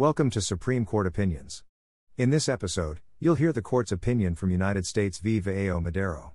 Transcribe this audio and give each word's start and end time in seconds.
Welcome 0.00 0.30
to 0.30 0.40
Supreme 0.40 0.86
Court 0.86 1.06
Opinions. 1.06 1.62
In 2.16 2.30
this 2.30 2.48
episode, 2.48 3.00
you'll 3.18 3.34
hear 3.34 3.52
the 3.52 3.60
court's 3.60 3.92
opinion 3.92 4.34
from 4.34 4.50
United 4.50 4.86
States 4.86 5.18
v. 5.18 5.42
Vaello 5.42 5.82
Madero. 5.82 6.32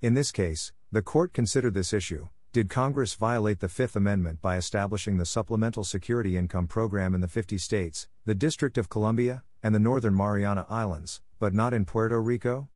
In 0.00 0.14
this 0.14 0.30
case, 0.30 0.72
the 0.92 1.02
court 1.02 1.32
considered 1.32 1.74
this 1.74 1.92
issue 1.92 2.28
Did 2.52 2.70
Congress 2.70 3.14
violate 3.14 3.58
the 3.58 3.68
Fifth 3.68 3.96
Amendment 3.96 4.40
by 4.40 4.56
establishing 4.56 5.16
the 5.16 5.26
Supplemental 5.26 5.82
Security 5.82 6.36
Income 6.36 6.68
Program 6.68 7.12
in 7.12 7.20
the 7.20 7.26
50 7.26 7.58
states, 7.58 8.06
the 8.24 8.36
District 8.36 8.78
of 8.78 8.88
Columbia, 8.88 9.42
and 9.64 9.74
the 9.74 9.80
Northern 9.80 10.16
Mariana 10.16 10.64
Islands, 10.70 11.20
but 11.40 11.52
not 11.52 11.74
in 11.74 11.86
Puerto 11.86 12.22
Rico? 12.22 12.68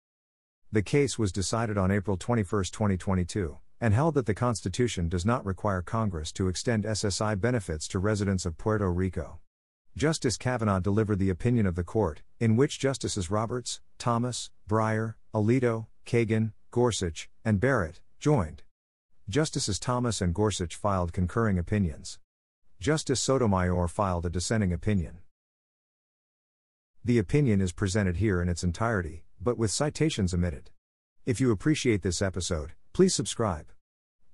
The 0.73 0.83
case 0.83 1.21
was 1.21 1.31
decided 1.31 1.79
on 1.79 1.93
April 1.93 2.17
21, 2.17 2.65
2022 2.65 3.59
and 3.81 3.95
held 3.95 4.15
that 4.15 4.27
the 4.27 4.35
Constitution 4.35 5.09
does 5.09 5.25
not 5.25 5.47
require 5.47 5.83
Congress 5.83 6.33
to 6.33 6.49
extend 6.49 6.83
SSI 6.83 7.41
benefits 7.41 7.87
to 7.87 8.01
residents 8.01 8.45
of 8.45 8.59
Puerto 8.59 8.93
Rico. 8.93 9.39
Justice 9.97 10.37
Kavanaugh 10.37 10.81
delivered 10.81 11.19
the 11.19 11.31
opinion 11.31 11.67
of 11.67 11.75
the 11.75 11.85
court, 11.85 12.23
in 12.39 12.57
which 12.57 12.79
Justices 12.79 13.31
Roberts, 13.31 13.81
Thomas, 13.99 14.51
Breyer, 14.69 15.15
Alito, 15.35 15.87
Kagan, 16.07 16.53
Gorsuch, 16.71 17.29
and 17.45 17.61
Barrett 17.61 18.01
joined. 18.19 18.63
Justices 19.29 19.79
Thomas 19.79 20.21
and 20.21 20.35
Gorsuch 20.35 20.75
filed 20.75 21.13
concurring 21.13 21.59
opinions. 21.59 22.19
Justice 22.81 23.21
Sotomayor 23.21 23.89
filed 23.89 24.27
a 24.27 24.31
dissenting 24.31 24.73
opinion. 24.73 25.19
The 27.05 27.19
opinion 27.19 27.61
is 27.61 27.73
presented 27.73 28.17
here 28.17 28.41
in 28.41 28.49
its 28.49 28.65
entirety, 28.65 29.25
but 29.41 29.59
with 29.59 29.71
citations 29.71 30.35
omitted. 30.35 30.71
If 31.27 31.41
you 31.41 31.51
appreciate 31.51 32.03
this 32.03 32.23
episode, 32.23 32.73
Please 32.93 33.15
subscribe. 33.15 33.67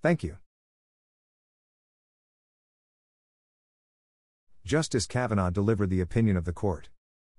Thank 0.03 0.23
you. 0.23 0.39
Justice 4.67 5.07
Kavanaugh 5.07 5.51
delivered 5.51 5.91
the 5.91 6.01
opinion 6.01 6.37
of 6.37 6.45
the 6.45 6.53
court. 6.53 6.89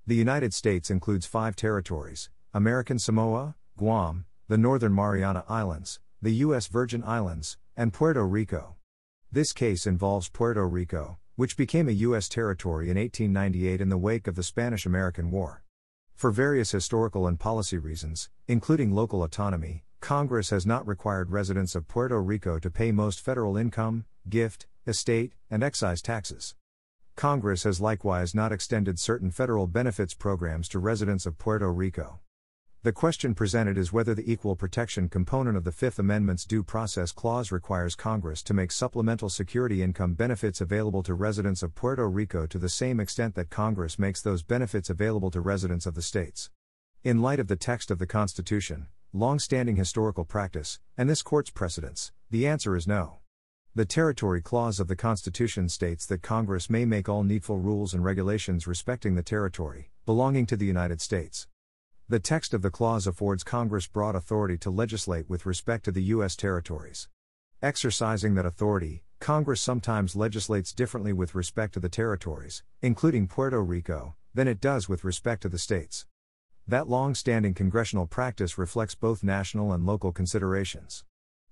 The 0.05 0.15
United 0.15 0.53
States 0.53 0.89
includes 0.89 1.25
five 1.25 1.57
territories 1.57 2.29
American 2.53 2.97
Samoa, 2.99 3.57
Guam, 3.75 4.23
the 4.47 4.57
Northern 4.57 4.95
Mariana 4.95 5.43
Islands, 5.49 5.99
the 6.21 6.35
U.S. 6.45 6.67
Virgin 6.67 7.03
Islands, 7.03 7.57
and 7.75 7.91
Puerto 7.91 8.25
Rico. 8.25 8.77
This 9.29 9.51
case 9.51 9.85
involves 9.85 10.29
Puerto 10.29 10.65
Rico, 10.65 11.17
which 11.35 11.57
became 11.57 11.89
a 11.89 11.99
U.S. 12.07 12.29
territory 12.29 12.89
in 12.89 12.95
1898 12.95 13.81
in 13.81 13.89
the 13.89 13.97
wake 13.97 14.27
of 14.27 14.35
the 14.35 14.41
Spanish 14.41 14.85
American 14.85 15.29
War. 15.29 15.63
For 16.15 16.31
various 16.31 16.71
historical 16.71 17.27
and 17.27 17.37
policy 17.37 17.77
reasons, 17.77 18.29
including 18.47 18.93
local 18.93 19.21
autonomy, 19.21 19.83
Congress 19.99 20.51
has 20.51 20.65
not 20.65 20.87
required 20.87 21.31
residents 21.31 21.75
of 21.75 21.89
Puerto 21.89 22.21
Rico 22.21 22.57
to 22.57 22.71
pay 22.71 22.93
most 22.93 23.19
federal 23.19 23.57
income, 23.57 24.05
gift, 24.29 24.65
estate, 24.87 25.33
and 25.51 25.61
excise 25.61 26.01
taxes. 26.01 26.55
Congress 27.17 27.63
has 27.63 27.81
likewise 27.81 28.35
not 28.35 28.51
extended 28.51 28.99
certain 28.99 29.31
federal 29.31 29.65
benefits 29.65 30.13
programs 30.13 30.69
to 30.69 30.77
residents 30.77 31.25
of 31.25 31.39
Puerto 31.39 31.73
Rico. 31.73 32.19
The 32.83 32.91
question 32.91 33.33
presented 33.33 33.75
is 33.75 33.91
whether 33.91 34.13
the 34.13 34.31
equal 34.31 34.55
protection 34.55 35.09
component 35.09 35.57
of 35.57 35.63
the 35.63 35.71
Fifth 35.71 35.97
Amendment's 35.97 36.45
Due 36.45 36.61
Process 36.61 37.11
Clause 37.11 37.51
requires 37.51 37.95
Congress 37.95 38.43
to 38.43 38.53
make 38.53 38.71
supplemental 38.71 39.29
security 39.29 39.81
income 39.81 40.13
benefits 40.13 40.61
available 40.61 41.01
to 41.01 41.15
residents 41.15 41.63
of 41.63 41.73
Puerto 41.73 42.07
Rico 42.07 42.45
to 42.45 42.59
the 42.59 42.69
same 42.69 42.99
extent 42.99 43.33
that 43.33 43.49
Congress 43.49 43.97
makes 43.97 44.21
those 44.21 44.43
benefits 44.43 44.91
available 44.91 45.31
to 45.31 45.41
residents 45.41 45.87
of 45.87 45.95
the 45.95 46.03
states. 46.03 46.51
In 47.03 47.23
light 47.23 47.39
of 47.39 47.47
the 47.47 47.55
text 47.55 47.89
of 47.89 47.97
the 47.97 48.05
Constitution, 48.05 48.89
long 49.11 49.39
standing 49.39 49.75
historical 49.75 50.23
practice, 50.23 50.79
and 50.95 51.09
this 51.09 51.23
court's 51.23 51.49
precedents? 51.49 52.11
The 52.29 52.45
answer 52.45 52.75
is 52.75 52.85
no. 52.85 53.21
The 53.77 53.85
Territory 53.85 54.41
Clause 54.41 54.79
of 54.79 54.87
the 54.87 54.95
Constitution 54.95 55.69
states 55.69 56.07
that 56.07 56.23
Congress 56.23 56.67
may 56.67 56.83
make 56.83 57.07
all 57.07 57.23
needful 57.23 57.59
rules 57.59 57.93
and 57.93 58.03
regulations 58.03 58.65
respecting 58.65 59.13
the 59.13 59.21
territory, 59.21 59.91
belonging 60.03 60.47
to 60.47 60.57
the 60.57 60.65
United 60.65 60.99
States. 60.99 61.47
The 62.09 62.19
text 62.19 62.55
of 62.55 62.63
the 62.63 62.71
clause 62.71 63.05
affords 63.05 63.43
Congress 63.43 63.85
broad 63.85 64.15
authority 64.15 64.57
to 64.57 64.71
legislate 64.71 65.29
with 65.29 65.45
respect 65.45 65.85
to 65.85 65.91
the 65.91 66.01
U.S. 66.05 66.35
territories. 66.35 67.07
Exercising 67.61 68.33
that 68.33 68.47
authority, 68.47 69.03
Congress 69.19 69.61
sometimes 69.61 70.15
legislates 70.15 70.73
differently 70.73 71.13
with 71.13 71.35
respect 71.35 71.75
to 71.75 71.79
the 71.79 71.87
territories, 71.87 72.63
including 72.81 73.27
Puerto 73.27 73.61
Rico, 73.61 74.15
than 74.33 74.47
it 74.47 74.59
does 74.59 74.89
with 74.89 75.03
respect 75.03 75.43
to 75.43 75.49
the 75.49 75.59
states. 75.59 76.07
That 76.67 76.89
long 76.89 77.13
standing 77.13 77.53
congressional 77.53 78.07
practice 78.07 78.57
reflects 78.57 78.95
both 78.95 79.23
national 79.23 79.71
and 79.71 79.85
local 79.85 80.11
considerations. 80.11 81.03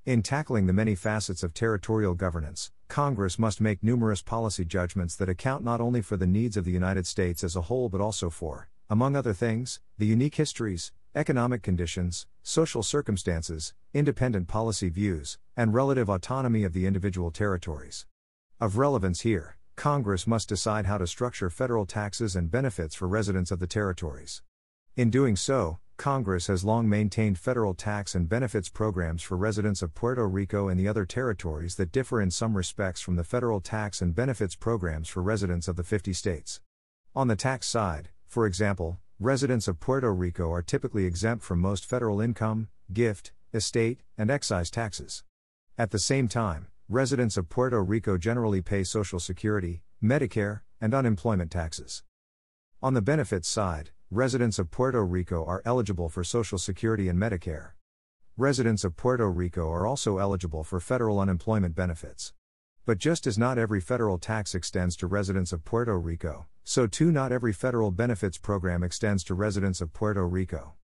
In 0.06 0.22
tackling 0.22 0.68
the 0.68 0.74
many 0.74 0.94
facets 0.94 1.42
of 1.42 1.56
territorial 1.56 2.14
governance, 2.14 2.72
Congress 2.88 3.40
must 3.40 3.60
make 3.60 3.82
numerous 3.82 4.22
policy 4.22 4.64
judgments 4.64 5.16
that 5.16 5.30
account 5.30 5.64
not 5.64 5.82
only 5.82 6.00
for 6.00 6.16
the 6.16 6.28
needs 6.28 6.56
of 6.56 6.64
the 6.64 6.72
United 6.72 7.08
States 7.08 7.44
as 7.44 7.56
a 7.56 7.64
whole 7.64 7.90
but 7.90 8.02
also 8.02 8.30
for, 8.30 8.70
among 8.88 9.16
other 9.16 9.34
things, 9.34 9.80
the 9.98 10.06
unique 10.06 10.36
histories, 10.36 10.92
economic 11.16 11.64
conditions, 11.64 12.28
social 12.44 12.84
circumstances, 12.84 13.74
independent 13.96 14.48
policy 14.48 14.90
views, 14.90 15.40
and 15.58 15.74
relative 15.74 16.08
autonomy 16.08 16.64
of 16.64 16.74
the 16.74 16.86
individual 16.86 17.32
territories. 17.32 18.06
Of 18.62 18.78
relevance 18.78 19.22
here, 19.22 19.58
Congress 19.76 20.28
must 20.28 20.48
decide 20.48 20.86
how 20.86 21.00
to 21.00 21.08
structure 21.08 21.50
federal 21.50 21.88
taxes 21.88 22.36
and 22.36 22.52
benefits 22.52 22.94
for 22.94 23.08
residents 23.08 23.50
of 23.50 23.58
the 23.58 23.66
territories. 23.66 24.44
In 24.96 25.10
doing 25.10 25.36
so, 25.36 25.80
Congress 25.98 26.48
has 26.48 26.66
long 26.66 26.90
maintained 26.90 27.40
federal 27.40 27.74
tax 27.74 28.16
and 28.16 28.28
benefits 28.28 28.70
programs 28.70 29.22
for 29.22 29.38
residents 29.38 29.82
of 29.82 29.96
Puerto 29.96 30.28
Rico 30.28 30.68
and 30.68 30.80
the 30.80 30.88
other 30.88 31.06
territories 31.06 31.76
that 31.76 31.92
differ 31.92 32.22
in 32.22 32.30
some 32.30 32.58
respects 32.58 33.02
from 33.02 33.16
the 33.16 33.24
federal 33.24 33.62
tax 33.62 34.02
and 34.02 34.14
benefits 34.14 34.56
programs 34.56 35.08
for 35.08 35.22
residents 35.22 35.68
of 35.68 35.78
the 35.78 35.84
50 35.84 36.12
states. 36.14 36.60
On 37.16 37.28
the 37.28 37.36
tax 37.36 37.68
side, 37.68 38.10
for 38.28 38.46
example, 38.46 39.00
residents 39.20 39.68
of 39.68 39.80
Puerto 39.80 40.14
Rico 40.14 40.52
are 40.52 40.62
typically 40.62 41.06
exempt 41.06 41.44
from 41.44 41.60
most 41.60 41.86
federal 41.86 42.20
income, 42.20 42.68
gift, 42.92 43.32
estate, 43.54 44.02
and 44.18 44.30
excise 44.30 44.70
taxes. 44.70 45.24
At 45.78 45.92
the 45.92 46.00
same 46.00 46.28
time, 46.28 46.68
residents 46.90 47.38
of 47.38 47.50
Puerto 47.50 47.82
Rico 47.82 48.18
generally 48.18 48.62
pay 48.62 48.84
Social 48.84 49.20
Security, 49.20 49.82
Medicare, 50.04 50.62
and 50.82 50.94
unemployment 50.94 51.52
taxes. 51.52 52.04
On 52.84 52.94
the 52.94 53.02
benefits 53.02 53.48
side, 53.48 53.92
residents 54.12 54.60
of 54.60 54.70
Puerto 54.70 55.04
Rico 55.04 55.44
are 55.46 55.64
eligible 55.66 56.10
for 56.10 56.24
Social 56.24 56.60
Security 56.60 57.10
and 57.10 57.20
Medicare. 57.20 57.72
Residents 58.38 58.84
of 58.84 58.96
Puerto 58.96 59.32
Rico 59.32 59.72
are 59.72 59.88
also 59.88 60.20
eligible 60.20 60.64
for 60.64 60.80
federal 60.80 61.20
unemployment 61.20 61.74
benefits. 61.74 62.32
But 62.86 63.00
just 63.00 63.26
as 63.26 63.36
not 63.36 63.58
every 63.58 63.82
federal 63.82 64.20
tax 64.20 64.54
extends 64.54 64.96
to 64.98 65.08
residents 65.08 65.52
of 65.52 65.66
Puerto 65.66 65.98
Rico, 65.98 66.46
so 66.64 66.86
too 66.86 67.12
not 67.12 67.32
every 67.32 67.52
federal 67.52 67.90
benefits 67.90 68.38
program 68.38 68.84
extends 68.84 69.24
to 69.24 69.34
residents 69.34 69.82
of 69.82 69.92
Puerto 69.92 70.28
Rico. 70.28 70.76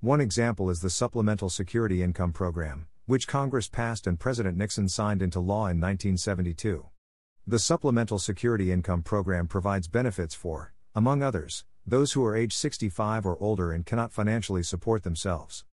One 0.00 0.20
example 0.20 0.68
is 0.68 0.82
the 0.82 0.90
Supplemental 0.90 1.48
Security 1.48 2.02
Income 2.02 2.34
Program, 2.34 2.88
which 3.06 3.26
Congress 3.26 3.68
passed 3.68 4.06
and 4.06 4.20
President 4.20 4.58
Nixon 4.58 4.90
signed 4.90 5.22
into 5.22 5.40
law 5.40 5.66
in 5.68 5.80
1972. 5.80 6.86
The 7.46 7.58
Supplemental 7.58 8.18
Security 8.18 8.70
Income 8.70 9.04
Program 9.04 9.46
provides 9.46 9.88
benefits 9.88 10.34
for, 10.34 10.74
among 10.94 11.22
others, 11.22 11.64
those 11.88 12.12
who 12.12 12.24
are 12.24 12.34
age 12.34 12.52
65 12.52 13.24
or 13.24 13.40
older 13.40 13.70
and 13.70 13.86
cannot 13.86 14.12
financially 14.12 14.64
support 14.64 15.04
themselves. 15.04 15.64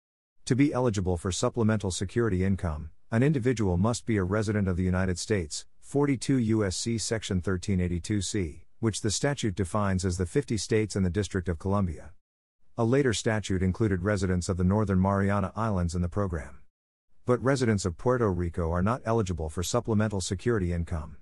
To 0.46 0.56
be 0.56 0.72
eligible 0.72 1.18
for 1.18 1.32
supplemental 1.32 1.90
security 1.90 2.44
income, 2.44 2.92
an 3.12 3.24
individual 3.24 3.78
must 3.78 4.06
be 4.06 4.18
a 4.18 4.24
resident 4.24 4.68
of 4.68 4.78
the 4.78 4.84
United 4.84 5.18
States, 5.18 5.66
42 5.82 6.38
U.S.C. 6.38 7.00
Section 7.00 7.42
1382C, 7.42 8.62
which 8.80 9.02
the 9.02 9.10
statute 9.10 9.56
defines 9.56 10.06
as 10.06 10.18
the 10.18 10.28
50 10.28 10.56
states 10.58 10.96
and 10.96 11.04
the 11.04 11.10
District 11.10 11.50
of 11.50 11.58
Columbia. 11.58 12.12
A 12.78 12.84
later 12.84 13.14
statute 13.14 13.64
included 13.64 14.04
residents 14.04 14.50
of 14.50 14.58
the 14.58 14.64
Northern 14.64 15.02
Mariana 15.02 15.52
Islands 15.56 15.96
in 15.96 16.02
the 16.02 16.10
program. 16.10 16.60
But 17.26 17.44
residents 17.44 17.86
of 17.86 17.98
Puerto 17.98 18.32
Rico 18.32 18.72
are 18.72 18.84
not 18.84 19.02
eligible 19.06 19.50
for 19.50 19.64
supplemental 19.64 20.22
security 20.22 20.74
income. 20.74 21.18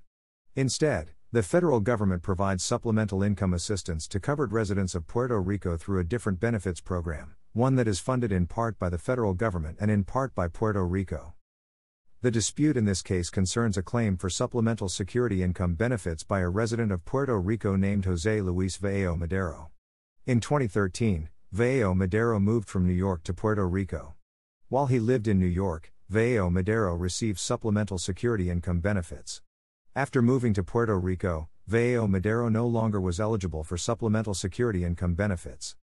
Instead, 0.56 1.12
the 1.34 1.42
federal 1.42 1.80
government 1.80 2.22
provides 2.22 2.62
supplemental 2.62 3.24
income 3.24 3.54
assistance 3.54 4.06
to 4.06 4.20
covered 4.20 4.52
residents 4.52 4.94
of 4.96 5.08
Puerto 5.08 5.40
Rico 5.40 5.78
through 5.78 6.02
a 6.02 6.04
different 6.04 6.42
benefits 6.42 6.82
program, 6.82 7.36
one 7.54 7.78
that 7.78 7.88
is 7.88 8.02
funded 8.02 8.34
in 8.34 8.48
part 8.48 8.78
by 8.78 8.90
the 8.90 8.98
federal 8.98 9.34
government 9.34 9.78
and 9.80 9.90
in 9.90 10.04
part 10.04 10.36
by 10.36 10.50
Puerto 10.50 10.86
Rico. 10.86 11.34
The 12.22 12.32
dispute 12.32 12.76
in 12.76 12.84
this 12.84 13.02
case 13.02 13.30
concerns 13.30 13.78
a 13.78 13.82
claim 13.82 14.18
for 14.18 14.30
supplemental 14.30 14.90
security 14.90 15.42
income 15.42 15.76
benefits 15.76 16.26
by 16.26 16.42
a 16.42 16.50
resident 16.50 16.92
of 16.92 17.06
Puerto 17.06 17.40
Rico 17.40 17.78
named 17.78 18.04
Jose 18.04 18.42
Luis 18.42 18.78
Vaello 18.78 19.18
Madero. 19.18 19.72
In 20.26 20.42
2013, 20.42 21.30
Vaello 21.56 21.96
Madero 21.96 22.42
moved 22.42 22.68
from 22.68 22.86
New 22.86 22.94
York 22.94 23.24
to 23.24 23.34
Puerto 23.34 23.66
Rico. 23.66 24.16
While 24.68 24.88
he 24.88 25.00
lived 25.00 25.30
in 25.30 25.40
New 25.40 25.46
York, 25.46 25.94
Vaello 26.12 26.52
Madero 26.52 26.94
received 26.94 27.40
supplemental 27.40 27.98
security 27.98 28.50
income 28.50 28.82
benefits. 28.82 29.42
After 29.94 30.22
moving 30.22 30.54
to 30.54 30.64
Puerto 30.64 30.98
Rico, 30.98 31.50
Vaello 31.70 32.10
Madero 32.10 32.48
no 32.48 32.66
longer 32.66 33.02
was 33.02 33.20
eligible 33.20 33.62
for 33.66 33.78
supplemental 33.78 34.34
security 34.34 34.86
income 34.86 35.16
benefits. 35.16 35.76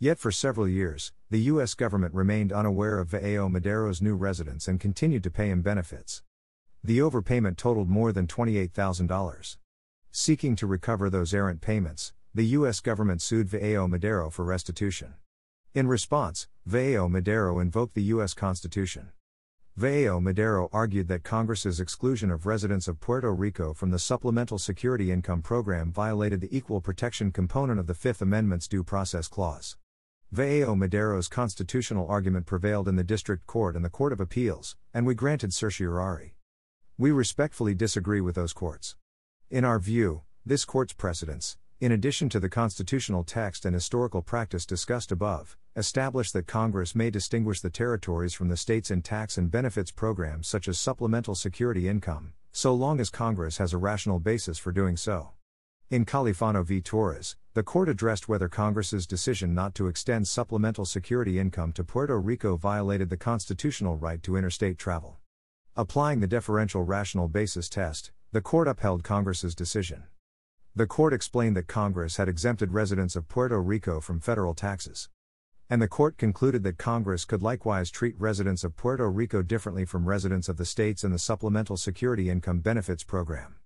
Yet 0.00 0.18
for 0.18 0.32
several 0.32 0.66
years, 0.66 1.12
the 1.30 1.42
U.S. 1.42 1.74
government 1.74 2.12
remained 2.12 2.52
unaware 2.52 2.98
of 2.98 3.10
Vaello 3.10 3.48
Madero's 3.48 4.02
new 4.02 4.16
residence 4.16 4.66
and 4.66 4.80
continued 4.80 5.22
to 5.22 5.30
pay 5.30 5.48
him 5.48 5.62
benefits. 5.62 6.24
The 6.82 6.98
overpayment 6.98 7.56
totaled 7.56 7.88
more 7.88 8.10
than 8.10 8.26
$28,000. 8.26 9.56
Seeking 10.10 10.56
to 10.56 10.66
recover 10.66 11.08
those 11.08 11.32
errant 11.32 11.60
payments, 11.60 12.12
the 12.34 12.46
U.S. 12.58 12.80
government 12.80 13.22
sued 13.22 13.46
Vaello 13.46 13.88
Madero 13.88 14.28
for 14.28 14.44
restitution. 14.44 15.14
In 15.72 15.86
response, 15.86 16.48
Vaello 16.68 17.08
Madero 17.08 17.60
invoked 17.60 17.94
the 17.94 18.02
U.S. 18.14 18.34
Constitution. 18.34 19.12
Vaello 19.78 20.20
Madero 20.22 20.68
argued 20.70 21.08
that 21.08 21.22
Congress's 21.22 21.80
exclusion 21.80 22.30
of 22.30 22.44
residents 22.44 22.88
of 22.88 23.00
Puerto 23.00 23.32
Rico 23.32 23.72
from 23.72 23.90
the 23.90 23.98
Supplemental 23.98 24.58
Security 24.58 25.10
Income 25.10 25.40
Program 25.40 25.90
violated 25.90 26.42
the 26.42 26.54
equal 26.54 26.82
protection 26.82 27.32
component 27.32 27.80
of 27.80 27.86
the 27.86 27.94
Fifth 27.94 28.20
Amendment's 28.20 28.68
Due 28.68 28.84
Process 28.84 29.28
Clause. 29.28 29.78
Vaello 30.30 30.76
Madero's 30.76 31.26
constitutional 31.26 32.06
argument 32.06 32.44
prevailed 32.44 32.86
in 32.86 32.96
the 32.96 33.02
District 33.02 33.46
Court 33.46 33.74
and 33.74 33.82
the 33.82 33.88
Court 33.88 34.12
of 34.12 34.20
Appeals, 34.20 34.76
and 34.92 35.06
we 35.06 35.14
granted 35.14 35.54
certiorari. 35.54 36.34
We 36.98 37.10
respectfully 37.10 37.74
disagree 37.74 38.20
with 38.20 38.34
those 38.34 38.52
courts. 38.52 38.96
In 39.50 39.64
our 39.64 39.78
view, 39.78 40.20
this 40.44 40.66
court's 40.66 40.92
precedents, 40.92 41.56
in 41.82 41.90
addition 41.90 42.28
to 42.28 42.38
the 42.38 42.48
constitutional 42.48 43.24
text 43.24 43.64
and 43.64 43.74
historical 43.74 44.22
practice 44.22 44.64
discussed 44.64 45.10
above, 45.10 45.56
establish 45.74 46.30
that 46.30 46.46
Congress 46.46 46.94
may 46.94 47.10
distinguish 47.10 47.60
the 47.60 47.70
territories 47.70 48.32
from 48.32 48.48
the 48.48 48.56
states 48.56 48.92
in 48.92 49.02
tax 49.02 49.36
and 49.36 49.50
benefits 49.50 49.90
programs 49.90 50.46
such 50.46 50.68
as 50.68 50.78
supplemental 50.78 51.34
security 51.34 51.88
income, 51.88 52.34
so 52.52 52.72
long 52.72 53.00
as 53.00 53.10
Congress 53.10 53.56
has 53.58 53.72
a 53.72 53.78
rational 53.78 54.20
basis 54.20 54.58
for 54.58 54.70
doing 54.70 54.96
so. 54.96 55.30
In 55.90 56.04
Califano 56.04 56.64
v. 56.64 56.80
Torres, 56.80 57.34
the 57.54 57.64
court 57.64 57.88
addressed 57.88 58.28
whether 58.28 58.48
Congress's 58.48 59.04
decision 59.04 59.52
not 59.52 59.74
to 59.74 59.88
extend 59.88 60.28
supplemental 60.28 60.84
security 60.84 61.40
income 61.40 61.72
to 61.72 61.82
Puerto 61.82 62.20
Rico 62.20 62.56
violated 62.56 63.10
the 63.10 63.16
constitutional 63.16 63.96
right 63.96 64.22
to 64.22 64.36
interstate 64.36 64.78
travel. 64.78 65.18
Applying 65.74 66.20
the 66.20 66.28
deferential 66.28 66.84
rational 66.84 67.26
basis 67.26 67.68
test, 67.68 68.12
the 68.30 68.40
court 68.40 68.68
upheld 68.68 69.02
Congress's 69.02 69.56
decision. 69.56 70.04
The 70.74 70.86
court 70.86 71.12
explained 71.12 71.54
that 71.56 71.66
Congress 71.66 72.16
had 72.16 72.30
exempted 72.30 72.72
residents 72.72 73.14
of 73.14 73.28
Puerto 73.28 73.60
Rico 73.60 74.00
from 74.00 74.20
federal 74.20 74.54
taxes. 74.54 75.10
And 75.68 75.82
the 75.82 75.88
court 75.88 76.16
concluded 76.16 76.62
that 76.62 76.78
Congress 76.78 77.26
could 77.26 77.42
likewise 77.42 77.90
treat 77.90 78.18
residents 78.18 78.64
of 78.64 78.74
Puerto 78.74 79.10
Rico 79.10 79.42
differently 79.42 79.84
from 79.84 80.08
residents 80.08 80.48
of 80.48 80.56
the 80.56 80.64
states 80.64 81.04
in 81.04 81.12
the 81.12 81.18
Supplemental 81.18 81.76
Security 81.76 82.30
Income 82.30 82.60
Benefits 82.60 83.04
Program. 83.04 83.56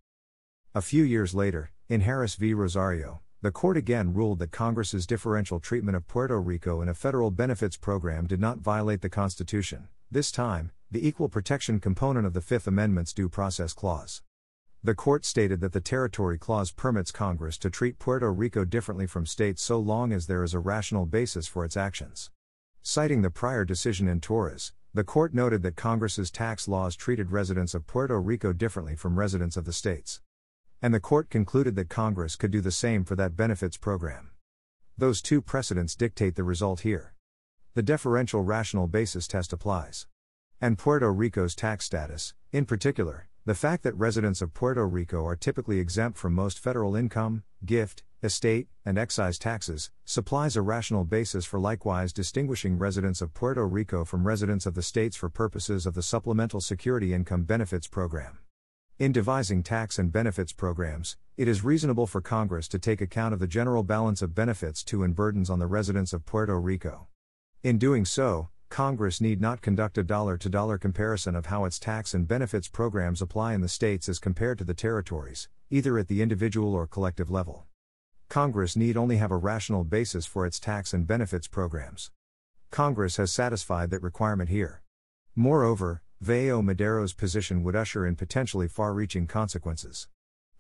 A 0.75 0.83
few 0.83 1.05
years 1.05 1.33
later, 1.33 1.71
in 1.89 2.01
Harris 2.01 2.35
v. 2.35 2.53
Rosario, 2.53 3.21
the 3.41 3.53
court 3.53 3.77
again 3.77 4.13
ruled 4.13 4.41
that 4.41 4.51
Congress's 4.51 5.07
differential 5.07 5.61
treatment 5.61 5.97
of 5.97 6.09
Puerto 6.09 6.41
Rico 6.41 6.83
in 6.83 6.89
a 6.89 6.95
federal 6.95 7.31
benefits 7.31 7.77
program 7.77 8.27
did 8.27 8.41
not 8.41 8.59
violate 8.59 9.03
the 9.03 9.09
Constitution, 9.09 9.87
this 10.11 10.33
time, 10.33 10.73
the 10.91 11.07
equal 11.07 11.29
protection 11.29 11.79
component 11.79 12.27
of 12.27 12.33
the 12.33 12.41
Fifth 12.41 12.67
Amendment's 12.67 13.13
Due 13.13 13.29
Process 13.29 13.73
Clause. 13.73 14.23
The 14.87 14.95
court 14.95 15.25
stated 15.25 15.61
that 15.63 15.73
the 15.73 15.81
Territory 15.81 16.39
Clause 16.39 16.71
permits 16.71 17.11
Congress 17.11 17.59
to 17.59 17.71
treat 17.71 17.99
Puerto 17.99 18.33
Rico 18.33 18.65
differently 18.65 19.09
from 19.09 19.27
states 19.27 19.61
so 19.61 19.81
long 19.81 20.13
as 20.13 20.29
there 20.29 20.45
is 20.45 20.55
a 20.55 20.61
rational 20.61 21.07
basis 21.07 21.49
for 21.49 21.65
its 21.65 21.77
actions. 21.77 22.31
Citing 22.83 23.23
the 23.23 23.29
prior 23.29 23.65
decision 23.65 24.07
in 24.07 24.21
Torres, 24.21 24.73
the 24.95 25.03
court 25.03 25.35
noted 25.35 25.63
that 25.63 25.75
Congress's 25.75 26.31
tax 26.31 26.69
laws 26.69 26.95
treated 26.95 27.33
residents 27.33 27.75
of 27.75 27.89
Puerto 27.89 28.21
Rico 28.21 28.53
differently 28.53 28.95
from 28.95 29.19
residents 29.19 29.57
of 29.57 29.65
the 29.65 29.73
states. 29.73 30.21
And 30.81 30.95
the 30.95 31.01
court 31.01 31.31
concluded 31.31 31.75
that 31.75 31.89
Congress 31.89 32.37
could 32.37 32.53
do 32.53 32.61
the 32.61 32.71
same 32.71 33.05
for 33.05 33.17
that 33.17 33.35
benefits 33.35 33.77
program. 33.77 34.31
Those 34.97 35.21
two 35.21 35.43
precedents 35.43 35.97
dictate 35.97 36.37
the 36.37 36.45
result 36.45 36.83
here. 36.83 37.13
The 37.75 37.83
deferential 37.83 38.45
rational 38.45 38.87
basis 38.87 39.27
test 39.27 39.53
applies. 39.53 40.07
And 40.61 40.79
Puerto 40.79 41.13
Rico's 41.13 41.57
tax 41.57 41.87
status, 41.87 42.35
in 42.53 42.67
particular, 42.67 43.27
the 43.47 43.55
fact 43.55 43.85
that 43.85 43.95
residents 43.97 44.43
of 44.43 44.53
Puerto 44.53 44.85
Rico 44.85 45.25
are 45.25 45.37
typically 45.37 45.79
exempt 45.79 46.19
from 46.19 46.33
most 46.33 46.59
federal 46.59 46.97
income, 46.97 47.45
gift, 47.65 48.03
estate, 48.21 48.67
and 48.85 48.99
excise 48.99 49.39
taxes, 49.39 49.93
supplies 50.05 50.57
a 50.57 50.63
rational 50.63 51.05
basis 51.05 51.45
for 51.45 51.61
likewise 51.61 52.13
distinguishing 52.13 52.77
residents 52.77 53.23
of 53.23 53.33
Puerto 53.35 53.65
Rico 53.65 54.05
from 54.05 54.27
residents 54.27 54.67
of 54.67 54.75
the 54.75 54.83
states 54.83 55.15
for 55.15 55.29
purposes 55.29 55.87
of 55.87 55.95
the 55.95 56.03
Supplemental 56.03 56.61
Security 56.61 57.15
Income 57.15 57.45
Benefits 57.45 57.87
Program. 57.87 58.41
In 58.99 59.13
devising 59.13 59.63
tax 59.63 59.97
and 59.97 60.11
benefits 60.11 60.53
programs, 60.53 61.17
it 61.37 61.47
is 61.47 61.63
reasonable 61.63 62.09
for 62.09 62.21
Congress 62.21 62.67
to 62.67 62.81
take 62.81 63.01
account 63.01 63.33
of 63.33 63.39
the 63.39 63.47
general 63.47 63.85
balance 63.85 64.23
of 64.23 64.35
benefits 64.35 64.83
to 64.83 65.05
and 65.05 65.15
burdens 65.15 65.51
on 65.51 65.61
the 65.61 65.69
residents 65.69 66.13
of 66.13 66.27
Puerto 66.27 66.59
Rico. 66.59 67.07
In 67.63 67.79
doing 67.79 68.05
so, 68.05 68.49
Congress 68.69 69.21
need 69.21 69.41
not 69.41 69.63
conduct 69.63 69.97
a 69.97 70.03
dollar 70.03 70.37
to 70.37 70.49
dollar 70.49 70.77
comparison 70.77 71.37
of 71.37 71.47
how 71.47 71.65
its 71.65 71.79
tax 71.79 72.15
and 72.15 72.27
benefits 72.27 72.69
programs 72.69 73.23
apply 73.23 73.55
in 73.55 73.61
the 73.61 73.69
states 73.69 74.09
as 74.09 74.19
compared 74.19 74.59
to 74.59 74.65
the 74.65 74.75
territories, 74.75 75.49
either 75.71 75.99
at 75.99 76.09
the 76.09 76.21
individual 76.21 76.75
or 76.75 76.87
collective 76.87 77.31
level. 77.31 77.67
Congress 78.29 78.77
need 78.77 78.97
only 78.97 79.19
have 79.19 79.31
a 79.31 79.37
rational 79.37 79.85
basis 79.85 80.27
for 80.27 80.45
its 80.45 80.59
tax 80.59 80.93
and 80.93 81.07
benefits 81.07 81.47
programs. 81.47 82.11
Congress 82.71 83.17
has 83.17 83.33
satisfied 83.33 83.91
that 83.91 84.03
requirement 84.03 84.51
here. 84.51 84.83
Moreover, 85.37 86.03
Vaello 86.23 86.63
Madero's 86.63 87.13
position 87.13 87.63
would 87.63 87.77
usher 87.77 88.05
in 88.05 88.17
potentially 88.17 88.67
far 88.67 88.93
reaching 88.93 89.27
consequences. 89.27 90.09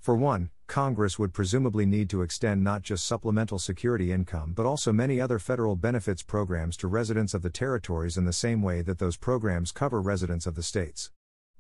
For 0.06 0.14
one, 0.14 0.50
Congress 0.69 1.19
would 1.19 1.35
presumably 1.35 1.85
need 1.85 2.08
to 2.11 2.23
extend 2.23 2.62
not 2.62 2.82
just 2.82 3.05
supplemental 3.05 3.58
security 3.58 4.12
income 4.12 4.53
but 4.55 4.64
also 4.64 4.93
many 4.93 5.20
other 5.20 5.41
federal 5.41 5.75
benefits 5.75 6.23
programs 6.23 6.76
to 6.76 6.87
residents 6.87 7.35
of 7.35 7.43
the 7.43 7.50
territories 7.50 8.17
in 8.17 8.25
the 8.25 8.32
same 8.32 8.62
way 8.62 8.82
that 8.82 9.00
those 9.00 9.17
programs 9.17 9.73
cover 9.73 10.00
residents 10.00 10.47
of 10.47 10.55
the 10.55 10.62
states. 10.62 11.11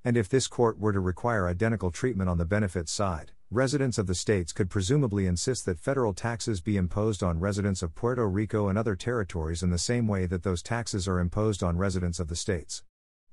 And 0.04 0.16
if 0.16 0.28
this 0.28 0.46
court 0.46 0.78
were 0.78 0.92
to 0.92 1.00
require 1.00 1.48
identical 1.48 1.90
treatment 1.90 2.30
on 2.30 2.38
the 2.38 2.44
benefits 2.44 2.92
side, 2.92 3.32
residents 3.50 3.98
of 3.98 4.06
the 4.06 4.14
states 4.14 4.52
could 4.52 4.70
presumably 4.70 5.26
insist 5.26 5.66
that 5.66 5.80
federal 5.80 6.14
taxes 6.14 6.60
be 6.60 6.76
imposed 6.76 7.24
on 7.24 7.40
residents 7.40 7.82
of 7.82 7.96
Puerto 7.96 8.28
Rico 8.28 8.68
and 8.68 8.78
other 8.78 8.94
territories 8.94 9.64
in 9.64 9.70
the 9.70 9.76
same 9.76 10.06
way 10.06 10.24
that 10.24 10.44
those 10.44 10.62
taxes 10.62 11.08
are 11.08 11.18
imposed 11.18 11.64
on 11.64 11.78
residents 11.78 12.20
of 12.20 12.28
the 12.28 12.36
states. 12.36 12.84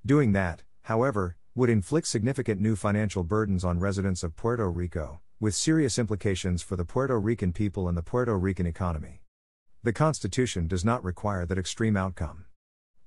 Doing 0.04 0.32
that, 0.32 0.64
however, 0.82 1.38
would 1.56 1.70
inflict 1.70 2.08
significant 2.08 2.60
new 2.60 2.76
financial 2.76 3.24
burdens 3.24 3.64
on 3.64 3.80
residents 3.80 4.24
of 4.24 4.36
Puerto 4.36 4.72
Rico, 4.72 5.22
with 5.40 5.54
serious 5.54 6.00
implications 6.00 6.64
for 6.64 6.76
the 6.76 6.84
Puerto 6.84 7.20
Rican 7.20 7.54
people 7.54 7.88
and 7.88 7.96
the 7.96 8.02
Puerto 8.02 8.36
Rican 8.40 8.66
economy. 8.66 9.22
The 9.84 9.94
Constitution 9.94 10.68
does 10.68 10.84
not 10.84 11.04
require 11.04 11.46
that 11.46 11.60
extreme 11.60 11.96
outcome. 11.96 12.46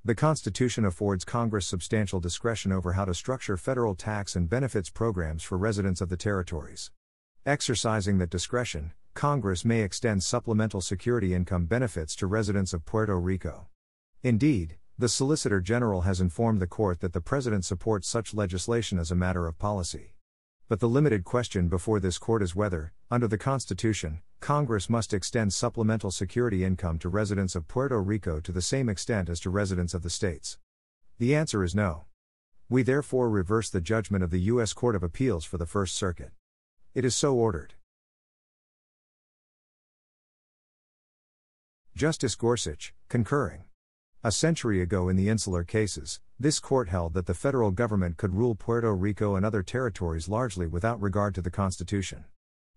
The 0.05 0.15
Constitution 0.15 0.85
affords 0.85 1.25
Congress 1.25 1.67
substantial 1.67 2.21
discretion 2.21 2.71
over 2.71 2.93
how 2.93 3.05
to 3.07 3.15
structure 3.15 3.57
federal 3.57 3.97
tax 3.97 4.37
and 4.37 4.49
benefits 4.49 4.91
programs 4.91 5.43
for 5.43 5.59
residents 5.59 6.01
of 6.01 6.09
the 6.09 6.17
territories. 6.17 6.93
Exercising 7.45 8.19
that 8.19 8.31
discretion, 8.31 8.93
Congress 9.15 9.65
may 9.65 9.81
extend 9.81 10.23
supplemental 10.23 10.81
security 10.81 11.35
income 11.35 11.67
benefits 11.67 12.15
to 12.15 12.29
residents 12.29 12.73
of 12.73 12.85
Puerto 12.85 13.19
Rico. 13.19 13.67
Indeed, 14.23 14.77
the 14.99 15.11
Solicitor 15.11 15.61
General 15.61 16.03
has 16.03 16.23
informed 16.23 16.59
the 16.59 16.67
court 16.67 17.01
that 17.01 17.13
the 17.13 17.21
President 17.21 17.67
supports 17.67 18.09
such 18.09 18.33
legislation 18.33 18.99
as 18.99 19.11
a 19.11 19.15
matter 19.15 19.47
of 19.47 19.59
policy. 19.59 20.15
But 20.69 20.81
the 20.81 20.89
limited 20.89 21.23
question 21.23 21.69
before 21.69 22.01
this 22.01 22.17
court 22.17 22.43
is 22.43 22.57
whether, 22.57 22.95
under 23.11 23.29
the 23.29 23.37
Constitution, 23.37 24.23
Congress 24.41 24.89
must 24.89 25.13
extend 25.13 25.53
supplemental 25.53 26.11
security 26.11 26.65
income 26.65 26.99
to 27.01 27.11
residents 27.11 27.55
of 27.55 27.69
Puerto 27.69 28.01
Rico 28.01 28.41
to 28.41 28.51
the 28.51 28.63
same 28.63 28.89
extent 28.89 29.29
as 29.29 29.39
to 29.41 29.51
residents 29.51 29.93
of 29.93 30.03
the 30.03 30.09
states. 30.09 30.57
The 31.19 31.35
answer 31.35 31.63
is 31.63 31.75
no. 31.75 32.07
We 32.71 32.83
therefore 32.83 33.29
reverse 33.29 33.69
the 33.69 33.83
judgment 33.83 34.25
of 34.25 34.31
the 34.31 34.41
U.S. 34.53 34.73
Court 34.73 34.97
of 34.97 35.03
Appeals 35.03 35.45
for 35.45 35.59
the 35.59 35.67
First 35.67 35.95
Circuit. 35.95 36.31
It 36.95 37.05
is 37.05 37.15
so 37.15 37.35
ordered. 37.35 37.75
Justice 41.95 42.35
Gorsuch, 42.35 42.95
concurring. 43.11 43.65
A 44.27 44.33
century 44.33 44.83
ago 44.83 45.09
in 45.09 45.15
the 45.15 45.29
insular 45.29 45.63
cases, 45.63 46.19
this 46.37 46.59
court 46.59 46.89
held 46.89 47.15
that 47.15 47.27
the 47.27 47.33
federal 47.33 47.71
government 47.71 48.17
could 48.17 48.35
rule 48.35 48.57
Puerto 48.57 48.93
Rico 48.93 49.37
and 49.37 49.47
other 49.47 49.63
territories 49.63 50.29
largely 50.29 50.67
without 50.67 51.01
regard 51.01 51.33
to 51.37 51.41
the 51.41 51.49
Constitution. 51.49 52.25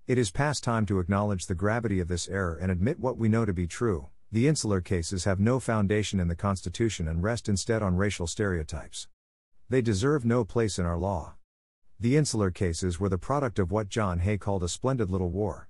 It 0.05 0.19
is 0.19 0.29
past 0.29 0.63
time 0.63 0.85
to 0.85 0.99
acknowledge 0.99 1.47
the 1.47 1.55
gravity 1.55 1.99
of 1.99 2.07
this 2.07 2.27
error 2.27 2.55
and 2.55 2.69
admit 2.71 2.99
what 2.99 3.17
we 3.17 3.29
know 3.29 3.45
to 3.45 3.51
be 3.51 3.65
true. 3.65 4.09
The 4.31 4.47
insular 4.47 4.79
cases 4.79 5.23
have 5.23 5.39
no 5.39 5.59
foundation 5.59 6.19
in 6.19 6.27
the 6.27 6.35
Constitution 6.35 7.07
and 7.07 7.23
rest 7.23 7.49
instead 7.49 7.81
on 7.81 7.95
racial 7.97 8.27
stereotypes. 8.27 9.07
They 9.69 9.81
deserve 9.81 10.23
no 10.25 10.45
place 10.45 10.77
in 10.77 10.85
our 10.85 10.99
law. 10.99 11.33
The 11.99 12.15
insular 12.15 12.51
cases 12.51 12.99
were 12.99 13.09
the 13.09 13.17
product 13.17 13.57
of 13.57 13.71
what 13.71 13.89
John 13.89 14.19
Hay 14.19 14.37
called 14.37 14.61
a 14.61 14.67
splendid 14.69 15.09
little 15.09 15.31
war. 15.31 15.67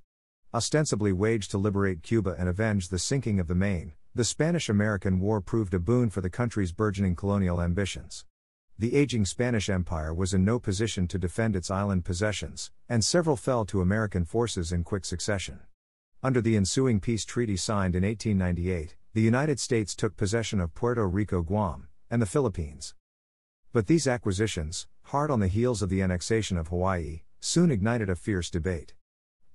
Ostensibly 0.54 1.14
waged 1.14 1.52
to 1.52 1.58
liberate 1.58 2.04
Cuba 2.04 2.36
and 2.38 2.50
avenge 2.50 2.90
the 2.90 3.00
sinking 3.00 3.40
of 3.40 3.48
the 3.48 3.56
Maine, 3.56 3.94
the 4.16 4.24
Spanish 4.24 4.70
American 4.70 5.20
War 5.20 5.40
proved 5.40 5.74
a 5.74 5.80
boon 5.80 6.10
for 6.10 6.20
the 6.20 6.32
country's 6.32 6.72
burgeoning 6.72 7.16
colonial 7.16 7.62
ambitions. 7.62 8.26
The 8.78 8.96
aging 8.96 9.26
Spanish 9.26 9.70
Empire 9.70 10.14
was 10.14 10.34
in 10.34 10.44
no 10.44 10.58
position 10.58 11.08
to 11.10 11.20
defend 11.20 11.56
its 11.56 11.70
island 11.70 12.06
possessions, 12.06 12.72
and 12.88 13.06
several 13.06 13.36
fell 13.36 13.66
to 13.66 13.82
American 13.82 14.26
forces 14.26 14.72
in 14.72 14.84
quick 14.84 15.06
succession. 15.06 15.60
Under 16.24 16.42
the 16.42 16.56
ensuing 16.56 17.00
peace 17.00 17.24
treaty 17.24 17.56
signed 17.56 17.96
in 17.96 18.04
1898, 18.04 18.96
the 19.14 19.22
United 19.22 19.60
States 19.60 19.96
took 19.96 20.18
possession 20.18 20.60
of 20.60 20.74
Puerto 20.74 21.08
Rico, 21.08 21.44
Guam, 21.44 21.88
and 22.10 22.20
the 22.20 22.26
Philippines. 22.26 22.96
But 23.72 23.86
these 23.86 24.08
acquisitions, 24.08 24.88
hard 25.04 25.30
on 25.30 25.40
the 25.40 25.48
heels 25.48 25.84
of 25.84 25.90
the 25.90 26.02
annexation 26.02 26.58
of 26.58 26.70
Hawaii, 26.70 27.22
soon 27.40 27.70
ignited 27.70 28.10
a 28.10 28.16
fierce 28.16 28.50
debate. 28.50 28.96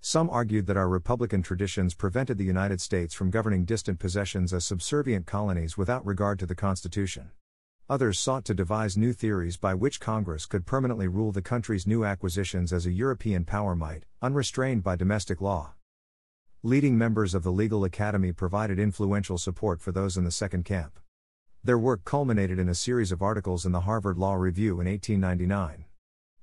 Some 0.06 0.28
argued 0.28 0.66
that 0.66 0.76
our 0.76 0.86
republican 0.86 1.40
traditions 1.40 1.94
prevented 1.94 2.36
the 2.36 2.44
United 2.44 2.82
States 2.82 3.14
from 3.14 3.30
governing 3.30 3.64
distant 3.64 3.98
possessions 3.98 4.52
as 4.52 4.62
subservient 4.62 5.24
colonies 5.24 5.78
without 5.78 6.04
regard 6.04 6.38
to 6.40 6.46
the 6.46 6.54
Constitution. 6.54 7.30
Others 7.88 8.18
sought 8.18 8.44
to 8.44 8.54
devise 8.54 8.98
new 8.98 9.14
theories 9.14 9.56
by 9.56 9.72
which 9.72 10.00
Congress 10.00 10.44
could 10.44 10.66
permanently 10.66 11.08
rule 11.08 11.32
the 11.32 11.40
country's 11.40 11.86
new 11.86 12.04
acquisitions 12.04 12.70
as 12.70 12.84
a 12.84 12.92
European 12.92 13.46
power 13.46 13.74
might, 13.74 14.04
unrestrained 14.20 14.82
by 14.82 14.94
domestic 14.94 15.40
law. 15.40 15.72
Leading 16.62 16.98
members 16.98 17.34
of 17.34 17.42
the 17.42 17.50
Legal 17.50 17.82
Academy 17.82 18.30
provided 18.30 18.78
influential 18.78 19.38
support 19.38 19.80
for 19.80 19.90
those 19.90 20.18
in 20.18 20.24
the 20.24 20.30
second 20.30 20.66
camp. 20.66 21.00
Their 21.64 21.78
work 21.78 22.04
culminated 22.04 22.58
in 22.58 22.68
a 22.68 22.74
series 22.74 23.10
of 23.10 23.22
articles 23.22 23.64
in 23.64 23.72
the 23.72 23.80
Harvard 23.88 24.18
Law 24.18 24.34
Review 24.34 24.82
in 24.82 24.86
1899. 24.86 25.86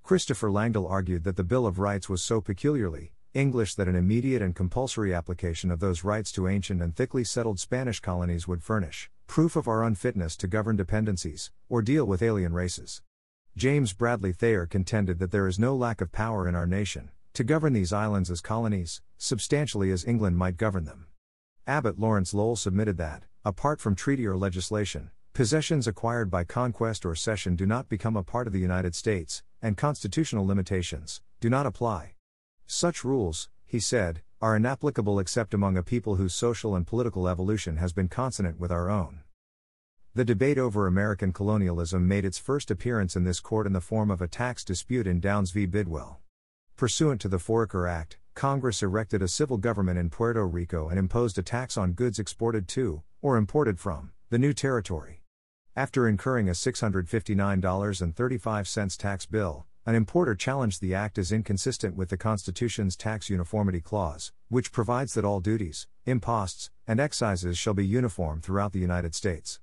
Christopher 0.01 0.49
Langdell 0.49 0.89
argued 0.89 1.25
that 1.25 1.35
the 1.35 1.43
Bill 1.43 1.67
of 1.67 1.77
Rights 1.77 2.09
was 2.09 2.23
so 2.23 2.41
peculiarly 2.41 3.11
English 3.33 3.75
that 3.75 3.87
an 3.87 3.95
immediate 3.95 4.41
and 4.41 4.53
compulsory 4.53 5.13
application 5.13 5.71
of 5.71 5.79
those 5.79 6.03
rights 6.03 6.33
to 6.33 6.49
ancient 6.49 6.81
and 6.81 6.93
thickly 6.93 7.23
settled 7.23 7.59
Spanish 7.59 8.01
colonies 8.01 8.45
would 8.45 8.61
furnish 8.61 9.09
proof 9.25 9.55
of 9.55 9.65
our 9.65 9.85
unfitness 9.85 10.35
to 10.35 10.45
govern 10.45 10.75
dependencies, 10.75 11.51
or 11.69 11.81
deal 11.81 12.03
with 12.03 12.21
alien 12.21 12.51
races. 12.51 13.01
James 13.55 13.93
Bradley 13.93 14.33
Thayer 14.33 14.65
contended 14.65 15.19
that 15.19 15.31
there 15.31 15.47
is 15.47 15.57
no 15.57 15.73
lack 15.73 16.01
of 16.01 16.11
power 16.11 16.49
in 16.49 16.55
our 16.55 16.67
nation, 16.67 17.09
to 17.33 17.45
govern 17.45 17.71
these 17.71 17.93
islands 17.93 18.29
as 18.29 18.41
colonies, 18.41 19.01
substantially 19.17 19.89
as 19.89 20.03
England 20.03 20.37
might 20.37 20.57
govern 20.57 20.83
them. 20.83 21.07
Abbott 21.65 21.97
Lawrence 21.97 22.33
Lowell 22.33 22.57
submitted 22.57 22.97
that, 22.97 23.23
apart 23.45 23.79
from 23.79 23.95
treaty 23.95 24.27
or 24.27 24.35
legislation, 24.35 25.11
possessions 25.31 25.87
acquired 25.87 26.29
by 26.29 26.43
conquest 26.43 27.05
or 27.05 27.15
cession 27.15 27.55
do 27.55 27.65
not 27.65 27.87
become 27.87 28.17
a 28.17 28.23
part 28.23 28.47
of 28.47 28.51
the 28.51 28.59
United 28.59 28.93
States, 28.93 29.43
and 29.61 29.77
constitutional 29.77 30.45
limitations 30.45 31.21
do 31.39 31.49
not 31.49 31.65
apply. 31.65 32.15
Such 32.65 33.03
rules, 33.03 33.49
he 33.65 33.79
said, 33.79 34.21
are 34.41 34.55
inapplicable 34.55 35.19
except 35.19 35.53
among 35.53 35.77
a 35.77 35.83
people 35.83 36.15
whose 36.15 36.33
social 36.33 36.75
and 36.75 36.87
political 36.87 37.27
evolution 37.27 37.77
has 37.77 37.93
been 37.93 38.07
consonant 38.07 38.59
with 38.59 38.71
our 38.71 38.89
own. 38.89 39.21
The 40.13 40.25
debate 40.25 40.57
over 40.57 40.87
American 40.87 41.31
colonialism 41.31 42.05
made 42.07 42.25
its 42.25 42.37
first 42.37 42.69
appearance 42.69 43.15
in 43.15 43.23
this 43.23 43.39
court 43.39 43.65
in 43.65 43.71
the 43.73 43.79
form 43.79 44.11
of 44.11 44.21
a 44.21 44.27
tax 44.27 44.65
dispute 44.65 45.07
in 45.07 45.21
Downes 45.21 45.51
v. 45.51 45.65
Bidwell. 45.65 46.19
Pursuant 46.75 47.21
to 47.21 47.29
the 47.29 47.37
Foraker 47.37 47.89
Act, 47.89 48.17
Congress 48.33 48.83
erected 48.83 49.21
a 49.21 49.27
civil 49.27 49.57
government 49.57 49.99
in 49.99 50.09
Puerto 50.09 50.47
Rico 50.47 50.87
and 50.89 50.97
imposed 50.97 51.37
a 51.37 51.43
tax 51.43 51.77
on 51.77 51.93
goods 51.93 52.17
exported 52.19 52.67
to, 52.69 53.03
or 53.21 53.37
imported 53.37 53.79
from, 53.79 54.11
the 54.29 54.39
new 54.39 54.53
territory. 54.53 55.21
After 55.75 56.07
incurring 56.07 56.47
a 56.49 56.53
$659.35 56.53 58.97
tax 58.97 59.25
bill, 59.25 59.65
an 59.85 59.95
importer 59.95 60.35
challenged 60.35 60.79
the 60.79 60.93
act 60.93 61.17
as 61.17 61.31
inconsistent 61.31 61.95
with 61.95 62.09
the 62.09 62.17
Constitution's 62.17 62.95
tax 62.95 63.29
uniformity 63.29 63.81
clause, 63.81 64.31
which 64.47 64.71
provides 64.71 65.15
that 65.15 65.25
all 65.25 65.39
duties, 65.39 65.87
imposts, 66.05 66.69
and 66.87 66.99
excises 66.99 67.57
shall 67.57 67.73
be 67.73 67.85
uniform 67.85 68.41
throughout 68.41 68.73
the 68.73 68.79
United 68.79 69.15
States. 69.15 69.59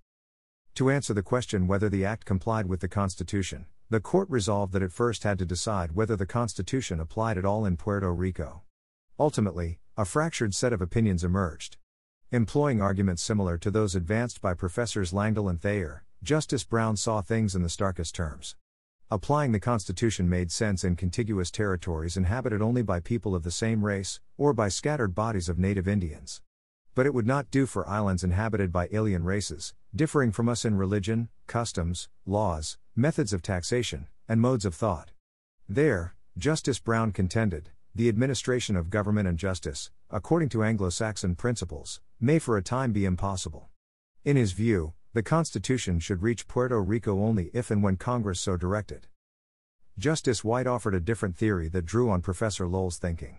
To 0.74 0.90
answer 0.90 1.14
the 1.14 1.22
question 1.22 1.66
whether 1.68 1.88
the 1.88 2.04
act 2.04 2.24
complied 2.24 2.66
with 2.66 2.80
the 2.80 2.88
Constitution, 2.88 3.66
the 3.90 4.00
court 4.00 4.28
resolved 4.28 4.72
that 4.72 4.82
it 4.82 4.92
first 4.92 5.22
had 5.22 5.38
to 5.38 5.46
decide 5.46 5.92
whether 5.92 6.16
the 6.16 6.26
Constitution 6.26 7.00
applied 7.00 7.38
at 7.38 7.44
all 7.44 7.64
in 7.64 7.76
Puerto 7.76 8.12
Rico. 8.12 8.62
Ultimately, 9.20 9.78
a 9.96 10.04
fractured 10.04 10.54
set 10.54 10.72
of 10.72 10.82
opinions 10.82 11.22
emerged. 11.22 11.76
Employing 12.30 12.82
arguments 12.82 13.22
similar 13.22 13.56
to 13.56 13.70
those 13.70 13.94
advanced 13.94 14.40
by 14.40 14.52
Professors 14.52 15.12
Langdell 15.12 15.48
and 15.48 15.62
Thayer, 15.62 16.04
Justice 16.22 16.64
Brown 16.64 16.96
saw 16.96 17.22
things 17.22 17.54
in 17.54 17.62
the 17.62 17.68
starkest 17.68 18.14
terms. 18.14 18.56
Applying 19.10 19.52
the 19.52 19.60
Constitution 19.60 20.28
made 20.28 20.52
sense 20.52 20.84
in 20.84 20.94
contiguous 20.94 21.50
territories 21.50 22.18
inhabited 22.18 22.60
only 22.60 22.82
by 22.82 23.00
people 23.00 23.34
of 23.34 23.42
the 23.42 23.50
same 23.50 23.82
race, 23.82 24.20
or 24.36 24.52
by 24.52 24.68
scattered 24.68 25.14
bodies 25.14 25.48
of 25.48 25.58
native 25.58 25.88
Indians. 25.88 26.42
But 26.94 27.06
it 27.06 27.14
would 27.14 27.26
not 27.26 27.50
do 27.50 27.64
for 27.64 27.88
islands 27.88 28.22
inhabited 28.22 28.70
by 28.70 28.90
alien 28.92 29.24
races, 29.24 29.72
differing 29.96 30.30
from 30.30 30.46
us 30.46 30.66
in 30.66 30.76
religion, 30.76 31.30
customs, 31.46 32.10
laws, 32.26 32.76
methods 32.94 33.32
of 33.32 33.40
taxation, 33.40 34.08
and 34.28 34.42
modes 34.42 34.66
of 34.66 34.74
thought. 34.74 35.12
There, 35.66 36.14
Justice 36.36 36.78
Brown 36.78 37.12
contended, 37.12 37.70
the 37.94 38.10
administration 38.10 38.76
of 38.76 38.90
government 38.90 39.26
and 39.26 39.38
justice, 39.38 39.90
according 40.10 40.50
to 40.50 40.62
Anglo 40.62 40.90
Saxon 40.90 41.34
principles, 41.34 42.02
may 42.20 42.38
for 42.38 42.58
a 42.58 42.62
time 42.62 42.92
be 42.92 43.06
impossible. 43.06 43.70
In 44.22 44.36
his 44.36 44.52
view, 44.52 44.92
the 45.18 45.22
Constitution 45.24 45.98
should 45.98 46.22
reach 46.22 46.46
Puerto 46.46 46.80
Rico 46.80 47.24
only 47.24 47.50
if 47.52 47.72
and 47.72 47.82
when 47.82 47.96
Congress 47.96 48.38
so 48.38 48.56
directed. 48.56 49.08
Justice 49.98 50.44
White 50.44 50.68
offered 50.68 50.94
a 50.94 51.00
different 51.00 51.36
theory 51.36 51.66
that 51.70 51.84
drew 51.84 52.08
on 52.08 52.22
Professor 52.22 52.68
Lowell's 52.68 52.98
thinking. 52.98 53.38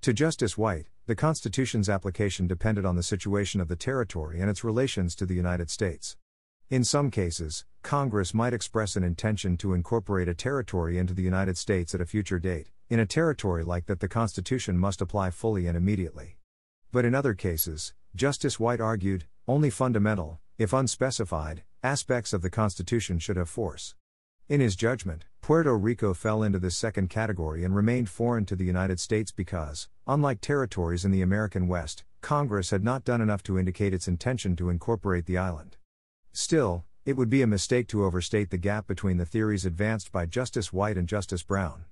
To 0.00 0.12
Justice 0.12 0.58
White, 0.58 0.86
the 1.06 1.14
Constitution's 1.14 1.88
application 1.88 2.48
depended 2.48 2.84
on 2.84 2.96
the 2.96 3.04
situation 3.04 3.60
of 3.60 3.68
the 3.68 3.76
territory 3.76 4.40
and 4.40 4.50
its 4.50 4.64
relations 4.64 5.14
to 5.14 5.24
the 5.24 5.36
United 5.36 5.70
States. 5.70 6.16
In 6.70 6.82
some 6.82 7.08
cases, 7.08 7.64
Congress 7.82 8.34
might 8.34 8.52
express 8.52 8.96
an 8.96 9.04
intention 9.04 9.56
to 9.58 9.74
incorporate 9.74 10.26
a 10.26 10.34
territory 10.34 10.98
into 10.98 11.14
the 11.14 11.22
United 11.22 11.56
States 11.56 11.94
at 11.94 12.00
a 12.00 12.04
future 12.04 12.40
date. 12.40 12.70
In 12.90 12.98
a 12.98 13.06
territory 13.06 13.62
like 13.62 13.86
that, 13.86 14.00
the 14.00 14.08
Constitution 14.08 14.76
must 14.76 15.00
apply 15.00 15.30
fully 15.30 15.68
and 15.68 15.76
immediately. 15.76 16.38
But 16.90 17.04
in 17.04 17.14
other 17.14 17.34
cases, 17.34 17.94
Justice 18.16 18.58
White 18.58 18.80
argued, 18.80 19.26
only 19.46 19.70
fundamental, 19.70 20.40
if 20.62 20.72
unspecified, 20.72 21.64
aspects 21.82 22.32
of 22.32 22.42
the 22.42 22.50
Constitution 22.50 23.18
should 23.18 23.36
have 23.36 23.48
force. 23.48 23.94
In 24.48 24.60
his 24.60 24.76
judgment, 24.76 25.24
Puerto 25.40 25.76
Rico 25.76 26.14
fell 26.14 26.42
into 26.42 26.58
this 26.58 26.76
second 26.76 27.10
category 27.10 27.64
and 27.64 27.74
remained 27.74 28.08
foreign 28.08 28.46
to 28.46 28.54
the 28.54 28.64
United 28.64 29.00
States 29.00 29.32
because, 29.32 29.88
unlike 30.06 30.40
territories 30.40 31.04
in 31.04 31.10
the 31.10 31.22
American 31.22 31.66
West, 31.66 32.04
Congress 32.20 32.70
had 32.70 32.84
not 32.84 33.04
done 33.04 33.20
enough 33.20 33.42
to 33.42 33.58
indicate 33.58 33.92
its 33.92 34.06
intention 34.06 34.54
to 34.56 34.70
incorporate 34.70 35.26
the 35.26 35.38
island. 35.38 35.76
Still, 36.32 36.84
it 37.04 37.16
would 37.16 37.28
be 37.28 37.42
a 37.42 37.46
mistake 37.46 37.88
to 37.88 38.04
overstate 38.04 38.50
the 38.50 38.58
gap 38.58 38.86
between 38.86 39.16
the 39.16 39.26
theories 39.26 39.66
advanced 39.66 40.12
by 40.12 40.26
Justice 40.26 40.72
White 40.72 40.96
and 40.96 41.08
Justice 41.08 41.42
Brown. 41.42 41.86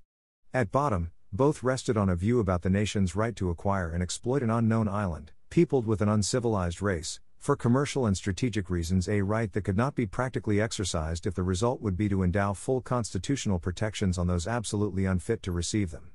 At 0.54 0.70
bottom, 0.70 1.10
both 1.32 1.64
rested 1.64 1.96
on 1.96 2.08
a 2.08 2.14
view 2.14 2.38
about 2.38 2.62
the 2.62 2.70
nation's 2.70 3.16
right 3.16 3.34
to 3.36 3.50
acquire 3.50 3.90
and 3.90 4.02
exploit 4.02 4.42
an 4.42 4.50
unknown 4.50 4.86
island, 4.86 5.32
peopled 5.48 5.86
with 5.86 6.00
an 6.00 6.08
uncivilized 6.08 6.80
race, 6.80 7.20
for 7.40 7.56
commercial 7.56 8.04
and 8.04 8.14
strategic 8.14 8.68
reasons, 8.68 9.08
a 9.08 9.22
right 9.22 9.50
that 9.54 9.64
could 9.64 9.76
not 9.76 9.94
be 9.94 10.04
practically 10.04 10.60
exercised 10.60 11.26
if 11.26 11.34
the 11.34 11.42
result 11.42 11.80
would 11.80 11.96
be 11.96 12.06
to 12.06 12.22
endow 12.22 12.52
full 12.52 12.82
constitutional 12.82 13.58
protections 13.58 14.18
on 14.18 14.26
those 14.26 14.46
absolutely 14.46 15.06
unfit 15.06 15.42
to 15.42 15.50
receive 15.50 15.90
them. 15.90 16.10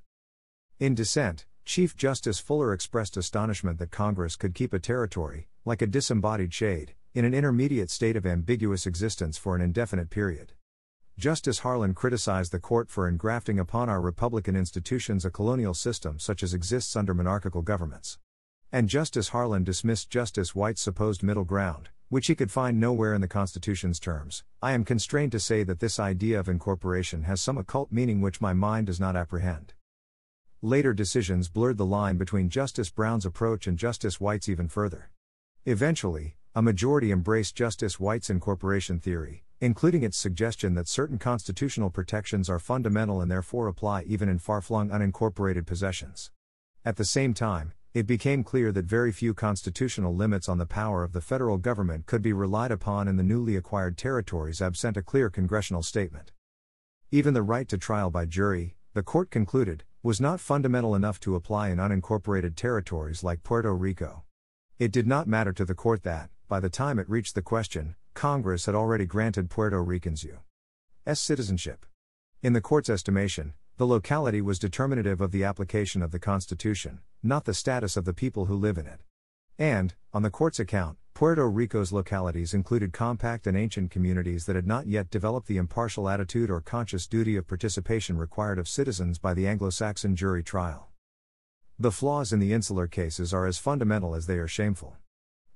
In 0.79 0.93
dissent, 0.93 1.47
Chief 1.65 1.95
Justice 1.95 2.37
Fuller 2.37 2.71
expressed 2.73 3.17
astonishment 3.17 3.79
that 3.79 3.89
Congress 3.89 4.35
could 4.35 4.53
keep 4.53 4.71
a 4.71 4.77
territory, 4.77 5.47
like 5.65 5.81
a 5.81 5.87
disembodied 5.87 6.53
shade, 6.53 6.93
in 7.15 7.25
an 7.25 7.33
intermediate 7.33 7.89
state 7.89 8.15
of 8.15 8.27
ambiguous 8.27 8.85
existence 8.85 9.35
for 9.35 9.55
an 9.55 9.63
indefinite 9.63 10.11
period. 10.11 10.53
Justice 11.17 11.59
Harlan 11.59 11.95
criticized 11.95 12.51
the 12.51 12.59
court 12.59 12.91
for 12.91 13.07
engrafting 13.07 13.57
upon 13.57 13.89
our 13.89 13.99
republican 13.99 14.55
institutions 14.55 15.25
a 15.25 15.31
colonial 15.31 15.73
system 15.73 16.19
such 16.19 16.43
as 16.43 16.53
exists 16.53 16.95
under 16.95 17.15
monarchical 17.15 17.63
governments. 17.63 18.19
And 18.75 18.89
Justice 18.89 19.29
Harlan 19.29 19.63
dismissed 19.63 20.09
Justice 20.09 20.53
White's 20.53 20.81
supposed 20.81 21.23
middle 21.23 21.45
ground, 21.45 21.87
which 22.09 22.27
he 22.27 22.35
could 22.35 22.51
find 22.51 22.77
nowhere 22.77 23.13
in 23.13 23.21
the 23.21 23.27
Constitution's 23.29 24.01
terms. 24.01 24.43
I 24.61 24.73
am 24.73 24.83
constrained 24.83 25.31
to 25.31 25.39
say 25.39 25.63
that 25.63 25.79
this 25.79 25.97
idea 25.97 26.37
of 26.41 26.49
incorporation 26.49 27.23
has 27.23 27.39
some 27.39 27.57
occult 27.57 27.89
meaning 27.89 28.19
which 28.19 28.41
my 28.41 28.51
mind 28.51 28.87
does 28.87 28.99
not 28.99 29.15
apprehend. 29.15 29.75
Later 30.61 30.93
decisions 30.93 31.47
blurred 31.47 31.77
the 31.77 31.85
line 31.85 32.17
between 32.17 32.49
Justice 32.49 32.89
Brown's 32.89 33.25
approach 33.25 33.65
and 33.65 33.77
Justice 33.77 34.19
White's 34.19 34.49
even 34.49 34.67
further. 34.67 35.09
Eventually, 35.63 36.35
a 36.53 36.61
majority 36.61 37.13
embraced 37.13 37.55
Justice 37.55 37.97
White's 37.97 38.29
incorporation 38.29 38.99
theory, 38.99 39.45
including 39.61 40.03
its 40.03 40.17
suggestion 40.17 40.73
that 40.73 40.89
certain 40.89 41.17
constitutional 41.17 41.91
protections 41.91 42.49
are 42.49 42.59
fundamental 42.59 43.21
and 43.21 43.31
therefore 43.31 43.69
apply 43.69 44.03
even 44.03 44.27
in 44.27 44.37
far 44.37 44.59
flung 44.59 44.89
unincorporated 44.89 45.65
possessions. 45.65 46.29
At 46.83 46.97
the 46.97 47.05
same 47.05 47.33
time, 47.33 47.71
it 47.95 48.05
became 48.05 48.43
clear 48.43 48.73
that 48.73 48.83
very 48.83 49.09
few 49.09 49.33
constitutional 49.33 50.13
limits 50.13 50.49
on 50.49 50.57
the 50.57 50.65
power 50.65 51.01
of 51.01 51.13
the 51.13 51.21
federal 51.21 51.57
government 51.57 52.05
could 52.05 52.21
be 52.21 52.33
relied 52.33 52.69
upon 52.69 53.07
in 53.07 53.15
the 53.15 53.23
newly 53.23 53.55
acquired 53.55 53.97
territories 53.97 54.61
absent 54.61 54.97
a 54.97 55.01
clear 55.01 55.29
congressional 55.29 55.81
statement. 55.81 56.33
Even 57.09 57.33
the 57.33 57.41
right 57.41 57.69
to 57.69 57.77
trial 57.77 58.09
by 58.09 58.25
jury, 58.25 58.75
the 58.93 59.01
court 59.01 59.31
concluded, 59.31 59.85
was 60.03 60.19
not 60.19 60.41
fundamental 60.41 60.93
enough 60.93 61.21
to 61.21 61.35
apply 61.35 61.69
in 61.69 61.77
unincorporated 61.77 62.57
territories 62.57 63.23
like 63.23 63.43
Puerto 63.43 63.73
Rico. 63.73 64.23
It 64.77 64.91
did 64.91 65.07
not 65.07 65.25
matter 65.25 65.53
to 65.53 65.63
the 65.63 65.73
court 65.73 66.03
that, 66.03 66.29
by 66.49 66.59
the 66.59 66.69
time 66.69 66.99
it 66.99 67.09
reached 67.09 67.33
the 67.33 67.41
question, 67.41 67.95
Congress 68.13 68.65
had 68.65 68.75
already 68.75 69.05
granted 69.05 69.49
Puerto 69.49 69.81
Ricans 69.81 70.25
U.S. 70.25 71.21
citizenship. 71.21 71.85
In 72.43 72.51
the 72.51 72.59
court's 72.59 72.89
estimation, 72.89 73.53
the 73.77 73.87
locality 73.87 74.41
was 74.41 74.59
determinative 74.59 75.21
of 75.21 75.31
the 75.31 75.45
application 75.45 76.01
of 76.01 76.11
the 76.11 76.19
Constitution, 76.19 76.99
not 77.25 77.45
the 77.45 77.53
status 77.53 77.97
of 77.97 78.05
the 78.05 78.13
people 78.13 78.45
who 78.45 78.55
live 78.55 78.77
in 78.77 78.85
it. 78.85 79.01
And, 79.57 79.93
on 80.13 80.21
the 80.21 80.29
court's 80.29 80.59
account, 80.59 80.97
Puerto 81.13 81.49
Rico's 81.49 81.93
localities 81.93 82.53
included 82.53 82.91
compact 82.91 83.47
and 83.47 83.57
ancient 83.57 83.89
communities 83.89 84.45
that 84.45 84.55
had 84.55 84.67
not 84.67 84.85
yet 84.85 85.09
developed 85.09 85.47
the 85.47 85.55
impartial 85.55 86.09
attitude 86.09 86.49
or 86.49 86.59
conscious 86.59 87.07
duty 87.07 87.37
of 87.37 87.47
participation 87.47 88.17
required 88.17 88.59
of 88.59 88.67
citizens 88.67 89.17
by 89.17 89.33
the 89.33 89.47
Anglo 89.47 89.69
Saxon 89.69 90.15
jury 90.15 90.43
trial. 90.43 90.89
The 91.79 91.91
flaws 91.91 92.33
in 92.33 92.39
the 92.39 92.53
insular 92.53 92.87
cases 92.87 93.33
are 93.33 93.45
as 93.45 93.57
fundamental 93.57 94.13
as 94.13 94.27
they 94.27 94.37
are 94.37 94.47
shameful. 94.47 94.97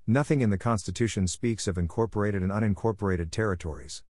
Nothing 0.08 0.42
in 0.42 0.50
the 0.50 0.58
Constitution 0.58 1.28
speaks 1.28 1.68
of 1.68 1.78
incorporated 1.78 2.42
and 2.42 2.52
unincorporated 2.52 3.32
territories. 3.32 4.02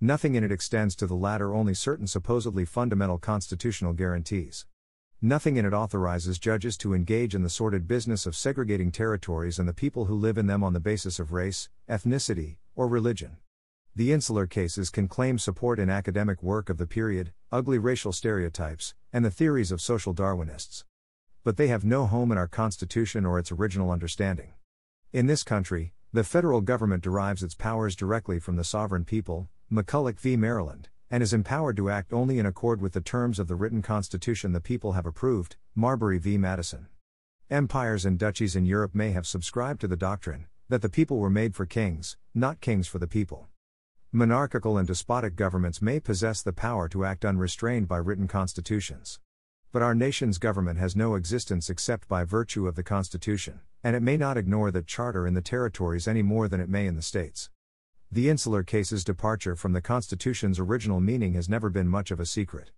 Nothing 0.00 0.34
in 0.34 0.44
it 0.44 0.52
extends 0.52 0.96
to 0.96 1.06
the 1.06 1.14
latter 1.14 1.54
only 1.54 1.72
certain 1.74 2.06
supposedly 2.06 2.64
fundamental 2.64 3.18
constitutional 3.18 3.92
guarantees. 3.92 4.66
Nothing 5.22 5.56
in 5.56 5.64
it 5.64 5.72
authorizes 5.72 6.38
judges 6.38 6.76
to 6.76 6.92
engage 6.92 7.34
in 7.34 7.42
the 7.42 7.48
sordid 7.48 7.88
business 7.88 8.26
of 8.26 8.36
segregating 8.36 8.92
territories 8.92 9.58
and 9.58 9.66
the 9.66 9.72
people 9.72 10.04
who 10.04 10.14
live 10.14 10.36
in 10.36 10.46
them 10.46 10.62
on 10.62 10.74
the 10.74 10.80
basis 10.80 11.18
of 11.18 11.32
race, 11.32 11.70
ethnicity, 11.88 12.56
or 12.74 12.86
religion. 12.86 13.38
The 13.94 14.12
insular 14.12 14.46
cases 14.46 14.90
can 14.90 15.08
claim 15.08 15.38
support 15.38 15.78
in 15.78 15.88
academic 15.88 16.42
work 16.42 16.68
of 16.68 16.76
the 16.76 16.86
period, 16.86 17.32
ugly 17.50 17.78
racial 17.78 18.12
stereotypes, 18.12 18.94
and 19.10 19.24
the 19.24 19.30
theories 19.30 19.72
of 19.72 19.80
social 19.80 20.12
Darwinists. 20.12 20.84
But 21.44 21.56
they 21.56 21.68
have 21.68 21.82
no 21.82 22.04
home 22.04 22.30
in 22.30 22.36
our 22.36 22.46
Constitution 22.46 23.24
or 23.24 23.38
its 23.38 23.50
original 23.50 23.90
understanding. 23.90 24.52
In 25.14 25.28
this 25.28 25.42
country, 25.42 25.94
the 26.12 26.24
federal 26.24 26.60
government 26.60 27.02
derives 27.02 27.42
its 27.42 27.54
powers 27.54 27.96
directly 27.96 28.38
from 28.38 28.56
the 28.56 28.64
sovereign 28.64 29.06
people, 29.06 29.48
McCulloch 29.72 30.20
v. 30.20 30.36
Maryland, 30.36 30.90
and 31.10 31.22
is 31.22 31.32
empowered 31.32 31.76
to 31.76 31.90
act 31.90 32.12
only 32.12 32.38
in 32.38 32.46
accord 32.46 32.80
with 32.80 32.92
the 32.92 33.00
terms 33.00 33.38
of 33.38 33.48
the 33.48 33.54
written 33.54 33.82
constitution 33.82 34.52
the 34.52 34.60
people 34.60 34.92
have 34.92 35.06
approved, 35.06 35.56
Marbury 35.74 36.18
v. 36.18 36.36
Madison. 36.36 36.88
Empires 37.50 38.04
and 38.04 38.18
duchies 38.18 38.56
in 38.56 38.66
Europe 38.66 38.94
may 38.94 39.12
have 39.12 39.26
subscribed 39.26 39.80
to 39.80 39.88
the 39.88 39.96
doctrine 39.96 40.46
that 40.68 40.82
the 40.82 40.88
people 40.88 41.18
were 41.18 41.30
made 41.30 41.54
for 41.54 41.64
kings, 41.64 42.16
not 42.34 42.60
kings 42.60 42.88
for 42.88 42.98
the 42.98 43.06
people. 43.06 43.46
Monarchical 44.10 44.78
and 44.78 44.86
despotic 44.86 45.36
governments 45.36 45.80
may 45.80 46.00
possess 46.00 46.42
the 46.42 46.52
power 46.52 46.88
to 46.88 47.04
act 47.04 47.24
unrestrained 47.24 47.86
by 47.86 47.98
written 47.98 48.26
constitutions. 48.26 49.20
But 49.70 49.82
our 49.82 49.94
nation's 49.94 50.38
government 50.38 50.78
has 50.78 50.96
no 50.96 51.14
existence 51.14 51.70
except 51.70 52.08
by 52.08 52.24
virtue 52.24 52.66
of 52.66 52.74
the 52.74 52.82
Constitution, 52.82 53.60
and 53.84 53.94
it 53.94 54.02
may 54.02 54.16
not 54.16 54.36
ignore 54.36 54.70
that 54.70 54.86
charter 54.86 55.26
in 55.26 55.34
the 55.34 55.42
territories 55.42 56.08
any 56.08 56.22
more 56.22 56.48
than 56.48 56.60
it 56.60 56.68
may 56.68 56.86
in 56.86 56.96
the 56.96 57.02
states. 57.02 57.50
The 58.12 58.28
insular 58.28 58.62
case's 58.62 59.02
departure 59.02 59.56
from 59.56 59.72
the 59.72 59.80
Constitution's 59.80 60.60
original 60.60 61.00
meaning 61.00 61.34
has 61.34 61.48
never 61.48 61.68
been 61.68 61.88
much 61.88 62.12
of 62.12 62.20
a 62.20 62.26
secret. 62.26 62.70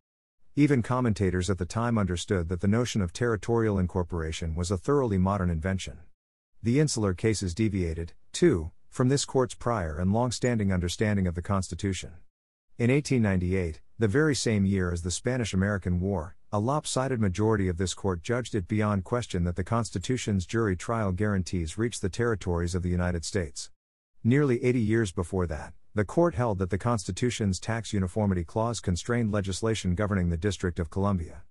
Even 0.57 0.83
commentators 0.83 1.51
at 1.51 1.59
the 1.59 1.67
time 1.67 1.99
understood 1.99 2.49
that 2.49 2.61
the 2.61 2.67
notion 2.67 3.03
of 3.03 3.13
territorial 3.13 3.79
incorporation 3.79 4.55
was 4.55 4.71
a 4.71 4.79
thoroughly 4.79 5.19
modern 5.19 5.51
invention. 5.51 5.99
The 6.63 6.81
insular 6.81 7.13
cases 7.13 7.55
deviated, 7.55 8.15
too, 8.33 8.73
from 8.89 9.11
this 9.11 9.27
court's 9.27 9.55
prior 9.55 9.99
and 9.99 10.13
long 10.13 10.33
standing 10.33 10.73
understanding 10.73 11.27
of 11.27 11.35
the 11.35 11.43
Constitution. 11.43 12.15
In 12.79 12.91
1898, 12.91 13.81
the 13.99 14.09
very 14.09 14.35
same 14.35 14.65
year 14.65 14.91
as 14.93 15.03
the 15.03 15.11
Spanish 15.11 15.53
American 15.53 16.01
War, 16.01 16.37
a 16.51 16.59
lopsided 16.59 17.21
majority 17.21 17.69
of 17.69 17.77
this 17.77 17.93
court 17.93 18.23
judged 18.23 18.55
it 18.55 18.67
beyond 18.67 19.05
question 19.05 19.45
that 19.45 19.57
the 19.57 19.63
Constitution's 19.63 20.47
jury 20.47 20.75
trial 20.75 21.13
guarantees 21.13 21.77
reached 21.77 22.01
the 22.01 22.09
territories 22.09 22.75
of 22.75 22.83
the 22.83 22.89
United 22.89 23.25
States. 23.25 23.71
Nearly 24.25 24.65
80 24.65 24.81
years 24.81 25.13
before 25.13 25.47
that, 25.47 25.75
the 25.95 26.05
court 26.05 26.35
held 26.35 26.59
that 26.59 26.71
the 26.71 26.79
Constitution's 26.79 27.61
tax 27.61 27.93
uniformity 27.93 28.43
clause 28.43 28.81
constrained 28.81 29.31
legislation 29.31 29.95
governing 29.95 30.29
the 30.29 30.37
District 30.37 30.81
of 30.81 30.91
Columbia. 30.91 31.43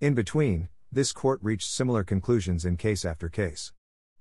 In 0.00 0.14
between, 0.14 0.68
this 0.90 1.12
court 1.12 1.38
reached 1.42 1.70
similar 1.70 2.02
conclusions 2.02 2.64
in 2.64 2.76
case 2.76 3.04
after 3.04 3.28
case. 3.28 3.72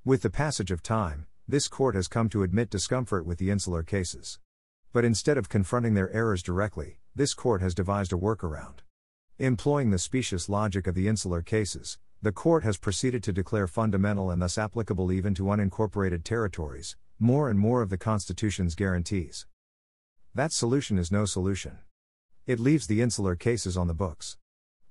With 0.06 0.22
the 0.22 0.30
passage 0.30 0.70
of 0.70 0.84
time, 0.84 1.26
this 1.48 1.68
court 1.68 1.96
has 1.96 2.08
come 2.08 2.30
to 2.30 2.44
admit 2.44 2.70
discomfort 2.70 3.26
with 3.26 3.40
the 3.40 3.50
insular 3.50 3.82
cases. 3.82 4.38
But 4.94 5.04
instead 5.04 5.38
of 5.40 5.50
confronting 5.50 5.96
their 5.96 6.14
errors 6.14 6.44
directly, 6.44 7.00
this 7.16 7.34
court 7.34 7.62
has 7.62 7.74
devised 7.74 8.14
a 8.14 8.18
workaround. 8.18 8.80
Employing 9.40 9.90
the 9.90 10.00
specious 10.00 10.48
logic 10.48 10.86
of 10.86 10.94
the 10.94 11.08
insular 11.08 11.42
cases, 11.42 11.98
the 12.22 12.32
court 12.32 12.64
has 12.64 12.78
proceeded 12.78 13.24
to 13.24 13.34
declare 13.34 13.68
fundamental 13.68 14.30
and 14.30 14.42
thus 14.42 14.58
applicable 14.58 15.12
even 15.12 15.34
to 15.34 15.44
unincorporated 15.44 16.24
territories, 16.24 16.96
more 17.20 17.50
and 17.50 17.58
more 17.58 17.82
of 17.82 17.90
the 17.90 17.98
Constitution's 17.98 18.76
guarantees. 18.76 19.48
That 20.36 20.52
solution 20.52 21.00
is 21.00 21.12
no 21.12 21.26
solution. 21.26 21.80
It 22.46 22.60
leaves 22.60 22.86
the 22.86 23.02
insular 23.02 23.36
cases 23.36 23.76
on 23.76 23.88
the 23.88 23.96
books. 23.96 24.38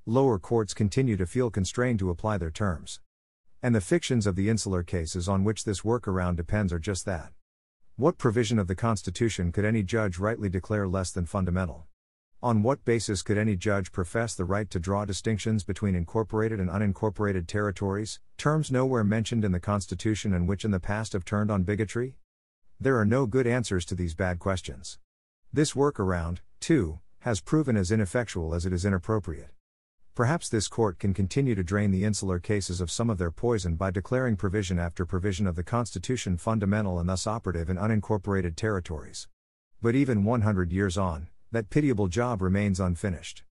Lower 0.05 0.39
courts 0.39 0.75
continue 0.75 1.17
to 1.17 1.27
feel 1.27 1.51
constrained 1.51 2.01
to 2.01 2.11
apply 2.11 2.39
their 2.39 2.51
terms. 2.51 3.01
And 3.63 3.75
the 3.75 3.81
fictions 3.81 4.27
of 4.27 4.35
the 4.35 4.49
insular 4.49 4.83
cases 4.83 5.29
on 5.29 5.45
which 5.45 5.65
this 5.65 5.83
workaround 5.83 6.37
depends 6.37 6.73
are 6.73 6.81
just 6.81 7.07
that. 7.07 7.33
What 7.95 8.19
provision 8.19 8.59
of 8.59 8.67
the 8.67 8.75
Constitution 8.75 9.53
could 9.53 9.65
any 9.65 9.85
judge 9.85 10.19
rightly 10.19 10.49
declare 10.49 10.89
less 10.89 11.13
than 11.13 11.27
fundamental? 11.27 11.87
On 12.43 12.63
what 12.63 12.85
basis 12.85 13.23
could 13.23 13.39
any 13.39 13.57
judge 13.57 13.93
profess 13.93 14.35
the 14.35 14.45
right 14.45 14.69
to 14.69 14.79
draw 14.79 15.07
distinctions 15.07 15.65
between 15.65 15.95
incorporated 15.95 16.61
and 16.61 16.69
unincorporated 16.69 17.47
territories, 17.47 18.21
terms 18.37 18.71
nowhere 18.71 19.05
mentioned 19.05 19.43
in 19.43 19.53
the 19.53 19.59
Constitution 19.59 20.35
and 20.35 20.47
which 20.47 20.63
in 20.63 20.71
the 20.71 20.79
past 20.79 21.15
have 21.15 21.25
turned 21.25 21.51
on 21.51 21.63
bigotry? 21.63 22.19
There 22.79 22.99
are 22.99 23.07
no 23.07 23.25
good 23.25 23.47
answers 23.47 23.87
to 23.87 23.95
these 23.95 24.15
bad 24.15 24.39
questions. 24.39 24.99
This 25.51 25.73
workaround, 25.73 26.41
too, 26.61 27.01
has 27.21 27.41
proven 27.41 27.75
as 27.75 27.91
ineffectual 27.91 28.55
as 28.55 28.67
it 28.67 28.73
is 28.73 28.85
inappropriate. 28.85 29.53
Perhaps 30.15 30.51
this 30.51 30.69
court 30.69 30.99
can 30.99 31.15
continue 31.15 31.55
to 31.55 31.65
drain 31.65 31.91
the 31.91 32.05
insular 32.05 32.39
cases 32.39 32.83
of 32.83 32.91
some 32.91 33.09
of 33.09 33.17
their 33.17 33.31
poison 33.31 33.77
by 33.77 33.91
declaring 33.91 34.37
provision 34.37 34.79
after 34.79 35.07
provision 35.07 35.47
of 35.47 35.57
the 35.57 35.65
Constitution 35.65 36.37
fundamental 36.37 36.99
and 36.99 37.09
thus 37.09 37.27
operative 37.27 37.71
in 37.71 37.79
unincorporated 37.79 38.57
territories. 38.57 39.27
But 39.81 39.95
even 39.95 40.23
100 40.23 40.71
years 40.71 40.99
on, 40.99 41.29
that 41.53 41.71
pitiable 41.71 42.09
job 42.09 42.43
remains 42.43 42.81
unfinished. 42.81 43.45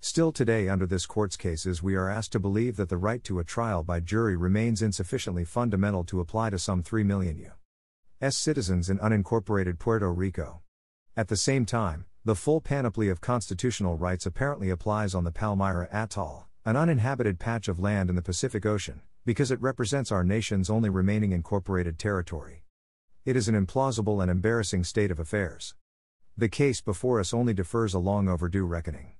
Still 0.00 0.32
today, 0.32 0.68
under 0.68 0.84
this 0.86 1.06
court's 1.06 1.36
cases, 1.36 1.82
we 1.82 1.94
are 1.94 2.08
asked 2.08 2.32
to 2.32 2.40
believe 2.40 2.76
that 2.76 2.88
the 2.88 2.96
right 2.96 3.22
to 3.22 3.38
a 3.38 3.44
trial 3.44 3.84
by 3.84 4.00
jury 4.00 4.36
remains 4.36 4.82
insufficiently 4.82 5.44
fundamental 5.44 6.02
to 6.04 6.20
apply 6.20 6.50
to 6.50 6.58
some 6.58 6.82
3 6.82 7.04
million 7.04 7.38
U.S. 7.38 8.36
citizens 8.36 8.90
in 8.90 8.98
unincorporated 8.98 9.78
Puerto 9.78 10.12
Rico. 10.12 10.62
At 11.16 11.28
the 11.28 11.36
same 11.36 11.64
time, 11.64 12.06
the 12.24 12.34
full 12.34 12.60
panoply 12.60 13.08
of 13.08 13.20
constitutional 13.20 13.96
rights 13.96 14.26
apparently 14.26 14.70
applies 14.70 15.14
on 15.14 15.24
the 15.24 15.30
Palmyra 15.30 15.88
Atoll, 15.92 16.46
an 16.64 16.76
uninhabited 16.76 17.38
patch 17.38 17.68
of 17.68 17.78
land 17.78 18.10
in 18.10 18.16
the 18.16 18.22
Pacific 18.22 18.64
Ocean, 18.64 19.02
because 19.24 19.50
it 19.50 19.60
represents 19.60 20.10
our 20.10 20.24
nation's 20.24 20.70
only 20.70 20.90
remaining 20.90 21.32
incorporated 21.32 21.98
territory. 21.98 22.64
It 23.24 23.36
is 23.36 23.46
an 23.48 23.54
implausible 23.54 24.20
and 24.20 24.30
embarrassing 24.30 24.82
state 24.82 25.12
of 25.12 25.20
affairs. 25.20 25.76
The 26.38 26.48
case 26.48 26.80
before 26.80 27.20
us 27.20 27.34
only 27.34 27.52
defers 27.52 27.92
a 27.92 27.98
long 27.98 28.26
overdue 28.26 28.64
reckoning. 28.64 29.12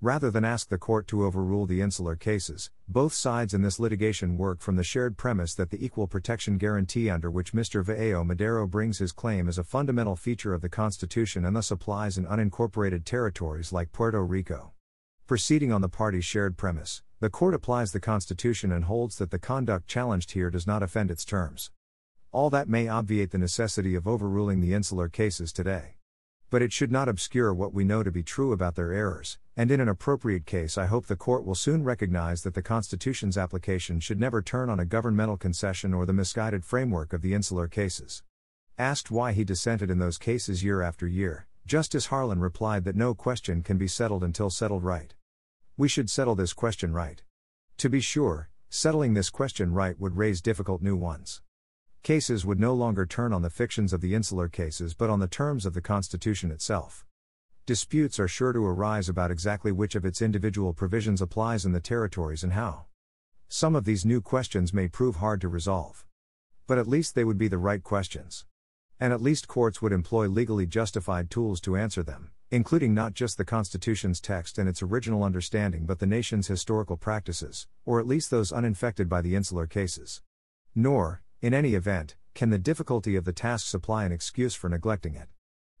Rather 0.00 0.30
than 0.30 0.44
ask 0.44 0.68
the 0.68 0.78
court 0.78 1.08
to 1.08 1.24
overrule 1.24 1.66
the 1.66 1.80
insular 1.80 2.14
cases, 2.14 2.70
both 2.86 3.12
sides 3.12 3.52
in 3.52 3.62
this 3.62 3.80
litigation 3.80 4.38
work 4.38 4.60
from 4.60 4.76
the 4.76 4.84
shared 4.84 5.16
premise 5.16 5.54
that 5.56 5.70
the 5.70 5.84
equal 5.84 6.06
protection 6.06 6.58
guarantee 6.58 7.10
under 7.10 7.32
which 7.32 7.52
Mr. 7.52 7.84
Vaello 7.84 8.24
Madero 8.24 8.68
brings 8.68 8.98
his 8.98 9.10
claim 9.10 9.48
is 9.48 9.58
a 9.58 9.64
fundamental 9.64 10.14
feature 10.14 10.54
of 10.54 10.60
the 10.60 10.68
Constitution 10.68 11.44
and 11.44 11.56
thus 11.56 11.72
applies 11.72 12.16
in 12.16 12.26
unincorporated 12.26 13.04
territories 13.04 13.72
like 13.72 13.90
Puerto 13.90 14.24
Rico. 14.24 14.70
Proceeding 15.26 15.72
on 15.72 15.80
the 15.80 15.88
party's 15.88 16.24
shared 16.24 16.56
premise, 16.56 17.02
the 17.18 17.28
court 17.28 17.54
applies 17.54 17.90
the 17.90 17.98
Constitution 17.98 18.70
and 18.70 18.84
holds 18.84 19.18
that 19.18 19.32
the 19.32 19.38
conduct 19.40 19.88
challenged 19.88 20.30
here 20.30 20.48
does 20.48 20.66
not 20.66 20.84
offend 20.84 21.10
its 21.10 21.24
terms. 21.24 21.72
All 22.30 22.50
that 22.50 22.68
may 22.68 22.86
obviate 22.86 23.32
the 23.32 23.38
necessity 23.38 23.96
of 23.96 24.06
overruling 24.06 24.60
the 24.60 24.74
insular 24.74 25.08
cases 25.08 25.52
today 25.52 25.96
but 26.52 26.60
it 26.60 26.70
should 26.70 26.92
not 26.92 27.08
obscure 27.08 27.54
what 27.54 27.72
we 27.72 27.82
know 27.82 28.02
to 28.02 28.10
be 28.12 28.22
true 28.22 28.52
about 28.52 28.74
their 28.74 28.92
errors, 28.92 29.38
and 29.56 29.70
in 29.70 29.80
an 29.80 29.88
appropriate 29.88 30.44
case, 30.44 30.76
I 30.76 30.84
hope 30.84 31.06
the 31.06 31.16
court 31.16 31.46
will 31.46 31.54
soon 31.54 31.82
recognize 31.82 32.42
that 32.42 32.52
the 32.52 32.60
Constitution's 32.60 33.38
application 33.38 34.00
should 34.00 34.20
never 34.20 34.42
turn 34.42 34.68
on 34.68 34.78
a 34.78 34.84
governmental 34.84 35.38
concession 35.38 35.94
or 35.94 36.04
the 36.04 36.12
misguided 36.12 36.62
framework 36.62 37.14
of 37.14 37.22
the 37.22 37.32
insular 37.32 37.68
cases. 37.68 38.22
Asked 38.76 39.10
why 39.10 39.32
he 39.32 39.44
dissented 39.44 39.90
in 39.90 39.98
those 39.98 40.18
cases 40.18 40.62
year 40.62 40.82
after 40.82 41.06
year, 41.06 41.46
Justice 41.64 42.08
Harlan 42.08 42.40
replied 42.40 42.84
that 42.84 42.96
no 42.96 43.14
question 43.14 43.62
can 43.62 43.78
be 43.78 43.88
settled 43.88 44.22
until 44.22 44.50
settled 44.50 44.84
right. 44.84 45.14
We 45.78 45.88
should 45.88 46.10
settle 46.10 46.34
this 46.34 46.52
question 46.52 46.92
right. 46.92 47.22
To 47.78 47.88
be 47.88 48.00
sure, 48.00 48.50
settling 48.68 49.14
this 49.14 49.30
question 49.30 49.72
right 49.72 49.98
would 49.98 50.18
raise 50.18 50.42
difficult 50.42 50.82
new 50.82 50.96
ones. 50.96 51.40
Cases 52.02 52.44
would 52.44 52.58
no 52.58 52.74
longer 52.74 53.06
turn 53.06 53.32
on 53.32 53.42
the 53.42 53.50
fictions 53.50 53.92
of 53.92 54.00
the 54.00 54.12
insular 54.12 54.48
cases 54.48 54.92
but 54.92 55.08
on 55.08 55.20
the 55.20 55.28
terms 55.28 55.64
of 55.64 55.72
the 55.72 55.80
Constitution 55.80 56.50
itself. 56.50 57.06
Disputes 57.64 58.18
are 58.18 58.26
sure 58.26 58.52
to 58.52 58.66
arise 58.66 59.08
about 59.08 59.30
exactly 59.30 59.70
which 59.70 59.94
of 59.94 60.04
its 60.04 60.20
individual 60.20 60.72
provisions 60.72 61.22
applies 61.22 61.64
in 61.64 61.70
the 61.70 61.78
territories 61.78 62.42
and 62.42 62.54
how. 62.54 62.86
Some 63.48 63.76
of 63.76 63.84
these 63.84 64.04
new 64.04 64.20
questions 64.20 64.74
may 64.74 64.88
prove 64.88 65.16
hard 65.16 65.40
to 65.42 65.48
resolve. 65.48 66.04
But 66.66 66.76
at 66.76 66.88
least 66.88 67.14
they 67.14 67.22
would 67.22 67.38
be 67.38 67.46
the 67.46 67.56
right 67.56 67.84
questions. 67.84 68.46
And 68.98 69.12
at 69.12 69.22
least 69.22 69.46
courts 69.46 69.80
would 69.80 69.92
employ 69.92 70.26
legally 70.26 70.66
justified 70.66 71.30
tools 71.30 71.60
to 71.60 71.76
answer 71.76 72.02
them, 72.02 72.32
including 72.50 72.94
not 72.94 73.14
just 73.14 73.38
the 73.38 73.44
Constitution's 73.44 74.20
text 74.20 74.58
and 74.58 74.68
its 74.68 74.82
original 74.82 75.22
understanding 75.22 75.86
but 75.86 76.00
the 76.00 76.06
nation's 76.06 76.48
historical 76.48 76.96
practices, 76.96 77.68
or 77.84 78.00
at 78.00 78.08
least 78.08 78.32
those 78.32 78.50
uninfected 78.50 79.08
by 79.08 79.20
the 79.20 79.36
insular 79.36 79.68
cases. 79.68 80.20
Nor, 80.74 81.22
in 81.42 81.52
any 81.52 81.74
event, 81.74 82.14
can 82.34 82.50
the 82.50 82.58
difficulty 82.58 83.16
of 83.16 83.24
the 83.24 83.32
task 83.32 83.66
supply 83.66 84.04
an 84.04 84.12
excuse 84.12 84.54
for 84.54 84.68
neglecting 84.68 85.16
it? 85.16 85.26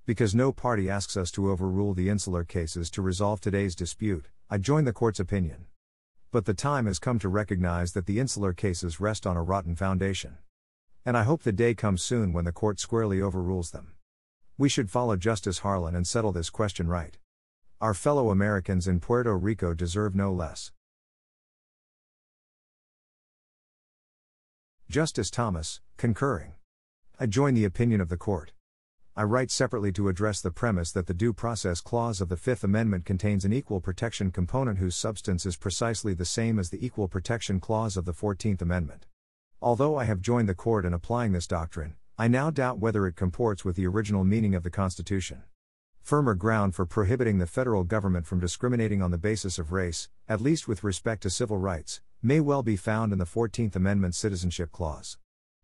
Because 0.04 0.34
no 0.34 0.50
party 0.50 0.90
asks 0.90 1.16
us 1.16 1.30
to 1.30 1.52
overrule 1.52 1.94
the 1.94 2.08
insular 2.08 2.42
cases 2.42 2.90
to 2.90 3.00
resolve 3.00 3.40
today's 3.40 3.76
dispute, 3.76 4.26
I 4.50 4.58
join 4.58 4.84
the 4.84 4.92
court's 4.92 5.20
opinion. 5.20 5.66
But 6.32 6.46
the 6.46 6.52
time 6.52 6.86
has 6.86 6.98
come 6.98 7.20
to 7.20 7.28
recognize 7.28 7.92
that 7.92 8.06
the 8.06 8.18
insular 8.18 8.52
cases 8.52 8.98
rest 8.98 9.24
on 9.24 9.36
a 9.36 9.42
rotten 9.42 9.76
foundation. 9.76 10.38
And 11.06 11.16
I 11.16 11.22
hope 11.22 11.44
the 11.44 11.52
day 11.52 11.74
comes 11.74 12.02
soon 12.02 12.32
when 12.32 12.44
the 12.44 12.50
court 12.50 12.80
squarely 12.80 13.22
overrules 13.22 13.70
them. 13.70 13.92
We 14.58 14.68
should 14.68 14.90
follow 14.90 15.14
Justice 15.14 15.60
Harlan 15.60 15.94
and 15.94 16.08
settle 16.08 16.32
this 16.32 16.50
question 16.50 16.88
right. 16.88 17.16
Our 17.80 17.94
fellow 17.94 18.30
Americans 18.30 18.88
in 18.88 18.98
Puerto 18.98 19.38
Rico 19.38 19.74
deserve 19.74 20.16
no 20.16 20.32
less. 20.32 20.72
Justice 24.88 25.30
Thomas, 25.30 25.80
concurring. 25.96 26.52
I 27.18 27.26
join 27.26 27.54
the 27.54 27.64
opinion 27.64 28.00
of 28.00 28.08
the 28.10 28.16
court. 28.16 28.52
I 29.16 29.22
write 29.22 29.50
separately 29.50 29.92
to 29.92 30.08
address 30.08 30.40
the 30.40 30.50
premise 30.50 30.92
that 30.92 31.06
the 31.06 31.14
Due 31.14 31.32
Process 31.32 31.80
Clause 31.80 32.20
of 32.20 32.28
the 32.28 32.36
Fifth 32.36 32.64
Amendment 32.64 33.04
contains 33.04 33.44
an 33.44 33.52
equal 33.52 33.80
protection 33.80 34.30
component 34.30 34.78
whose 34.78 34.96
substance 34.96 35.46
is 35.46 35.56
precisely 35.56 36.14
the 36.14 36.24
same 36.24 36.58
as 36.58 36.70
the 36.70 36.84
Equal 36.84 37.08
Protection 37.08 37.60
Clause 37.60 37.96
of 37.96 38.04
the 38.04 38.12
Fourteenth 38.12 38.60
Amendment. 38.60 39.06
Although 39.62 39.96
I 39.96 40.04
have 40.04 40.20
joined 40.20 40.48
the 40.48 40.54
court 40.54 40.84
in 40.84 40.92
applying 40.92 41.32
this 41.32 41.46
doctrine, 41.46 41.94
I 42.18 42.28
now 42.28 42.50
doubt 42.50 42.78
whether 42.78 43.06
it 43.06 43.16
comports 43.16 43.64
with 43.64 43.76
the 43.76 43.86
original 43.86 44.24
meaning 44.24 44.54
of 44.54 44.62
the 44.62 44.70
Constitution. 44.70 45.42
Firmer 46.02 46.34
ground 46.34 46.74
for 46.74 46.84
prohibiting 46.84 47.38
the 47.38 47.46
federal 47.46 47.84
government 47.84 48.26
from 48.26 48.40
discriminating 48.40 49.00
on 49.00 49.10
the 49.10 49.18
basis 49.18 49.58
of 49.58 49.72
race, 49.72 50.08
at 50.28 50.40
least 50.40 50.68
with 50.68 50.84
respect 50.84 51.22
to 51.22 51.30
civil 51.30 51.58
rights, 51.58 52.00
may 52.24 52.38
well 52.38 52.62
be 52.62 52.76
found 52.76 53.12
in 53.12 53.18
the 53.18 53.24
14th 53.24 53.74
Amendment 53.74 54.14
Citizenship 54.14 54.70
Clause. 54.70 55.18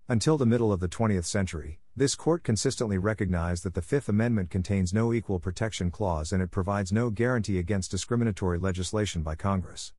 Until 0.08 0.36
the 0.36 0.44
middle 0.44 0.72
of 0.72 0.80
the 0.80 0.88
20th 0.88 1.24
century, 1.24 1.78
this 1.94 2.16
court 2.16 2.42
consistently 2.42 2.98
recognized 2.98 3.62
that 3.62 3.74
the 3.74 3.82
Fifth 3.82 4.08
Amendment 4.08 4.50
contains 4.50 4.92
no 4.92 5.12
equal 5.12 5.38
protection 5.38 5.92
clause 5.92 6.32
and 6.32 6.42
it 6.42 6.50
provides 6.50 6.90
no 6.90 7.10
guarantee 7.10 7.60
against 7.60 7.92
discriminatory 7.92 8.58
legislation 8.58 9.22
by 9.22 9.36
Congress. 9.36 9.92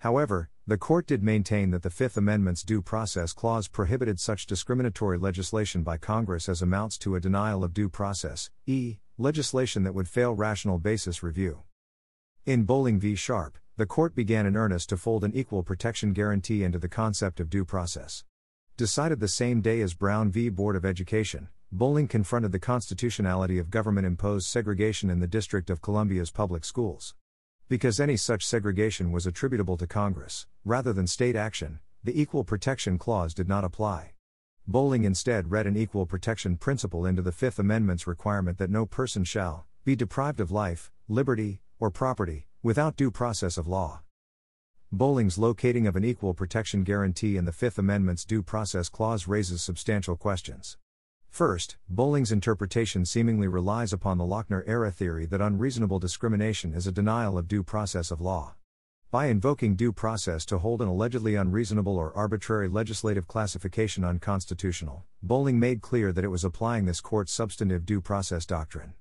However, 0.00 0.50
the 0.66 0.76
court 0.76 1.06
did 1.06 1.22
maintain 1.22 1.70
that 1.70 1.82
the 1.82 1.88
Fifth 1.88 2.18
Amendment's 2.18 2.62
Due 2.62 2.82
Process 2.82 3.32
Clause 3.32 3.66
prohibited 3.66 4.20
such 4.20 4.46
discriminatory 4.46 5.16
legislation 5.16 5.82
by 5.82 5.96
Congress 5.96 6.46
as 6.46 6.60
amounts 6.60 6.98
to 6.98 7.14
a 7.14 7.20
denial 7.20 7.64
of 7.64 7.72
due 7.72 7.88
process, 7.88 8.50
e. 8.66 8.98
legislation 9.16 9.82
that 9.84 9.94
would 9.94 10.08
fail 10.08 10.34
rational 10.34 10.78
basis 10.78 11.22
review. 11.22 11.62
In 12.44 12.64
Bolling 12.64 12.98
v. 12.98 13.14
Sharpe, 13.14 13.56
the 13.76 13.86
court 13.86 14.16
began 14.16 14.46
in 14.46 14.56
earnest 14.56 14.88
to 14.88 14.96
fold 14.96 15.22
an 15.22 15.30
equal 15.32 15.62
protection 15.62 16.12
guarantee 16.12 16.64
into 16.64 16.76
the 16.76 16.88
concept 16.88 17.38
of 17.38 17.48
due 17.48 17.64
process. 17.64 18.24
Decided 18.76 19.20
the 19.20 19.28
same 19.28 19.60
day 19.60 19.80
as 19.80 19.94
Brown 19.94 20.28
v. 20.32 20.48
Board 20.48 20.74
of 20.74 20.84
Education, 20.84 21.50
Bolling 21.70 22.08
confronted 22.08 22.50
the 22.50 22.58
constitutionality 22.58 23.58
of 23.58 23.70
government 23.70 24.08
imposed 24.08 24.48
segregation 24.48 25.08
in 25.08 25.20
the 25.20 25.28
District 25.28 25.70
of 25.70 25.82
Columbia's 25.82 26.32
public 26.32 26.64
schools. 26.64 27.14
Because 27.68 28.00
any 28.00 28.16
such 28.16 28.44
segregation 28.44 29.12
was 29.12 29.24
attributable 29.24 29.76
to 29.76 29.86
Congress, 29.86 30.48
rather 30.64 30.92
than 30.92 31.06
state 31.06 31.36
action, 31.36 31.78
the 32.02 32.20
Equal 32.20 32.42
Protection 32.42 32.98
Clause 32.98 33.34
did 33.34 33.48
not 33.48 33.62
apply. 33.62 34.14
Bolling 34.66 35.04
instead 35.04 35.52
read 35.52 35.68
an 35.68 35.76
equal 35.76 36.06
protection 36.06 36.56
principle 36.56 37.06
into 37.06 37.22
the 37.22 37.30
Fifth 37.30 37.60
Amendment's 37.60 38.08
requirement 38.08 38.58
that 38.58 38.68
no 38.68 38.84
person 38.84 39.22
shall 39.22 39.64
be 39.84 39.94
deprived 39.94 40.40
of 40.40 40.50
life, 40.50 40.90
liberty, 41.08 41.60
or 41.82 41.90
property, 41.90 42.46
without 42.62 42.94
due 42.94 43.10
process 43.10 43.58
of 43.58 43.66
law. 43.66 44.02
Bolling's 44.92 45.36
locating 45.36 45.88
of 45.88 45.96
an 45.96 46.04
equal 46.04 46.32
protection 46.32 46.84
guarantee 46.84 47.36
in 47.36 47.44
the 47.44 47.50
Fifth 47.50 47.76
Amendment's 47.76 48.24
Due 48.24 48.40
Process 48.40 48.88
Clause 48.88 49.26
raises 49.26 49.62
substantial 49.62 50.14
questions. 50.14 50.76
First, 51.28 51.78
Bolling's 51.88 52.30
interpretation 52.30 53.04
seemingly 53.04 53.48
relies 53.48 53.92
upon 53.92 54.16
the 54.16 54.24
Lochner 54.24 54.62
era 54.64 54.92
theory 54.92 55.26
that 55.26 55.40
unreasonable 55.40 55.98
discrimination 55.98 56.72
is 56.72 56.86
a 56.86 56.92
denial 56.92 57.36
of 57.36 57.48
due 57.48 57.64
process 57.64 58.12
of 58.12 58.20
law. 58.20 58.54
By 59.10 59.26
invoking 59.26 59.74
due 59.74 59.92
process 59.92 60.44
to 60.46 60.58
hold 60.58 60.82
an 60.82 60.88
allegedly 60.88 61.34
unreasonable 61.34 61.96
or 61.96 62.16
arbitrary 62.16 62.68
legislative 62.68 63.26
classification 63.26 64.04
unconstitutional, 64.04 65.02
Bolling 65.20 65.58
made 65.58 65.82
clear 65.82 66.12
that 66.12 66.24
it 66.24 66.28
was 66.28 66.44
applying 66.44 66.84
this 66.84 67.00
court's 67.00 67.32
substantive 67.32 67.84
due 67.84 68.00
process 68.00 68.46
doctrine 68.46 68.94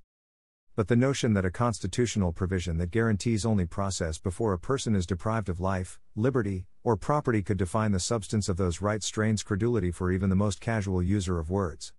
but 0.81 0.87
the 0.87 0.95
notion 0.95 1.33
that 1.35 1.45
a 1.45 1.51
constitutional 1.51 2.33
provision 2.33 2.79
that 2.79 2.89
guarantees 2.89 3.45
only 3.45 3.67
process 3.67 4.17
before 4.17 4.51
a 4.51 4.57
person 4.57 4.95
is 4.95 5.05
deprived 5.05 5.47
of 5.47 5.59
life, 5.59 5.99
liberty, 6.15 6.65
or 6.83 6.97
property 6.97 7.43
could 7.43 7.57
define 7.57 7.91
the 7.91 7.99
substance 7.99 8.49
of 8.49 8.57
those 8.57 8.81
rights 8.81 9.05
strains 9.05 9.43
credulity 9.43 9.91
for 9.91 10.11
even 10.11 10.31
the 10.31 10.35
most 10.35 10.59
casual 10.59 11.03
user 11.03 11.37
of 11.37 11.51
words. 11.51 11.93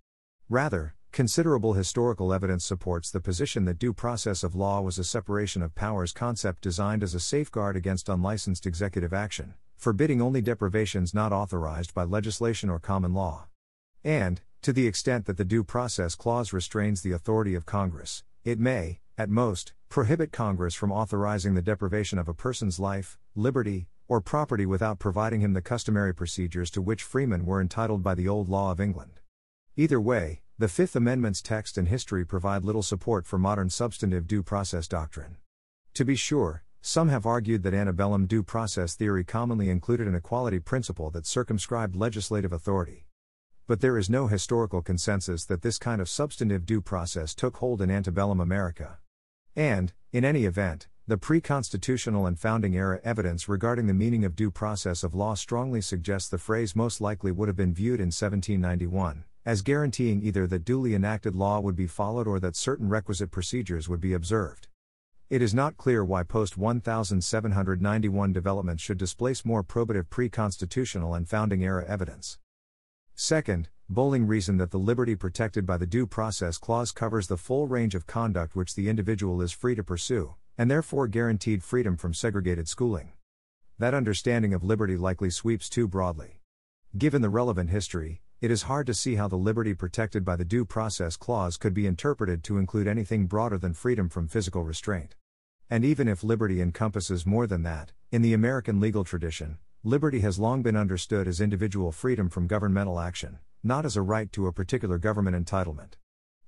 Rather, 0.49 0.95
considerable 1.13 1.75
historical 1.75 2.33
evidence 2.33 2.65
supports 2.65 3.09
the 3.09 3.21
position 3.21 3.63
that 3.63 3.79
due 3.79 3.93
process 3.93 4.43
of 4.43 4.53
law 4.53 4.81
was 4.81 4.99
a 4.99 5.03
separation 5.05 5.61
of 5.61 5.75
powers 5.75 6.11
concept 6.11 6.61
designed 6.61 7.03
as 7.03 7.15
a 7.15 7.21
safeguard 7.21 7.77
against 7.77 8.09
unlicensed 8.09 8.65
executive 8.65 9.13
action, 9.13 9.53
forbidding 9.77 10.21
only 10.21 10.41
deprivations 10.41 11.13
not 11.13 11.31
authorized 11.31 11.93
by 11.93 12.03
legislation 12.03 12.69
or 12.69 12.79
common 12.79 13.13
law. 13.13 13.45
And, 14.03 14.41
to 14.61 14.73
the 14.73 14.87
extent 14.87 15.25
that 15.27 15.37
the 15.37 15.45
Due 15.45 15.63
Process 15.63 16.15
Clause 16.15 16.51
restrains 16.51 17.01
the 17.01 17.13
authority 17.13 17.55
of 17.55 17.65
Congress, 17.65 18.25
it 18.43 18.59
may, 18.59 18.99
at 19.17 19.29
most, 19.29 19.73
prohibit 19.87 20.31
Congress 20.31 20.75
from 20.75 20.91
authorizing 20.91 21.53
the 21.53 21.61
deprivation 21.61 22.19
of 22.19 22.27
a 22.27 22.33
person's 22.33 22.79
life, 22.79 23.17
liberty, 23.35 23.87
or 24.07 24.19
property 24.19 24.65
without 24.65 24.99
providing 24.99 25.39
him 25.39 25.53
the 25.53 25.61
customary 25.61 26.13
procedures 26.13 26.69
to 26.69 26.81
which 26.81 27.03
freemen 27.03 27.45
were 27.45 27.61
entitled 27.61 28.03
by 28.03 28.13
the 28.13 28.27
old 28.27 28.49
law 28.49 28.71
of 28.71 28.81
England. 28.81 29.21
Either 29.77 29.99
way, 29.99 30.41
the 30.57 30.67
Fifth 30.67 30.95
Amendment's 30.95 31.41
text 31.41 31.77
and 31.77 31.87
history 31.87 32.25
provide 32.25 32.65
little 32.65 32.83
support 32.83 33.25
for 33.25 33.39
modern 33.39 33.69
substantive 33.69 34.27
due 34.27 34.43
process 34.43 34.87
doctrine. 34.87 35.37
To 35.93 36.03
be 36.03 36.15
sure, 36.15 36.63
some 36.81 37.07
have 37.07 37.25
argued 37.25 37.63
that 37.63 37.73
antebellum 37.73 38.25
due 38.25 38.43
process 38.43 38.93
theory 38.93 39.23
commonly 39.23 39.69
included 39.69 40.07
an 40.07 40.15
equality 40.15 40.59
principle 40.59 41.09
that 41.11 41.25
circumscribed 41.25 41.95
legislative 41.95 42.51
authority 42.51 43.05
but 43.67 43.81
there 43.81 43.97
is 43.97 44.09
no 44.09 44.27
historical 44.27 44.81
consensus 44.81 45.45
that 45.45 45.61
this 45.61 45.77
kind 45.77 46.01
of 46.01 46.09
substantive 46.09 46.65
due 46.65 46.81
process 46.81 47.33
took 47.33 47.57
hold 47.57 47.81
in 47.81 47.89
antebellum 47.89 48.39
America. 48.39 48.99
And, 49.55 49.93
in 50.11 50.25
any 50.25 50.45
event, 50.45 50.87
the 51.07 51.17
pre 51.17 51.41
constitutional 51.41 52.25
and 52.25 52.39
founding 52.39 52.75
era 52.75 52.99
evidence 53.03 53.49
regarding 53.49 53.87
the 53.87 53.93
meaning 53.93 54.23
of 54.25 54.35
due 54.35 54.51
process 54.51 55.03
of 55.03 55.13
law 55.13 55.33
strongly 55.33 55.81
suggests 55.81 56.29
the 56.29 56.37
phrase 56.37 56.75
most 56.75 57.01
likely 57.01 57.31
would 57.31 57.49
have 57.49 57.57
been 57.57 57.73
viewed 57.73 57.99
in 57.99 58.07
1791 58.07 59.25
as 59.45 59.61
guaranteeing 59.61 60.23
either 60.23 60.47
that 60.47 60.63
duly 60.63 60.95
enacted 60.95 61.35
law 61.35 61.59
would 61.59 61.75
be 61.75 61.87
followed 61.87 62.27
or 62.27 62.39
that 62.39 62.55
certain 62.55 62.87
requisite 62.87 63.29
procedures 63.29 63.89
would 63.89 63.99
be 63.99 64.13
observed. 64.13 64.67
It 65.29 65.41
is 65.41 65.53
not 65.53 65.77
clear 65.77 66.03
why 66.03 66.23
post 66.23 66.57
1791 66.57 68.33
developments 68.33 68.83
should 68.83 68.97
displace 68.97 69.43
more 69.43 69.63
probative 69.63 70.09
pre 70.09 70.29
constitutional 70.29 71.13
and 71.13 71.27
founding 71.27 71.63
era 71.63 71.85
evidence. 71.85 72.37
Second, 73.15 73.69
Bolling 73.89 74.25
reasoned 74.25 74.59
that 74.59 74.71
the 74.71 74.79
liberty 74.79 75.15
protected 75.15 75.65
by 75.65 75.77
the 75.77 75.85
Due 75.85 76.07
Process 76.07 76.57
Clause 76.57 76.91
covers 76.91 77.27
the 77.27 77.37
full 77.37 77.67
range 77.67 77.93
of 77.93 78.07
conduct 78.07 78.55
which 78.55 78.75
the 78.75 78.89
individual 78.89 79.41
is 79.41 79.51
free 79.51 79.75
to 79.75 79.83
pursue, 79.83 80.35
and 80.57 80.69
therefore 80.69 81.07
guaranteed 81.07 81.63
freedom 81.63 81.95
from 81.95 82.13
segregated 82.13 82.67
schooling. 82.67 83.13
That 83.77 83.93
understanding 83.93 84.53
of 84.53 84.63
liberty 84.63 84.97
likely 84.97 85.29
sweeps 85.29 85.69
too 85.69 85.87
broadly. 85.87 86.39
Given 86.97 87.21
the 87.21 87.29
relevant 87.29 87.69
history, 87.69 88.21
it 88.41 88.51
is 88.51 88.63
hard 88.63 88.87
to 88.87 88.93
see 88.93 89.15
how 89.15 89.27
the 89.27 89.35
liberty 89.35 89.73
protected 89.73 90.25
by 90.25 90.35
the 90.35 90.45
Due 90.45 90.65
Process 90.65 91.15
Clause 91.15 91.55
could 91.57 91.73
be 91.73 91.87
interpreted 91.87 92.43
to 92.45 92.57
include 92.57 92.87
anything 92.87 93.27
broader 93.27 93.57
than 93.57 93.73
freedom 93.73 94.09
from 94.09 94.27
physical 94.27 94.63
restraint. 94.63 95.15
And 95.69 95.85
even 95.85 96.07
if 96.07 96.23
liberty 96.23 96.61
encompasses 96.61 97.25
more 97.25 97.47
than 97.47 97.63
that, 97.63 97.91
in 98.11 98.21
the 98.21 98.33
American 98.33 98.79
legal 98.79 99.03
tradition, 99.03 99.59
Liberty 99.85 100.21
has 100.21 100.39
long 100.39 100.61
been 100.61 100.77
understood 100.77 101.27
as 101.27 101.41
individual 101.41 101.91
freedom 101.91 102.29
from 102.29 102.47
governmental 102.47 103.01
action, 103.01 103.39
not 103.65 103.83
as 103.83 103.97
a 103.97 104.01
right 104.01 104.31
to 104.31 104.47
a 104.47 104.53
particular 104.53 104.97
government 104.97 105.35
entitlement. 105.35 105.95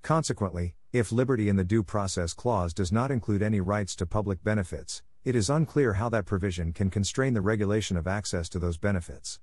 Consequently, 0.02 0.76
if 0.94 1.12
liberty 1.12 1.50
in 1.50 1.58
the 1.58 1.66
Due 1.66 1.84
Process 1.84 2.34
Clause 2.34 2.74
does 2.74 2.94
not 2.94 3.12
include 3.12 3.42
any 3.42 3.60
rights 3.60 3.94
to 3.98 4.06
public 4.06 4.42
benefits, 4.42 5.04
it 5.26 5.36
is 5.36 5.50
unclear 5.50 5.96
how 5.96 6.08
that 6.08 6.26
provision 6.26 6.72
can 6.72 6.90
constrain 6.90 7.34
the 7.34 7.42
regulation 7.42 7.98
of 7.98 8.08
access 8.08 8.48
to 8.48 8.58
those 8.58 8.78
benefits. 8.78 9.42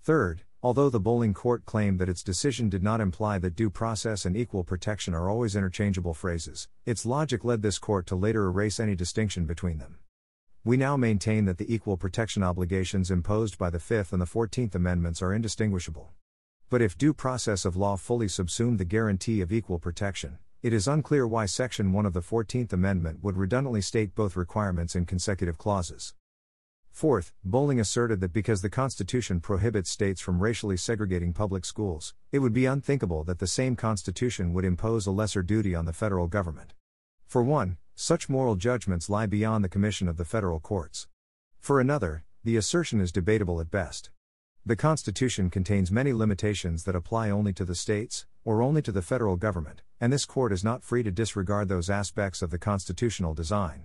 Third, 0.00 0.44
although 0.62 0.88
the 0.88 0.98
Bolling 0.98 1.34
Court 1.34 1.66
claimed 1.66 1.98
that 1.98 2.08
its 2.08 2.22
decision 2.22 2.70
did 2.70 2.82
not 2.82 3.02
imply 3.02 3.38
that 3.40 3.54
due 3.54 3.68
process 3.68 4.24
and 4.24 4.38
equal 4.38 4.64
protection 4.64 5.12
are 5.12 5.28
always 5.28 5.54
interchangeable 5.54 6.14
phrases, 6.14 6.66
its 6.86 7.04
logic 7.04 7.44
led 7.44 7.60
this 7.60 7.78
court 7.78 8.06
to 8.06 8.16
later 8.16 8.46
erase 8.46 8.80
any 8.80 8.94
distinction 8.94 9.44
between 9.44 9.76
them. 9.76 9.98
We 10.66 10.78
now 10.78 10.96
maintain 10.96 11.44
that 11.44 11.58
the 11.58 11.74
equal 11.74 11.98
protection 11.98 12.42
obligations 12.42 13.10
imposed 13.10 13.58
by 13.58 13.68
the 13.68 13.78
Fifth 13.78 14.14
and 14.14 14.22
the 14.22 14.24
Fourteenth 14.24 14.74
Amendments 14.74 15.20
are 15.20 15.34
indistinguishable. 15.34 16.12
But 16.70 16.80
if 16.80 16.96
due 16.96 17.12
process 17.12 17.66
of 17.66 17.76
law 17.76 17.96
fully 17.96 18.28
subsumed 18.28 18.78
the 18.78 18.86
guarantee 18.86 19.42
of 19.42 19.52
equal 19.52 19.78
protection, 19.78 20.38
it 20.62 20.72
is 20.72 20.88
unclear 20.88 21.26
why 21.26 21.44
Section 21.44 21.92
1 21.92 22.06
of 22.06 22.14
the 22.14 22.22
Fourteenth 22.22 22.72
Amendment 22.72 23.22
would 23.22 23.36
redundantly 23.36 23.82
state 23.82 24.14
both 24.14 24.36
requirements 24.36 24.96
in 24.96 25.04
consecutive 25.04 25.58
clauses. 25.58 26.14
Fourth, 26.90 27.34
Bolling 27.44 27.78
asserted 27.78 28.20
that 28.20 28.32
because 28.32 28.62
the 28.62 28.70
Constitution 28.70 29.40
prohibits 29.40 29.90
states 29.90 30.22
from 30.22 30.42
racially 30.42 30.78
segregating 30.78 31.34
public 31.34 31.66
schools, 31.66 32.14
it 32.32 32.38
would 32.38 32.54
be 32.54 32.64
unthinkable 32.64 33.22
that 33.24 33.38
the 33.38 33.46
same 33.46 33.76
Constitution 33.76 34.54
would 34.54 34.64
impose 34.64 35.06
a 35.06 35.10
lesser 35.10 35.42
duty 35.42 35.74
on 35.74 35.84
the 35.84 35.92
federal 35.92 36.26
government. 36.26 36.72
For 37.26 37.42
one, 37.42 37.76
such 37.94 38.28
moral 38.28 38.56
judgments 38.56 39.08
lie 39.08 39.26
beyond 39.26 39.64
the 39.64 39.68
commission 39.68 40.08
of 40.08 40.16
the 40.16 40.24
federal 40.24 40.60
courts. 40.60 41.06
For 41.60 41.80
another, 41.80 42.24
the 42.42 42.56
assertion 42.56 43.00
is 43.00 43.12
debatable 43.12 43.60
at 43.60 43.70
best. 43.70 44.10
The 44.66 44.76
Constitution 44.76 45.50
contains 45.50 45.92
many 45.92 46.12
limitations 46.12 46.84
that 46.84 46.96
apply 46.96 47.30
only 47.30 47.52
to 47.52 47.64
the 47.64 47.74
states, 47.74 48.26
or 48.44 48.62
only 48.62 48.82
to 48.82 48.92
the 48.92 49.02
federal 49.02 49.36
government, 49.36 49.82
and 50.00 50.12
this 50.12 50.24
court 50.24 50.52
is 50.52 50.64
not 50.64 50.82
free 50.82 51.02
to 51.02 51.10
disregard 51.10 51.68
those 51.68 51.90
aspects 51.90 52.42
of 52.42 52.50
the 52.50 52.58
constitutional 52.58 53.34
design. 53.34 53.84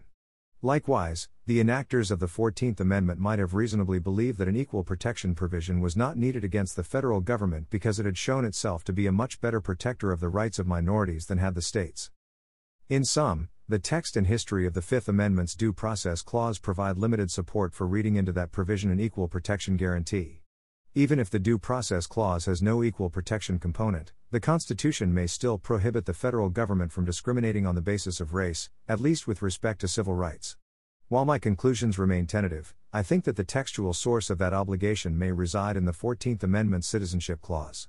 Likewise, 0.62 1.30
the 1.46 1.62
enactors 1.62 2.12
of 2.12 2.20
the 2.20 2.28
14th 2.28 2.82
Amendment 2.82 3.20
might 3.20 3.40
have 3.40 3.54
reasonably 3.54 4.00
believed 4.00 4.38
that 4.38 4.50
an 4.50 4.58
equal 4.58 4.84
protection 4.84 5.34
provision 5.34 5.80
was 5.80 5.96
not 5.96 6.18
needed 6.18 6.44
against 6.44 6.76
the 6.76 6.84
federal 6.84 7.22
government 7.22 7.70
because 7.70 7.98
it 7.98 8.06
had 8.06 8.18
shown 8.18 8.44
itself 8.44 8.84
to 8.84 8.92
be 8.92 9.08
a 9.08 9.12
much 9.12 9.40
better 9.40 9.62
protector 9.62 10.12
of 10.12 10.20
the 10.20 10.28
rights 10.28 10.60
of 10.60 10.68
minorities 10.68 11.28
than 11.28 11.38
had 11.38 11.56
the 11.56 11.62
states. 11.62 12.12
In 12.90 13.06
sum, 13.06 13.48
the 13.70 13.78
text 13.78 14.18
and 14.18 14.26
history 14.26 14.66
of 14.66 14.74
the 14.74 14.82
Fifth 14.82 15.08
Amendment's 15.08 15.54
Due 15.54 15.72
Process 15.72 16.24
Clause 16.24 16.58
provide 16.58 16.98
limited 16.98 17.30
support 17.30 17.72
for 17.72 17.86
reading 17.86 18.16
into 18.16 18.32
that 18.32 18.52
provision 18.52 18.90
an 18.90 19.00
equal 19.00 19.28
protection 19.28 19.78
guarantee. 19.78 20.42
Even 20.96 21.20
if 21.20 21.30
the 21.30 21.38
Due 21.38 21.60
Process 21.60 22.08
Clause 22.08 22.46
has 22.46 22.64
no 22.64 22.84
equal 22.84 23.12
protection 23.12 23.60
component, 23.60 24.12
the 24.32 24.40
Constitution 24.40 25.14
may 25.14 25.28
still 25.28 25.60
prohibit 25.60 26.08
the 26.08 26.16
federal 26.16 26.50
government 26.50 26.92
from 26.92 27.06
discriminating 27.06 27.68
on 27.68 27.76
the 27.76 27.82
basis 27.82 28.20
of 28.20 28.34
race, 28.34 28.72
at 28.88 29.00
least 29.00 29.28
with 29.28 29.44
respect 29.44 29.82
to 29.82 29.88
civil 29.88 30.16
rights. 30.16 30.58
While 31.08 31.26
my 31.26 31.38
conclusions 31.38 32.00
remain 32.00 32.26
tentative, 32.26 32.74
I 32.92 33.04
think 33.04 33.24
that 33.26 33.36
the 33.36 33.44
textual 33.44 33.94
source 33.94 34.32
of 34.32 34.40
that 34.40 34.52
obligation 34.52 35.16
may 35.16 35.32
reside 35.32 35.78
in 35.78 35.86
the 35.86 35.92
14th 35.92 36.42
Amendment's 36.42 36.88
Citizenship 36.88 37.40
Clause. 37.40 37.88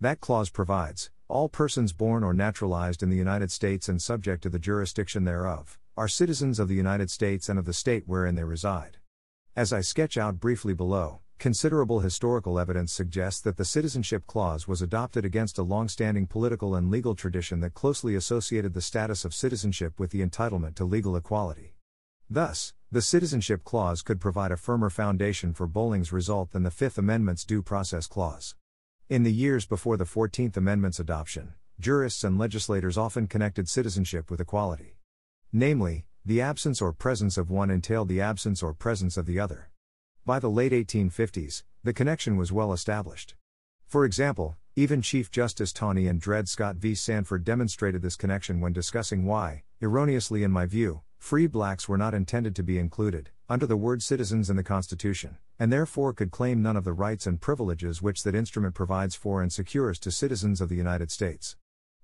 That 0.00 0.20
clause 0.20 0.50
provides 0.50 1.10
all 1.28 1.48
persons 1.48 1.92
born 1.92 2.22
or 2.22 2.32
naturalized 2.32 3.02
in 3.02 3.10
the 3.10 3.16
United 3.16 3.50
States 3.50 3.88
and 3.88 4.00
subject 4.00 4.42
to 4.42 4.48
the 4.48 4.58
jurisdiction 4.58 5.24
thereof 5.24 5.78
are 5.96 6.08
citizens 6.08 6.58
of 6.58 6.68
the 6.68 6.74
United 6.74 7.10
States 7.10 7.48
and 7.48 7.58
of 7.58 7.64
the 7.64 7.72
state 7.72 8.04
wherein 8.06 8.34
they 8.34 8.44
reside. 8.44 8.98
As 9.54 9.72
I 9.72 9.80
sketch 9.80 10.16
out 10.16 10.38
briefly 10.38 10.74
below, 10.74 11.20
Considerable 11.38 12.00
historical 12.00 12.58
evidence 12.58 12.92
suggests 12.92 13.42
that 13.42 13.58
the 13.58 13.64
Citizenship 13.64 14.26
Clause 14.26 14.66
was 14.66 14.80
adopted 14.80 15.26
against 15.26 15.58
a 15.58 15.62
long 15.62 15.86
standing 15.86 16.26
political 16.26 16.74
and 16.74 16.90
legal 16.90 17.14
tradition 17.14 17.60
that 17.60 17.74
closely 17.74 18.14
associated 18.14 18.72
the 18.72 18.80
status 18.80 19.22
of 19.22 19.34
citizenship 19.34 20.00
with 20.00 20.12
the 20.12 20.24
entitlement 20.24 20.74
to 20.76 20.86
legal 20.86 21.14
equality. 21.14 21.74
Thus, 22.30 22.72
the 22.90 23.02
Citizenship 23.02 23.64
Clause 23.64 24.00
could 24.00 24.18
provide 24.18 24.50
a 24.50 24.56
firmer 24.56 24.88
foundation 24.88 25.52
for 25.52 25.68
Bolling's 25.68 26.10
result 26.10 26.52
than 26.52 26.62
the 26.62 26.70
Fifth 26.70 26.96
Amendment's 26.96 27.44
Due 27.44 27.60
Process 27.60 28.06
Clause. 28.06 28.54
In 29.08 29.22
the 29.22 29.32
years 29.32 29.66
before 29.66 29.96
the 29.96 30.04
Fourteenth 30.04 30.56
Amendment's 30.56 30.98
adoption, 30.98 31.54
jurists 31.78 32.24
and 32.24 32.36
legislators 32.36 32.98
often 32.98 33.28
connected 33.28 33.68
citizenship 33.68 34.32
with 34.32 34.40
equality. 34.40 34.98
Namely, 35.52 36.06
the 36.24 36.40
absence 36.40 36.82
or 36.82 36.92
presence 36.92 37.38
of 37.38 37.48
one 37.48 37.70
entailed 37.70 38.08
the 38.08 38.20
absence 38.20 38.64
or 38.64 38.74
presence 38.74 39.16
of 39.16 39.26
the 39.26 39.38
other. 39.38 39.70
By 40.24 40.40
the 40.40 40.50
late 40.50 40.72
1850s, 40.72 41.62
the 41.84 41.92
connection 41.92 42.36
was 42.36 42.50
well 42.50 42.72
established. 42.72 43.36
For 43.86 44.04
example, 44.04 44.56
even 44.74 45.02
Chief 45.02 45.30
Justice 45.30 45.72
Taney 45.72 46.08
and 46.08 46.20
Dred 46.20 46.48
Scott 46.48 46.74
v. 46.74 46.96
Sandford 46.96 47.44
demonstrated 47.44 48.02
this 48.02 48.16
connection 48.16 48.60
when 48.60 48.72
discussing 48.72 49.24
why, 49.24 49.62
erroneously 49.80 50.42
in 50.42 50.50
my 50.50 50.66
view, 50.66 51.02
free 51.16 51.46
blacks 51.46 51.88
were 51.88 51.96
not 51.96 52.12
intended 52.12 52.56
to 52.56 52.64
be 52.64 52.76
included, 52.76 53.30
under 53.48 53.66
the 53.66 53.76
word 53.76 54.02
citizens 54.02 54.50
in 54.50 54.56
the 54.56 54.64
Constitution, 54.64 55.38
and 55.58 55.72
therefore 55.72 56.12
could 56.12 56.30
claim 56.30 56.62
none 56.62 56.76
of 56.76 56.84
the 56.84 56.92
rights 56.92 57.26
and 57.26 57.40
privileges 57.40 58.02
which 58.02 58.22
that 58.22 58.34
instrument 58.34 58.74
provides 58.74 59.14
for 59.14 59.42
and 59.42 59.52
secures 59.52 59.98
to 59.98 60.10
citizens 60.10 60.60
of 60.60 60.68
the 60.68 60.76
United 60.76 61.10
States. 61.10 61.56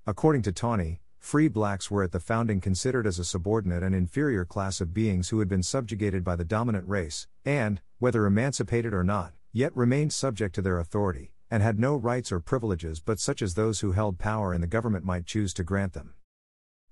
According 0.06 0.42
to 0.42 0.52
Taney, 0.52 1.00
Free 1.22 1.46
blacks 1.46 1.88
were 1.88 2.02
at 2.02 2.10
the 2.10 2.18
founding 2.18 2.60
considered 2.60 3.06
as 3.06 3.20
a 3.20 3.24
subordinate 3.24 3.84
and 3.84 3.94
inferior 3.94 4.44
class 4.44 4.80
of 4.80 4.92
beings 4.92 5.28
who 5.28 5.38
had 5.38 5.48
been 5.48 5.62
subjugated 5.62 6.24
by 6.24 6.34
the 6.34 6.44
dominant 6.44 6.86
race, 6.88 7.28
and, 7.44 7.80
whether 8.00 8.26
emancipated 8.26 8.92
or 8.92 9.04
not, 9.04 9.32
yet 9.52 9.74
remained 9.76 10.12
subject 10.12 10.52
to 10.56 10.62
their 10.62 10.80
authority, 10.80 11.32
and 11.48 11.62
had 11.62 11.78
no 11.78 11.94
rights 11.94 12.32
or 12.32 12.40
privileges 12.40 12.98
but 12.98 13.20
such 13.20 13.40
as 13.40 13.54
those 13.54 13.80
who 13.80 13.92
held 13.92 14.18
power 14.18 14.52
in 14.52 14.60
the 14.60 14.66
government 14.66 15.04
might 15.04 15.24
choose 15.24 15.54
to 15.54 15.62
grant 15.62 15.92
them. 15.92 16.14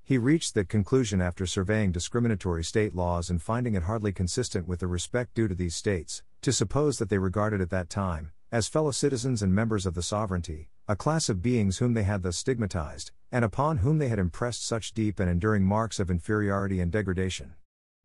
He 0.04 0.16
reached 0.16 0.54
that 0.54 0.68
conclusion 0.68 1.20
after 1.20 1.44
surveying 1.44 1.90
discriminatory 1.90 2.62
state 2.62 2.94
laws 2.94 3.30
and 3.30 3.42
finding 3.42 3.74
it 3.74 3.82
hardly 3.82 4.12
consistent 4.12 4.68
with 4.68 4.78
the 4.78 4.86
respect 4.86 5.34
due 5.34 5.48
to 5.48 5.56
these 5.56 5.74
states, 5.74 6.22
to 6.42 6.52
suppose 6.52 6.98
that 6.98 7.08
they 7.08 7.18
regarded 7.18 7.60
at 7.60 7.70
that 7.70 7.90
time, 7.90 8.32
as 8.52 8.68
fellow 8.68 8.90
citizens 8.90 9.42
and 9.42 9.54
members 9.54 9.86
of 9.86 9.94
the 9.94 10.02
sovereignty, 10.02 10.70
a 10.88 10.96
class 10.96 11.28
of 11.28 11.42
beings 11.42 11.78
whom 11.78 11.94
they 11.94 12.02
had 12.02 12.22
thus 12.22 12.36
stigmatized, 12.36 13.12
and 13.30 13.44
upon 13.44 13.78
whom 13.78 13.98
they 13.98 14.08
had 14.08 14.18
impressed 14.18 14.66
such 14.66 14.92
deep 14.92 15.20
and 15.20 15.30
enduring 15.30 15.64
marks 15.64 16.00
of 16.00 16.10
inferiority 16.10 16.80
and 16.80 16.90
degradation. 16.90 17.54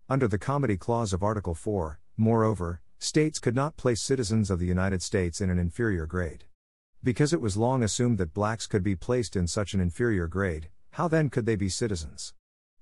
Under 0.07 0.27
the 0.27 0.37
Comity 0.37 0.77
Clause 0.77 1.13
of 1.13 1.23
Article 1.23 1.55
4, 1.55 1.99
moreover, 2.15 2.81
states 2.99 3.39
could 3.39 3.55
not 3.55 3.77
place 3.77 4.01
citizens 4.01 4.51
of 4.51 4.59
the 4.59 4.67
United 4.67 5.01
States 5.01 5.41
in 5.41 5.49
an 5.49 5.57
inferior 5.57 6.05
grade. 6.05 6.45
Because 7.03 7.33
it 7.33 7.41
was 7.41 7.57
long 7.57 7.83
assumed 7.83 8.17
that 8.19 8.33
blacks 8.33 8.67
could 8.67 8.83
be 8.83 8.95
placed 8.95 9.35
in 9.35 9.47
such 9.47 9.73
an 9.73 9.79
inferior 9.79 10.27
grade, 10.27 10.69
how 10.91 11.07
then 11.07 11.29
could 11.29 11.45
they 11.45 11.55
be 11.55 11.69
citizens? 11.69 12.33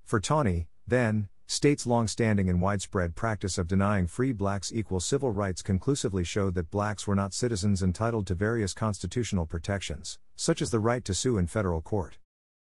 For 0.04 0.20
Taney, 0.20 0.68
then, 0.86 1.28
States' 1.46 1.86
long-standing 1.86 2.48
and 2.48 2.62
widespread 2.62 3.14
practice 3.14 3.58
of 3.58 3.68
denying 3.68 4.06
free 4.06 4.32
blacks 4.32 4.72
equal 4.72 4.98
civil 4.98 5.30
rights 5.30 5.60
conclusively 5.60 6.24
showed 6.24 6.54
that 6.54 6.70
blacks 6.70 7.06
were 7.06 7.14
not 7.14 7.34
citizens 7.34 7.82
entitled 7.82 8.26
to 8.26 8.34
various 8.34 8.72
constitutional 8.72 9.44
protections, 9.44 10.18
such 10.36 10.62
as 10.62 10.70
the 10.70 10.80
right 10.80 11.04
to 11.04 11.12
sue 11.12 11.36
in 11.36 11.46
federal 11.46 11.82
court. 11.82 12.16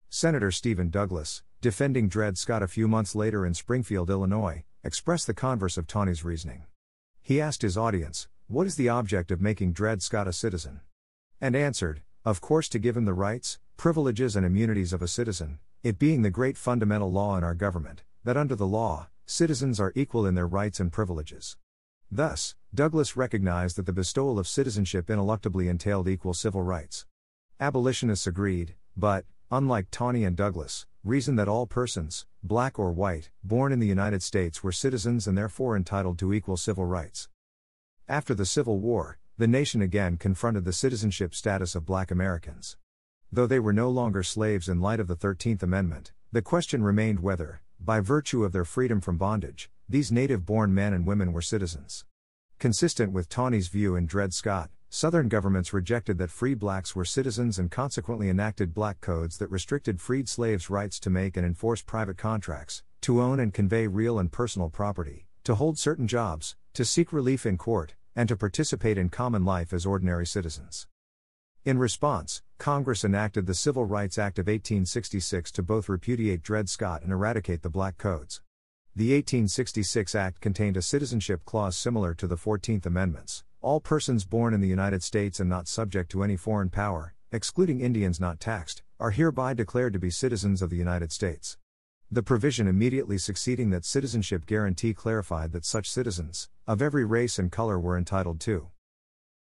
Senator 0.09 0.51
Stephen 0.51 0.91
Douglas, 0.91 1.45
defending 1.61 2.09
Dred 2.09 2.37
Scott 2.37 2.61
a 2.61 2.69
few 2.69 2.89
months 2.89 3.15
later 3.15 3.47
in 3.47 3.55
Springfield, 3.55 4.11
Illinois, 4.11 4.65
expressed 4.83 5.29
the 5.29 5.35
converse 5.35 5.79
of 5.79 5.87
Taney's 5.87 6.25
reasoning. 6.25 6.65
He 7.23 7.41
asked 7.41 7.63
his 7.63 7.79
audience, 7.79 8.27
What 8.49 8.67
is 8.67 8.75
the 8.75 8.89
object 8.89 9.31
of 9.31 9.41
making 9.41 9.75
Dred 9.75 10.03
Scott 10.03 10.27
a 10.27 10.33
citizen? 10.33 10.81
And 11.41 11.55
answered, 11.55 12.03
Of 12.25 12.41
course, 12.41 12.69
to 12.71 12.81
give 12.81 12.97
him 12.97 13.05
the 13.05 13.15
rights, 13.15 13.61
privileges, 13.77 14.35
and 14.35 14.45
immunities 14.45 14.93
of 14.93 15.03
a 15.03 15.09
citizen, 15.09 15.61
it 15.85 16.01
being 16.01 16.23
the 16.23 16.31
great 16.31 16.57
fundamental 16.57 17.13
law 17.13 17.39
in 17.39 17.45
our 17.45 17.55
government 17.55 18.03
that 18.25 18.37
under 18.37 18.55
the 18.55 18.67
law, 18.67 19.09
citizens 19.27 19.81
are 19.81 19.93
equal 19.95 20.27
in 20.27 20.35
their 20.35 20.47
rights 20.47 20.79
and 20.81 20.93
privileges. 20.93 21.57
Thus, 22.11 22.55
Douglas 22.75 23.17
recognized 23.17 23.77
that 23.77 23.87
the 23.87 23.93
bestowal 23.93 24.39
of 24.39 24.47
citizenship 24.47 25.07
ineluctably 25.07 25.69
entailed 25.69 26.09
equal 26.09 26.35
civil 26.35 26.63
rights. 26.63 27.07
Abolitionists 27.59 28.27
agreed, 28.27 28.75
but, 28.97 29.25
unlike 29.51 29.91
Taney 29.91 30.25
and 30.25 30.37
Douglas, 30.37 30.87
reasoned 31.05 31.39
that 31.39 31.49
all 31.49 31.67
persons, 31.67 32.27
black 32.43 32.79
or 32.79 32.93
white, 32.93 33.31
born 33.43 33.73
in 33.73 33.79
the 33.79 33.87
United 33.87 34.23
States 34.23 34.63
were 34.63 34.73
citizens 34.73 35.27
and 35.27 35.37
therefore 35.37 35.77
entitled 35.77 36.19
to 36.19 36.33
equal 36.33 36.57
civil 36.57 36.85
rights. 36.85 37.29
After 38.09 38.35
the 38.35 38.47
Civil 38.47 38.79
War, 38.79 39.19
the 39.39 39.47
nation 39.47 39.81
again 39.81 40.17
confronted 40.17 40.65
the 40.65 40.73
citizenship 40.73 41.35
status 41.35 41.75
of 41.75 41.87
black 41.87 42.11
Americans. 42.11 42.77
Though 43.33 43.47
they 43.47 43.59
were 43.59 43.73
no 43.73 43.89
longer 43.89 44.23
slaves 44.23 44.69
in 44.69 44.81
light 44.81 45.01
of 45.01 45.09
the 45.09 45.17
13th 45.17 45.63
Amendment, 45.63 46.13
the 46.31 46.43
question 46.43 46.83
remained 46.83 47.21
whether, 47.21 47.63
by 47.85 48.01
virtue 48.01 48.45
of 48.45 48.53
their 48.53 48.65
freedom 48.65 49.01
from 49.01 49.19
bondage, 49.19 49.71
these 49.89 50.13
native 50.13 50.47
born 50.47 50.73
men 50.73 50.93
and 50.93 51.07
women 51.07 51.33
were 51.33 51.43
citizens. 51.43 52.05
Consistent 52.59 53.13
with 53.13 53.29
Taney's 53.29 53.69
view 53.69 53.97
in 53.97 54.07
Dred 54.07 54.33
Scott, 54.33 54.71
Southern 54.89 55.29
governments 55.29 55.73
rejected 55.73 56.19
that 56.19 56.31
free 56.31 56.55
blacks 56.55 56.95
were 56.95 57.05
citizens 57.05 57.59
and 57.59 57.71
consequently 57.71 58.29
enacted 58.29 58.75
black 58.75 59.01
codes 59.01 59.39
that 59.39 59.51
restricted 59.51 60.01
freed 60.01 60.29
slaves' 60.29 60.71
rights 60.71 61.01
to 61.01 61.11
make 61.11 61.37
and 61.37 61.47
enforce 61.47 61.83
private 61.83 62.19
contracts, 62.19 62.83
to 63.01 63.21
own 63.21 63.41
and 63.41 63.55
convey 63.55 63.87
real 63.87 64.19
and 64.19 64.31
personal 64.31 64.69
property, 64.69 65.27
to 65.45 65.55
hold 65.55 65.79
certain 65.79 66.07
jobs, 66.07 66.57
to 66.75 66.85
seek 66.85 67.13
relief 67.13 67.47
in 67.47 67.57
court, 67.57 67.95
and 68.15 68.29
to 68.29 68.37
participate 68.37 68.99
in 68.99 69.09
common 69.09 69.45
life 69.45 69.73
as 69.73 69.87
ordinary 69.87 70.27
citizens. 70.27 70.87
In 71.65 71.79
response, 71.79 72.43
Congress 72.63 73.03
enacted 73.03 73.45
the 73.47 73.55
Civil 73.55 73.87
Rights 73.87 74.19
Act 74.19 74.39
of 74.39 74.47
1866 74.47 75.51
to 75.51 75.65
both 75.65 75.89
repudiate 75.89 76.45
Dred 76.45 76.69
Scott 76.69 77.03
and 77.03 77.11
eradicate 77.11 77.63
the 77.63 77.69
Black 77.69 77.99
Codes. 77.99 78.41
The 78.95 79.13
1866 79.15 80.15
Act 80.15 80.41
contained 80.41 80.77
a 80.77 80.83
citizenship 80.83 81.45
clause 81.45 81.77
similar 81.77 82.15
to 82.15 82.29
the 82.29 82.37
14th 82.37 82.87
Amendment's 82.87 83.43
all 83.61 83.81
persons 83.81 84.25
born 84.25 84.55
in 84.55 84.61
the 84.61 84.69
United 84.69 85.03
States 85.03 85.41
and 85.41 85.51
not 85.51 85.67
subject 85.67 86.09
to 86.13 86.23
any 86.23 86.37
foreign 86.37 86.71
power, 86.71 87.15
excluding 87.33 87.81
Indians 87.81 88.21
not 88.21 88.39
taxed, 88.39 88.85
are 89.01 89.11
hereby 89.11 89.55
declared 89.55 89.93
to 89.95 89.99
be 89.99 90.09
citizens 90.09 90.63
of 90.63 90.71
the 90.71 90.77
United 90.77 91.11
States. 91.11 91.59
The 92.13 92.23
provision 92.23 92.69
immediately 92.69 93.19
succeeding 93.19 93.71
that 93.71 93.85
citizenship 93.85 94.47
guarantee 94.47 94.95
clarified 94.95 95.51
that 95.51 95.65
such 95.65 95.91
citizens, 95.91 96.49
of 96.69 96.81
every 96.81 97.05
race 97.05 97.41
and 97.41 97.51
color, 97.51 97.81
were 97.81 97.99
entitled 97.99 98.39
to 98.43 98.69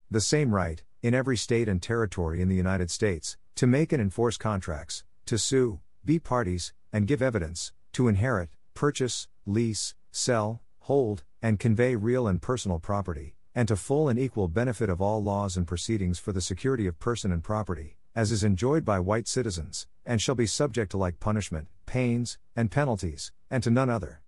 the 0.09 0.21
same 0.21 0.55
right, 0.55 0.81
in 1.01 1.13
every 1.13 1.37
state 1.37 1.67
and 1.67 1.81
territory 1.81 2.41
in 2.41 2.49
the 2.49 2.55
United 2.55 2.91
States, 2.91 3.37
to 3.55 3.67
make 3.67 3.91
and 3.91 4.01
enforce 4.01 4.37
contracts, 4.37 5.03
to 5.25 5.37
sue, 5.37 5.79
be 6.05 6.19
parties, 6.19 6.73
and 6.93 7.07
give 7.07 7.21
evidence, 7.21 7.73
to 7.93 8.07
inherit, 8.07 8.49
purchase, 8.73 9.27
lease, 9.45 9.95
sell, 10.11 10.61
hold, 10.79 11.23
and 11.41 11.59
convey 11.59 11.95
real 11.95 12.27
and 12.27 12.41
personal 12.41 12.79
property, 12.79 13.35
and 13.55 13.67
to 13.67 13.75
full 13.75 14.07
and 14.09 14.19
equal 14.19 14.47
benefit 14.47 14.89
of 14.89 15.01
all 15.01 15.21
laws 15.21 15.57
and 15.57 15.67
proceedings 15.67 16.19
for 16.19 16.31
the 16.31 16.41
security 16.41 16.87
of 16.87 16.99
person 16.99 17.31
and 17.31 17.43
property, 17.43 17.97
as 18.15 18.31
is 18.31 18.43
enjoyed 18.43 18.85
by 18.85 18.99
white 18.99 19.27
citizens, 19.27 19.87
and 20.05 20.21
shall 20.21 20.35
be 20.35 20.45
subject 20.45 20.91
to 20.91 20.97
like 20.97 21.19
punishment, 21.19 21.67
pains, 21.85 22.37
and 22.55 22.71
penalties, 22.71 23.31
and 23.49 23.63
to 23.63 23.69
none 23.69 23.89
other. 23.89 24.21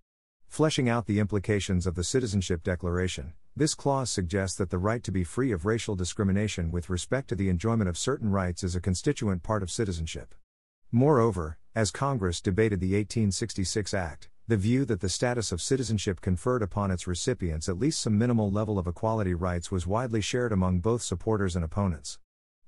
Fleshing 0.48 0.88
out 0.88 1.06
the 1.06 1.18
implications 1.18 1.86
of 1.86 1.94
the 1.94 2.04
Citizenship 2.04 2.62
Declaration, 2.62 3.32
this 3.56 3.76
clause 3.76 4.10
suggests 4.10 4.58
that 4.58 4.70
the 4.70 4.78
right 4.78 5.04
to 5.04 5.12
be 5.12 5.22
free 5.22 5.52
of 5.52 5.64
racial 5.64 5.94
discrimination 5.94 6.72
with 6.72 6.90
respect 6.90 7.28
to 7.28 7.36
the 7.36 7.48
enjoyment 7.48 7.88
of 7.88 7.96
certain 7.96 8.30
rights 8.30 8.64
is 8.64 8.74
a 8.74 8.80
constituent 8.80 9.44
part 9.44 9.62
of 9.62 9.70
citizenship. 9.70 10.34
Moreover, 10.90 11.58
as 11.72 11.92
Congress 11.92 12.40
debated 12.40 12.80
the 12.80 12.94
1866 12.94 13.94
Act, 13.94 14.28
the 14.48 14.56
view 14.56 14.84
that 14.84 15.00
the 15.00 15.08
status 15.08 15.52
of 15.52 15.62
citizenship 15.62 16.20
conferred 16.20 16.62
upon 16.62 16.90
its 16.90 17.06
recipients 17.06 17.68
at 17.68 17.78
least 17.78 18.00
some 18.00 18.18
minimal 18.18 18.50
level 18.50 18.76
of 18.76 18.88
equality 18.88 19.34
rights 19.34 19.70
was 19.70 19.86
widely 19.86 20.20
shared 20.20 20.50
among 20.50 20.80
both 20.80 21.02
supporters 21.02 21.54
and 21.54 21.64
opponents. 21.64 22.18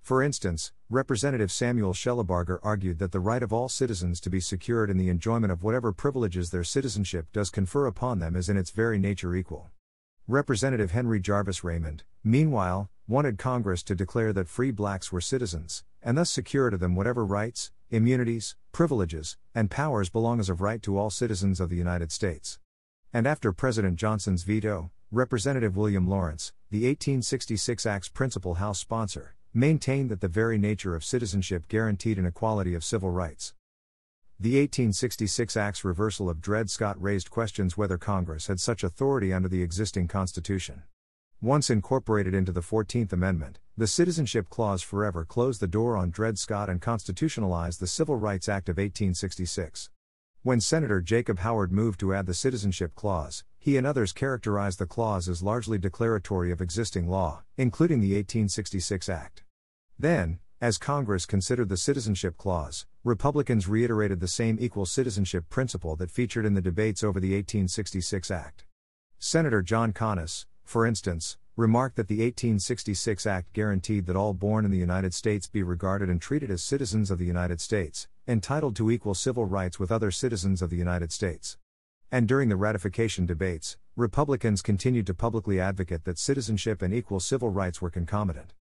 For 0.01 0.23
instance, 0.23 0.73
Representative 0.89 1.51
Samuel 1.51 1.95
Shellabarger 1.95 2.61
argued 2.63 3.01
that 3.01 3.11
the 3.11 3.19
right 3.19 3.43
of 3.43 3.53
all 3.53 3.69
citizens 3.69 4.21
to 4.21 4.31
be 4.31 4.39
secured 4.39 4.89
in 4.89 4.99
the 4.99 5.09
enjoyment 5.09 5.53
of 5.53 5.65
whatever 5.65 5.93
privileges 5.93 6.51
their 6.51 6.63
citizenship 6.63 7.27
does 7.33 7.51
confer 7.51 7.87
upon 7.87 8.21
them 8.21 8.37
is 8.37 8.49
in 8.49 8.57
its 8.57 8.71
very 8.71 9.01
nature 9.01 9.35
equal. 9.35 9.71
Representative 10.29 10.91
Henry 10.91 11.21
Jarvis 11.21 11.63
Raymond, 11.63 12.03
meanwhile, 12.25 12.91
wanted 13.07 13.39
Congress 13.39 13.85
to 13.85 13.95
declare 13.95 14.33
that 14.33 14.49
free 14.49 14.73
blacks 14.73 15.13
were 15.13 15.21
citizens, 15.21 15.85
and 16.03 16.19
thus 16.19 16.31
secure 16.31 16.69
to 16.69 16.77
them 16.77 16.97
whatever 16.97 17.25
rights, 17.25 17.71
immunities, 17.91 18.57
privileges, 18.73 19.37
and 19.55 19.71
powers 19.71 20.11
belong 20.11 20.41
as 20.41 20.49
of 20.49 20.61
right 20.61 20.83
to 20.83 20.99
all 20.99 21.11
citizens 21.11 21.61
of 21.61 21.71
the 21.71 21.77
United 21.77 22.11
States. 22.11 22.59
And 23.13 23.25
after 23.25 23.53
President 23.53 23.99
Johnson's 24.01 24.43
veto, 24.43 24.91
Representative 25.13 25.77
William 25.77 26.09
Lawrence, 26.09 26.53
the 26.73 26.89
1866 26.89 27.87
Act's 27.87 28.09
principal 28.09 28.55
House 28.55 28.81
sponsor, 28.81 29.37
maintained 29.55 30.11
that 30.11 30.21
the 30.21 30.27
very 30.27 30.59
nature 30.59 30.97
of 30.97 31.05
citizenship 31.05 31.69
guaranteed 31.69 32.19
an 32.19 32.27
equality 32.27 32.75
of 32.75 32.83
civil 32.83 33.11
rights. 33.11 33.55
The 34.39 34.61
1866 34.61 35.57
Act's 35.57 35.83
reversal 35.83 36.29
of 36.29 36.43
Dred 36.43 36.69
Scott 36.69 37.01
raised 37.01 37.31
questions 37.31 37.79
whether 37.79 37.97
Congress 37.97 38.49
had 38.49 38.61
such 38.61 38.85
authority 38.85 39.33
under 39.33 39.49
the 39.49 39.63
existing 39.63 40.09
Constitution. 40.09 40.83
Once 41.41 41.71
incorporated 41.71 42.35
into 42.35 42.53
the 42.53 42.61
14th 42.61 43.15
Amendment, 43.15 43.61
the 43.79 43.87
Citizenship 43.87 44.51
Clause 44.51 44.83
forever 44.83 45.25
closed 45.25 45.61
the 45.61 45.67
door 45.67 45.97
on 45.97 46.11
Dred 46.11 46.39
Scott 46.39 46.69
and 46.69 46.83
constitutionalized 46.83 47.81
the 47.81 47.87
Civil 47.87 48.17
Rights 48.17 48.47
Act 48.47 48.69
of 48.69 48.77
1866. 48.77 49.89
When 50.43 50.61
Senator 50.61 51.01
Jacob 51.01 51.39
Howard 51.39 51.73
moved 51.73 51.99
to 52.01 52.13
add 52.13 52.27
the 52.27 52.35
Citizenship 52.35 52.95
Clause, 52.95 53.43
he 53.59 53.79
and 53.79 53.87
others 53.87 54.13
characterized 54.13 54.79
the 54.79 54.85
clause 54.85 55.31
as 55.31 55.43
largely 55.43 55.79
declaratory 55.79 56.53
of 56.53 56.61
existing 56.61 57.09
law, 57.09 57.43
including 57.57 58.01
the 58.01 58.13
1866 58.13 59.09
Act. 59.09 59.45
Then, 59.99 60.41
as 60.59 60.79
Congress 60.79 61.27
considered 61.27 61.69
the 61.69 61.77
Citizenship 61.77 62.39
Clause, 62.39 62.87
Republicans 63.05 63.69
reiterated 63.69 64.21
the 64.21 64.29
same 64.29 64.57
equal 64.59 64.87
citizenship 64.87 65.45
principle 65.51 65.97
that 65.97 66.11
featured 66.11 66.47
in 66.47 66.55
the 66.55 66.63
debates 66.63 67.05
over 67.05 67.21
the 67.21 67.35
1866 67.35 68.31
Act. 68.31 68.65
Senator 69.19 69.61
John 69.61 69.93
Conness, 69.93 70.47
for 70.65 70.87
instance, 70.87 71.37
remarked 71.57 71.97
that 71.97 72.09
the 72.09 72.21
1866 72.21 73.27
Act 73.27 73.53
guaranteed 73.53 74.07
that 74.07 74.17
all 74.17 74.33
born 74.33 74.65
in 74.65 74.71
the 74.71 74.79
United 74.79 75.13
States 75.13 75.47
be 75.47 75.63
regarded 75.63 76.09
and 76.09 76.23
treated 76.23 76.51
as 76.51 76.63
citizens 76.63 77.11
of 77.11 77.19
the 77.19 77.27
United 77.27 77.61
States, 77.61 78.09
entitled 78.27 78.75
to 78.77 78.91
equal 78.91 79.15
civil 79.15 79.45
rights 79.45 79.79
with 79.79 79.93
other 79.93 80.11
citizens 80.11 80.63
of 80.63 80.71
the 80.71 80.77
United 80.77 81.13
States. 81.13 81.59
And 82.11 82.27
during 82.27 82.49
the 82.49 82.57
ratification 82.57 83.27
debates, 83.27 83.77
Republicans 83.95 84.63
continued 84.63 85.07
to 85.07 85.15
publicly 85.15 85.61
advocate 85.61 86.05
that 86.05 86.19
citizenship 86.19 86.81
and 86.81 86.95
equal 86.95 87.21
civil 87.21 87.51
rights 87.51 87.83
were 87.83 87.91
concomitant. 87.91 88.55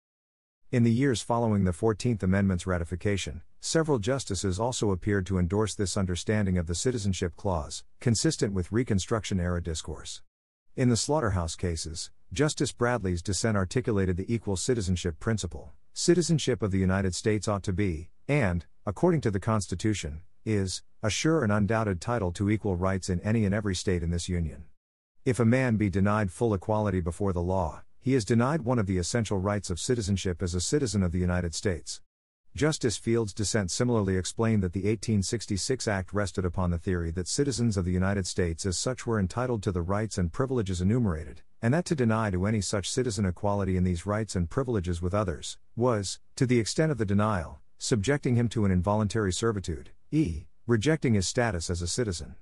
In 0.71 0.81
the 0.81 0.91
years 0.91 1.21
following 1.21 1.63
the 1.63 1.71
14th 1.71 2.23
Amendment's 2.23 2.65
ratification, 2.65 3.43
several 3.59 3.99
justices 3.99 4.59
also 4.59 4.89
appeared 4.89 5.27
to 5.27 5.37
endorse 5.37 5.75
this 5.75 5.95
understanding 5.95 6.57
of 6.57 6.65
the 6.65 6.73
Citizenship 6.73 7.35
Clause, 7.35 7.83
consistent 7.99 8.51
with 8.51 8.71
Reconstruction 8.71 9.39
era 9.39 9.61
discourse. 9.61 10.23
In 10.75 10.89
the 10.89 10.97
slaughterhouse 10.97 11.55
cases, 11.55 12.09
Justice 12.33 12.71
Bradley's 12.71 13.21
dissent 13.21 13.55
articulated 13.55 14.17
the 14.17 14.33
equal 14.33 14.55
citizenship 14.55 15.19
principle. 15.19 15.71
Citizenship 15.93 16.63
of 16.63 16.71
the 16.71 16.79
United 16.79 17.13
States 17.13 17.47
ought 17.47 17.63
to 17.63 17.71
be, 17.71 18.09
and, 18.27 18.65
according 18.87 19.21
to 19.21 19.29
the 19.29 19.39
Constitution, 19.39 20.21
is, 20.45 20.81
a 21.03 21.11
sure 21.11 21.43
and 21.43 21.51
undoubted 21.51 22.01
title 22.01 22.31
to 22.31 22.49
equal 22.49 22.75
rights 22.75 23.07
in 23.07 23.19
any 23.21 23.45
and 23.45 23.53
every 23.53 23.75
state 23.75 24.01
in 24.01 24.09
this 24.09 24.27
Union. 24.27 24.65
If 25.25 25.39
a 25.39 25.45
man 25.45 25.77
be 25.77 25.91
denied 25.91 26.31
full 26.31 26.55
equality 26.55 27.01
before 27.01 27.33
the 27.33 27.41
law, 27.41 27.83
he 28.05 28.13
is 28.13 28.23
denied 28.23 28.61
one 28.61 28.77
of 28.77 28.85
the 28.85 28.99
essential 28.99 29.39
rights 29.39 29.71
of 29.71 29.79
citizenship 29.79 30.43
as 30.43 30.53
a 30.53 30.61
citizen 30.61 31.01
of 31.01 31.11
the 31.11 31.17
United 31.17 31.55
States. 31.55 32.01
Justice 32.55 32.97
Field's 32.97 33.33
dissent 33.33 33.71
similarly 33.71 34.15
explained 34.15 34.61
that 34.61 34.73
the 34.73 34.81
1866 34.81 35.87
Act 35.87 36.13
rested 36.13 36.45
upon 36.45 36.69
the 36.69 36.77
theory 36.77 37.09
that 37.09 37.27
citizens 37.27 37.77
of 37.77 37.83
the 37.83 37.91
United 37.91 38.27
States 38.27 38.63
as 38.63 38.77
such 38.77 39.07
were 39.07 39.19
entitled 39.19 39.63
to 39.63 39.71
the 39.71 39.81
rights 39.81 40.19
and 40.19 40.31
privileges 40.31 40.81
enumerated, 40.81 41.41
and 41.63 41.73
that 41.73 41.83
to 41.85 41.95
deny 41.95 42.29
to 42.29 42.45
any 42.45 42.61
such 42.61 42.91
citizen 42.91 43.25
equality 43.25 43.75
in 43.75 43.83
these 43.83 44.05
rights 44.05 44.35
and 44.35 44.51
privileges 44.51 45.01
with 45.01 45.15
others, 45.15 45.57
was, 45.75 46.19
to 46.35 46.45
the 46.45 46.59
extent 46.59 46.91
of 46.91 46.99
the 46.99 47.07
denial, 47.07 47.59
subjecting 47.79 48.35
him 48.35 48.47
to 48.47 48.65
an 48.65 48.71
involuntary 48.71 49.33
servitude, 49.33 49.89
e. 50.11 50.45
rejecting 50.67 51.15
his 51.15 51.27
status 51.27 51.71
as 51.71 51.81
a 51.81 51.87
citizen. 51.87 52.35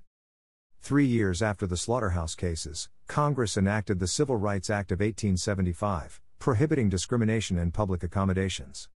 Three 0.83 1.05
years 1.05 1.41
after 1.41 1.65
the 1.65 1.77
slaughterhouse 1.77 2.35
cases, 2.35 2.89
Congress 3.07 3.55
enacted 3.55 4.01
the 4.01 4.05
Civil 4.05 4.35
Rights 4.35 4.69
Act 4.69 4.91
of 4.91 4.99
1875, 4.99 6.19
prohibiting 6.39 6.89
discrimination 6.89 7.57
in 7.57 7.71
public 7.71 8.03
accommodations. 8.03 8.89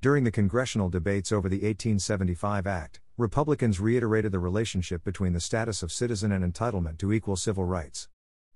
During 0.00 0.22
the 0.22 0.30
congressional 0.30 0.88
debates 0.88 1.32
over 1.32 1.48
the 1.48 1.56
1875 1.56 2.68
Act, 2.68 3.00
Republicans 3.16 3.80
reiterated 3.80 4.30
the 4.30 4.38
relationship 4.38 5.02
between 5.02 5.32
the 5.32 5.40
status 5.40 5.82
of 5.82 5.90
citizen 5.90 6.30
and 6.30 6.44
entitlement 6.44 6.98
to 6.98 7.12
equal 7.12 7.34
civil 7.34 7.64
rights. 7.64 8.08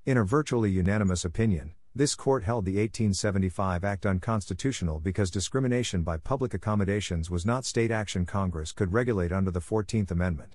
In 0.04 0.16
a 0.16 0.22
virtually 0.22 0.70
unanimous 0.70 1.24
opinion, 1.24 1.74
this 1.92 2.14
court 2.14 2.44
held 2.44 2.66
the 2.66 2.76
1875 2.76 3.82
Act 3.82 4.06
unconstitutional 4.06 5.00
because 5.00 5.32
discrimination 5.32 6.04
by 6.04 6.18
public 6.18 6.54
accommodations 6.54 7.32
was 7.32 7.44
not 7.44 7.64
state 7.64 7.90
action 7.90 8.24
Congress 8.24 8.70
could 8.70 8.92
regulate 8.92 9.32
under 9.32 9.50
the 9.50 9.58
14th 9.58 10.12
Amendment. 10.12 10.54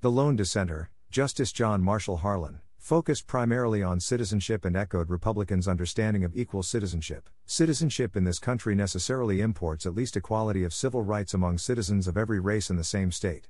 The 0.00 0.10
lone 0.10 0.36
dissenter, 0.36 0.88
Justice 1.16 1.50
John 1.50 1.82
Marshall 1.82 2.18
Harlan, 2.18 2.60
focused 2.76 3.26
primarily 3.26 3.82
on 3.82 4.00
citizenship 4.00 4.66
and 4.66 4.76
echoed 4.76 5.08
Republicans' 5.08 5.66
understanding 5.66 6.24
of 6.24 6.36
equal 6.36 6.62
citizenship. 6.62 7.30
Citizenship 7.46 8.18
in 8.18 8.24
this 8.24 8.38
country 8.38 8.74
necessarily 8.74 9.40
imports 9.40 9.86
at 9.86 9.94
least 9.94 10.18
equality 10.18 10.62
of 10.62 10.74
civil 10.74 11.00
rights 11.00 11.32
among 11.32 11.56
citizens 11.56 12.06
of 12.06 12.18
every 12.18 12.38
race 12.38 12.68
in 12.68 12.76
the 12.76 12.84
same 12.84 13.10
state. 13.10 13.48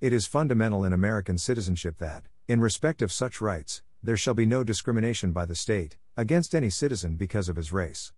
It 0.00 0.12
is 0.12 0.26
fundamental 0.26 0.84
in 0.84 0.92
American 0.92 1.38
citizenship 1.38 1.98
that, 1.98 2.24
in 2.48 2.60
respect 2.60 3.00
of 3.00 3.12
such 3.12 3.40
rights, 3.40 3.84
there 4.02 4.16
shall 4.16 4.34
be 4.34 4.44
no 4.44 4.64
discrimination 4.64 5.30
by 5.30 5.44
the 5.44 5.54
state 5.54 5.96
against 6.16 6.52
any 6.52 6.68
citizen 6.68 7.14
because 7.14 7.48
of 7.48 7.54
his 7.54 7.72
race. 7.72 8.12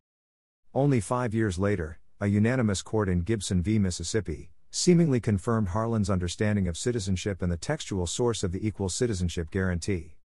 Only 0.72 1.02
five 1.02 1.34
years 1.34 1.58
later, 1.58 1.98
a 2.18 2.28
unanimous 2.28 2.80
court 2.80 3.10
in 3.10 3.20
Gibson 3.20 3.62
v. 3.62 3.78
Mississippi 3.78 4.52
seemingly 4.76 5.18
confirmed 5.18 5.68
Harlan's 5.68 6.10
understanding 6.10 6.68
of 6.68 6.76
citizenship 6.76 7.40
and 7.40 7.50
the 7.50 7.56
textual 7.56 8.06
source 8.06 8.44
of 8.44 8.52
the 8.52 8.68
equal 8.68 8.90
citizenship 8.90 9.50
guarantee. 9.50 10.18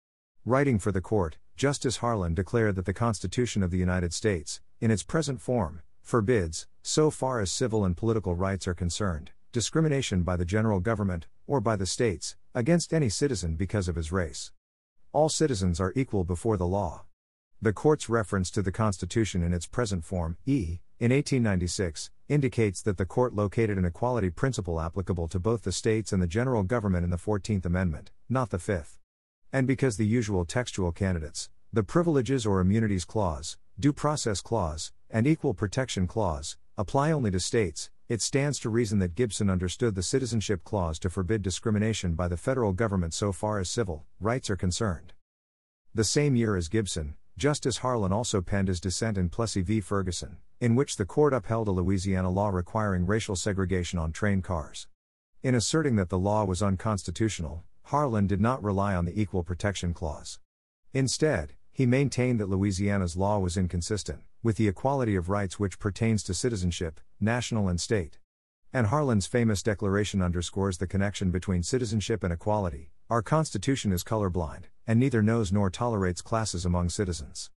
Writing 0.44 0.76
for 0.76 0.90
the 0.90 1.00
court, 1.00 1.38
Justice 1.56 1.98
Harlan 1.98 2.34
declared 2.34 2.74
that 2.74 2.84
the 2.84 2.92
Constitution 2.92 3.62
of 3.62 3.70
the 3.70 3.78
United 3.78 4.12
States, 4.12 4.60
in 4.80 4.90
its 4.90 5.04
present 5.04 5.40
form, 5.40 5.82
forbids, 6.02 6.66
so 6.82 7.12
far 7.12 7.38
as 7.38 7.52
civil 7.52 7.84
and 7.84 7.96
political 7.96 8.34
rights 8.34 8.66
are 8.66 8.74
concerned, 8.74 9.30
discrimination 9.52 10.24
by 10.24 10.34
the 10.34 10.44
general 10.44 10.80
government, 10.80 11.28
or 11.46 11.60
by 11.60 11.76
the 11.76 11.86
states, 11.86 12.34
against 12.52 12.92
any 12.92 13.08
citizen 13.08 13.54
because 13.54 13.86
of 13.86 13.94
his 13.94 14.10
race. 14.10 14.50
All 15.12 15.28
citizens 15.28 15.78
are 15.78 15.92
equal 15.94 16.24
before 16.24 16.56
the 16.56 16.66
law. 16.66 17.04
The 17.62 17.72
court's 17.72 18.08
reference 18.08 18.50
to 18.50 18.62
the 18.62 18.72
Constitution 18.72 19.44
in 19.44 19.52
its 19.52 19.66
present 19.66 20.04
form, 20.04 20.38
e. 20.44 20.80
in 21.00 21.12
1896, 21.12 22.10
indicates 22.28 22.82
that 22.82 22.98
the 22.98 23.06
court 23.06 23.34
located 23.34 23.78
an 23.78 23.86
equality 23.86 24.28
principle 24.28 24.78
applicable 24.78 25.28
to 25.28 25.40
both 25.40 25.62
the 25.62 25.72
states 25.72 26.12
and 26.12 26.22
the 26.22 26.26
general 26.26 26.62
government 26.62 27.04
in 27.04 27.10
the 27.10 27.16
14th 27.16 27.64
Amendment, 27.64 28.10
not 28.28 28.50
the 28.50 28.58
5th. 28.58 28.98
And 29.50 29.66
because 29.66 29.96
the 29.96 30.06
usual 30.06 30.44
textual 30.44 30.92
candidates, 30.92 31.48
the 31.72 31.82
Privileges 31.82 32.44
or 32.44 32.61
Immunities 32.61 33.07
Clause, 33.07 33.57
Due 33.78 33.94
Process 33.94 34.42
Clause, 34.42 34.92
and 35.09 35.26
Equal 35.26 35.55
Protection 35.55 36.07
Clause, 36.07 36.59
apply 36.76 37.12
only 37.12 37.30
to 37.30 37.40
states, 37.40 37.88
it 38.11 38.20
stands 38.20 38.59
to 38.59 38.68
reason 38.68 38.98
that 38.98 39.14
Gibson 39.14 39.48
understood 39.48 39.94
the 39.94 40.03
Citizenship 40.03 40.64
Clause 40.64 40.98
to 40.98 41.09
forbid 41.09 41.40
discrimination 41.40 42.12
by 42.12 42.28
the 42.28 42.36
federal 42.36 42.74
government 42.74 43.14
so 43.14 43.32
far 43.32 43.59
as 43.59 43.70
civil 43.70 44.05
rights 44.20 44.51
are 44.51 44.57
concerned. 44.57 45.14
The 45.94 46.05
same 46.05 46.36
year 46.36 46.57
as 46.57 46.68
Gibson, 46.68 47.14
Justice 47.38 47.78
Harlan 47.78 48.12
also 48.12 48.42
penned 48.42 48.68
his 48.68 48.80
dissent 48.80 49.16
in 49.16 49.30
Plessy 49.30 49.62
v. 49.62 49.80
Ferguson, 49.80 50.36
in 50.61 50.74
which 50.74 50.96
the 50.96 51.06
court 51.06 51.32
upheld 51.32 51.68
a 51.68 51.70
Louisiana 51.70 52.28
law 52.28 52.50
requiring 52.50 53.06
racial 53.06 53.34
segregation 53.34 53.98
on 53.98 54.12
train 54.12 54.42
cars. 54.42 54.86
In 55.42 55.54
asserting 55.54 55.96
that 55.96 56.11
the 56.11 56.18
law 56.18 56.44
was 56.44 56.62
unconstitutional, 56.62 57.64
Harlan 57.84 58.26
did 58.26 58.42
not 58.42 58.62
rely 58.62 58.94
on 58.94 59.06
the 59.06 59.18
Equal 59.18 59.42
Protection 59.42 59.94
Clause. 59.94 60.38
Instead, 60.92 61.54
he 61.72 61.86
maintained 61.86 62.38
that 62.38 62.50
Louisiana's 62.50 63.16
law 63.16 63.38
was 63.38 63.56
inconsistent 63.56 64.20
with 64.42 64.56
the 64.56 64.68
equality 64.68 65.16
of 65.16 65.30
rights 65.30 65.58
which 65.58 65.78
pertains 65.78 66.22
to 66.24 66.34
citizenship, 66.34 67.00
national 67.20 67.68
and 67.68 67.80
state. 67.80 68.18
And 68.72 68.88
Harlan's 68.88 69.26
famous 69.26 69.62
declaration 69.62 70.20
underscores 70.20 70.78
the 70.78 70.86
connection 70.86 71.30
between 71.30 71.62
citizenship 71.62 72.22
and 72.22 72.32
equality. 72.32 72.92
Our 73.08 73.22
Constitution 73.22 73.92
is 73.92 74.04
colorblind, 74.04 74.64
and 74.86 75.00
neither 75.00 75.22
knows 75.22 75.52
nor 75.52 75.70
tolerates 75.70 76.22
classes 76.22 76.64
among 76.64 76.90
citizens. 76.90 77.50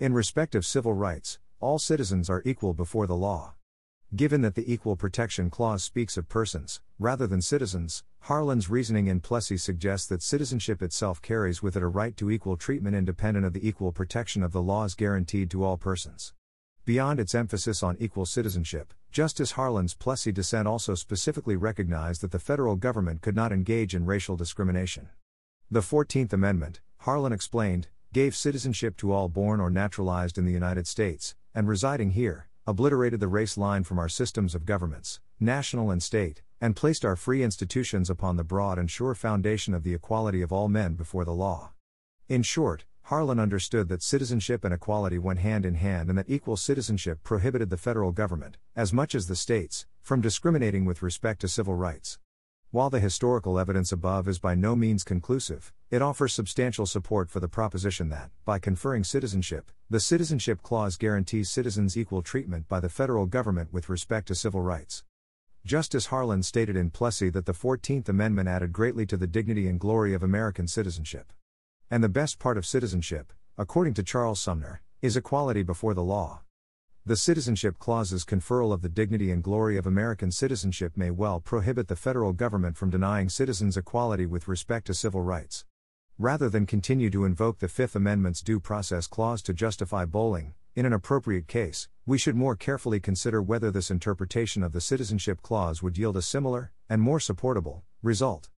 In 0.00 0.12
respect 0.12 0.54
of 0.54 0.66
civil 0.66 0.92
rights, 0.92 1.38
all 1.60 1.78
citizens 1.78 2.28
are 2.28 2.42
equal 2.44 2.74
before 2.74 3.06
the 3.06 3.16
law. 3.16 3.54
Given 4.14 4.42
that 4.42 4.54
the 4.54 4.72
Equal 4.72 4.94
Protection 4.94 5.50
Clause 5.50 5.82
speaks 5.82 6.16
of 6.16 6.28
persons, 6.28 6.80
rather 6.98 7.26
than 7.26 7.42
citizens, 7.42 8.04
Harlan's 8.20 8.70
reasoning 8.70 9.08
in 9.08 9.20
Plessy 9.20 9.56
suggests 9.56 10.06
that 10.08 10.22
citizenship 10.22 10.80
itself 10.80 11.20
carries 11.20 11.62
with 11.62 11.76
it 11.76 11.82
a 11.82 11.88
right 11.88 12.16
to 12.16 12.30
equal 12.30 12.56
treatment 12.56 12.94
independent 12.94 13.44
of 13.44 13.52
the 13.52 13.66
equal 13.66 13.90
protection 13.90 14.42
of 14.42 14.52
the 14.52 14.62
laws 14.62 14.94
guaranteed 14.94 15.50
to 15.50 15.64
all 15.64 15.76
persons. 15.76 16.32
Beyond 16.84 17.18
its 17.18 17.34
emphasis 17.34 17.82
on 17.82 17.96
equal 17.98 18.26
citizenship, 18.26 18.94
Justice 19.10 19.52
Harlan's 19.52 19.94
Plessy 19.94 20.30
dissent 20.30 20.68
also 20.68 20.94
specifically 20.94 21.56
recognized 21.56 22.20
that 22.20 22.30
the 22.30 22.38
federal 22.38 22.76
government 22.76 23.22
could 23.22 23.34
not 23.34 23.50
engage 23.50 23.94
in 23.94 24.06
racial 24.06 24.36
discrimination. 24.36 25.08
The 25.68 25.80
14th 25.80 26.32
Amendment, 26.32 26.80
Harlan 26.98 27.32
explained, 27.32 27.88
gave 28.16 28.34
citizenship 28.34 28.96
to 28.96 29.12
all 29.12 29.28
born 29.28 29.60
or 29.60 29.68
naturalized 29.68 30.38
in 30.38 30.46
the 30.46 30.50
United 30.50 30.86
States, 30.86 31.34
and 31.54 31.68
residing 31.68 32.12
here, 32.12 32.48
obliterated 32.66 33.20
the 33.20 33.28
race 33.28 33.58
line 33.58 33.84
from 33.84 33.98
our 33.98 34.08
systems 34.08 34.54
of 34.54 34.64
governments, 34.64 35.20
national 35.38 35.90
and 35.90 36.02
state, 36.02 36.40
and 36.58 36.74
placed 36.74 37.04
our 37.04 37.14
free 37.14 37.42
institutions 37.42 38.08
upon 38.08 38.38
the 38.38 38.42
broad 38.42 38.78
and 38.78 38.90
sure 38.90 39.14
foundation 39.14 39.74
of 39.74 39.82
the 39.82 39.92
equality 39.92 40.40
of 40.40 40.50
all 40.50 40.66
men 40.66 40.94
before 40.94 41.26
the 41.26 41.34
law. 41.34 41.72
In 42.26 42.42
short, 42.42 42.86
Harlan 43.02 43.38
understood 43.38 43.90
that 43.90 44.02
citizenship 44.02 44.64
and 44.64 44.72
equality 44.72 45.18
went 45.18 45.40
hand 45.40 45.66
in 45.66 45.74
hand 45.74 46.08
and 46.08 46.16
that 46.16 46.30
equal 46.30 46.56
citizenship 46.56 47.22
prohibited 47.22 47.68
the 47.68 47.76
federal 47.76 48.12
government, 48.12 48.56
as 48.74 48.94
much 48.94 49.14
as 49.14 49.26
the 49.26 49.36
states, 49.36 49.84
from 50.00 50.22
discriminating 50.22 50.86
with 50.86 51.02
respect 51.02 51.42
to 51.42 51.48
civil 51.48 51.74
rights. 51.74 52.18
While 52.70 52.88
the 52.88 52.98
historical 52.98 53.58
evidence 53.58 53.92
above 53.92 54.26
is 54.26 54.38
by 54.38 54.54
no 54.54 54.74
means 54.74 55.04
conclusive, 55.04 55.74
it 55.88 56.02
offers 56.02 56.32
substantial 56.32 56.84
support 56.84 57.30
for 57.30 57.38
the 57.38 57.46
proposition 57.46 58.08
that, 58.08 58.30
by 58.44 58.58
conferring 58.58 59.04
citizenship, 59.04 59.70
the 59.88 60.00
Citizenship 60.00 60.60
Clause 60.60 60.96
guarantees 60.96 61.48
citizens 61.48 61.96
equal 61.96 62.22
treatment 62.22 62.68
by 62.68 62.80
the 62.80 62.88
federal 62.88 63.26
government 63.26 63.72
with 63.72 63.88
respect 63.88 64.26
to 64.26 64.34
civil 64.34 64.60
rights. 64.60 65.04
Justice 65.64 66.06
Harlan 66.06 66.42
stated 66.42 66.74
in 66.74 66.90
Plessy 66.90 67.30
that 67.30 67.46
the 67.46 67.52
14th 67.52 68.08
Amendment 68.08 68.48
added 68.48 68.72
greatly 68.72 69.06
to 69.06 69.16
the 69.16 69.28
dignity 69.28 69.68
and 69.68 69.78
glory 69.78 70.12
of 70.12 70.24
American 70.24 70.66
citizenship. 70.66 71.32
And 71.88 72.02
the 72.02 72.08
best 72.08 72.40
part 72.40 72.58
of 72.58 72.66
citizenship, 72.66 73.32
according 73.56 73.94
to 73.94 74.02
Charles 74.02 74.40
Sumner, 74.40 74.82
is 75.02 75.16
equality 75.16 75.62
before 75.62 75.94
the 75.94 76.02
law. 76.02 76.40
The 77.04 77.16
Citizenship 77.16 77.78
Clause's 77.78 78.24
conferral 78.24 78.72
of 78.72 78.82
the 78.82 78.88
dignity 78.88 79.30
and 79.30 79.40
glory 79.40 79.76
of 79.76 79.86
American 79.86 80.32
citizenship 80.32 80.96
may 80.96 81.12
well 81.12 81.38
prohibit 81.38 81.86
the 81.86 81.94
federal 81.94 82.32
government 82.32 82.76
from 82.76 82.90
denying 82.90 83.28
citizens 83.28 83.76
equality 83.76 84.26
with 84.26 84.48
respect 84.48 84.88
to 84.88 84.94
civil 84.94 85.20
rights. 85.20 85.64
Rather 86.18 86.48
than 86.48 86.64
continue 86.64 87.10
to 87.10 87.26
invoke 87.26 87.58
the 87.58 87.68
Fifth 87.68 87.94
Amendment's 87.94 88.40
Due 88.40 88.58
Process 88.58 89.06
Clause 89.06 89.42
to 89.42 89.52
justify 89.52 90.06
Bolling, 90.06 90.54
in 90.74 90.86
an 90.86 90.94
appropriate 90.94 91.46
case, 91.46 91.88
we 92.06 92.16
should 92.16 92.34
more 92.34 92.56
carefully 92.56 92.98
consider 92.98 93.42
whether 93.42 93.70
this 93.70 93.90
interpretation 93.90 94.62
of 94.62 94.72
the 94.72 94.80
Citizenship 94.80 95.42
Clause 95.42 95.82
would 95.82 95.98
yield 95.98 96.16
a 96.16 96.22
similar, 96.22 96.72
and 96.88 97.02
more 97.02 97.20
supportable, 97.20 97.84
result. 98.02 98.48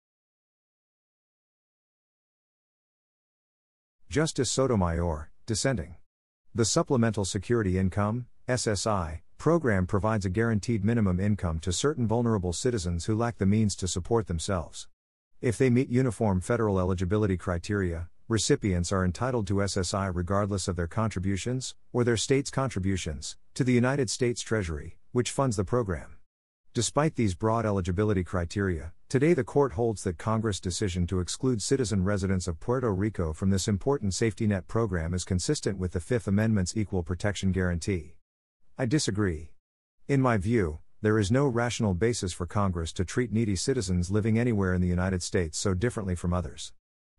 Justice 4.09 4.53
Sotomayor, 4.53 5.33
dissenting. 5.45 5.97
The 6.55 6.65
Supplemental 6.65 7.25
Security 7.25 7.77
Income, 7.77 8.27
SSI, 8.49 9.23
program 9.37 9.85
provides 9.89 10.25
a 10.25 10.31
guaranteed 10.31 10.85
minimum 10.85 11.19
income 11.19 11.59
to 11.61 11.73
certain 11.73 12.07
vulnerable 12.07 12.53
citizens 12.53 13.07
who 13.07 13.17
lack 13.17 13.39
the 13.39 13.47
means 13.47 13.75
to 13.77 13.89
support 13.89 14.29
themselves. 14.29 14.87
If 15.41 15.57
they 15.57 15.71
meet 15.71 15.89
uniform 15.89 16.41
federal 16.41 16.81
eligibility 16.81 17.37
criteria, 17.37 18.09
recipients 18.27 18.91
are 18.91 19.05
entitled 19.05 19.47
to 19.47 19.55
SSI 19.55 20.11
regardless 20.13 20.67
of 20.67 20.75
their 20.75 20.89
contributions, 20.89 21.77
or 21.93 22.03
their 22.03 22.17
state's 22.17 22.51
contributions, 22.51 23.37
to 23.55 23.63
the 23.63 23.73
United 23.73 24.11
States 24.11 24.43
Treasury, 24.43 24.99
which 25.13 25.31
funds 25.31 25.55
the 25.55 25.63
program. 25.63 26.17
Despite 26.75 27.15
these 27.15 27.37
broad 27.37 27.65
eligibility 27.65 28.25
criteria, 28.25 28.93
today 29.09 29.33
the 29.33 29.45
court 29.45 29.75
holds 29.75 30.03
that 30.03 30.19
Congress' 30.19 30.59
decision 30.59 31.07
to 31.07 31.21
exclude 31.21 31.63
citizen 31.63 32.03
residents 32.03 32.49
of 32.49 32.59
Puerto 32.59 32.93
Rico 32.93 33.33
from 33.33 33.51
this 33.51 33.69
important 33.69 34.15
safety 34.15 34.49
net 34.49 34.67
program 34.67 35.15
is 35.15 35.25
consistent 35.25 35.79
with 35.79 35.93
the 35.93 36.01
Fifth 36.01 36.27
Amendment's 36.27 36.77
equal 36.77 37.05
protection 37.05 37.53
guarantee. 37.53 38.17
I 38.77 38.87
disagree. 38.87 39.53
In 40.09 40.21
my 40.21 40.37
view, 40.37 40.81
there 41.01 41.21
is 41.21 41.31
no 41.31 41.47
rational 41.47 41.95
basis 41.95 42.33
for 42.33 42.45
Congress 42.45 42.93
to 42.93 43.05
treat 43.05 43.33
needy 43.33 43.55
citizens 43.55 44.11
living 44.11 44.37
anywhere 44.37 44.75
in 44.75 44.81
the 44.81 44.89
United 44.89 45.23
States 45.23 45.57
so 45.57 45.73
differently 45.73 46.17
from 46.17 46.35
others. 46.35 46.73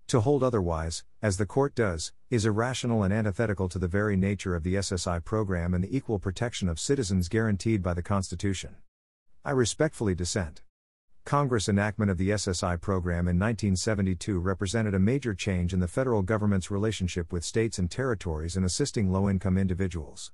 To 0.07 0.19
hold 0.19 0.43
otherwise, 0.43 1.05
as 1.21 1.37
the 1.37 1.45
court 1.45 1.75
does, 1.75 2.11
is 2.29 2.45
irrational 2.45 3.03
and 3.03 3.13
antithetical 3.13 3.69
to 3.69 3.79
the 3.79 3.87
very 3.87 4.17
nature 4.17 4.53
of 4.53 4.63
the 4.63 4.75
SSI 4.75 5.23
program 5.23 5.73
and 5.73 5.81
the 5.81 5.95
equal 5.95 6.19
protection 6.19 6.67
of 6.67 6.77
citizens 6.77 7.29
guaranteed 7.29 7.81
by 7.81 7.93
the 7.93 8.03
Constitution. 8.03 8.75
I 9.45 9.51
respectfully 9.51 10.13
dissent. 10.13 10.61
Congress 11.23 11.69
enactment 11.69 12.11
of 12.11 12.17
the 12.17 12.31
SSI 12.31 12.81
program 12.81 13.29
in 13.29 13.39
1972 13.39 14.39
represented 14.39 14.93
a 14.93 14.99
major 14.99 15.33
change 15.33 15.73
in 15.73 15.79
the 15.79 15.87
federal 15.87 16.21
government's 16.21 16.69
relationship 16.69 17.31
with 17.31 17.45
states 17.45 17.79
and 17.79 17.89
territories 17.89 18.57
in 18.57 18.65
assisting 18.65 19.09
low 19.09 19.29
income 19.29 19.57
individuals. 19.57 20.33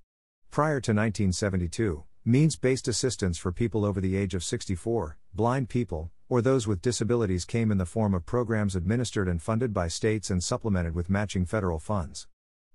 Prior 0.49 0.79
to 0.79 0.93
1972, 0.93 2.05
means 2.27 2.55
based 2.55 2.87
assistance 2.87 3.37
for 3.37 3.51
people 3.51 3.85
over 3.85 4.01
the 4.01 4.15
age 4.17 4.33
of 4.33 4.43
64, 4.43 5.15
blind 5.35 5.69
people, 5.69 6.09
or 6.27 6.41
those 6.41 6.65
with 6.65 6.81
disabilities 6.81 7.45
came 7.45 7.71
in 7.71 7.77
the 7.77 7.85
form 7.85 8.15
of 8.15 8.25
programs 8.25 8.75
administered 8.75 9.27
and 9.27 9.43
funded 9.43 9.71
by 9.71 9.87
states 9.87 10.31
and 10.31 10.43
supplemented 10.43 10.95
with 10.95 11.07
matching 11.07 11.45
federal 11.45 11.77
funds. 11.77 12.27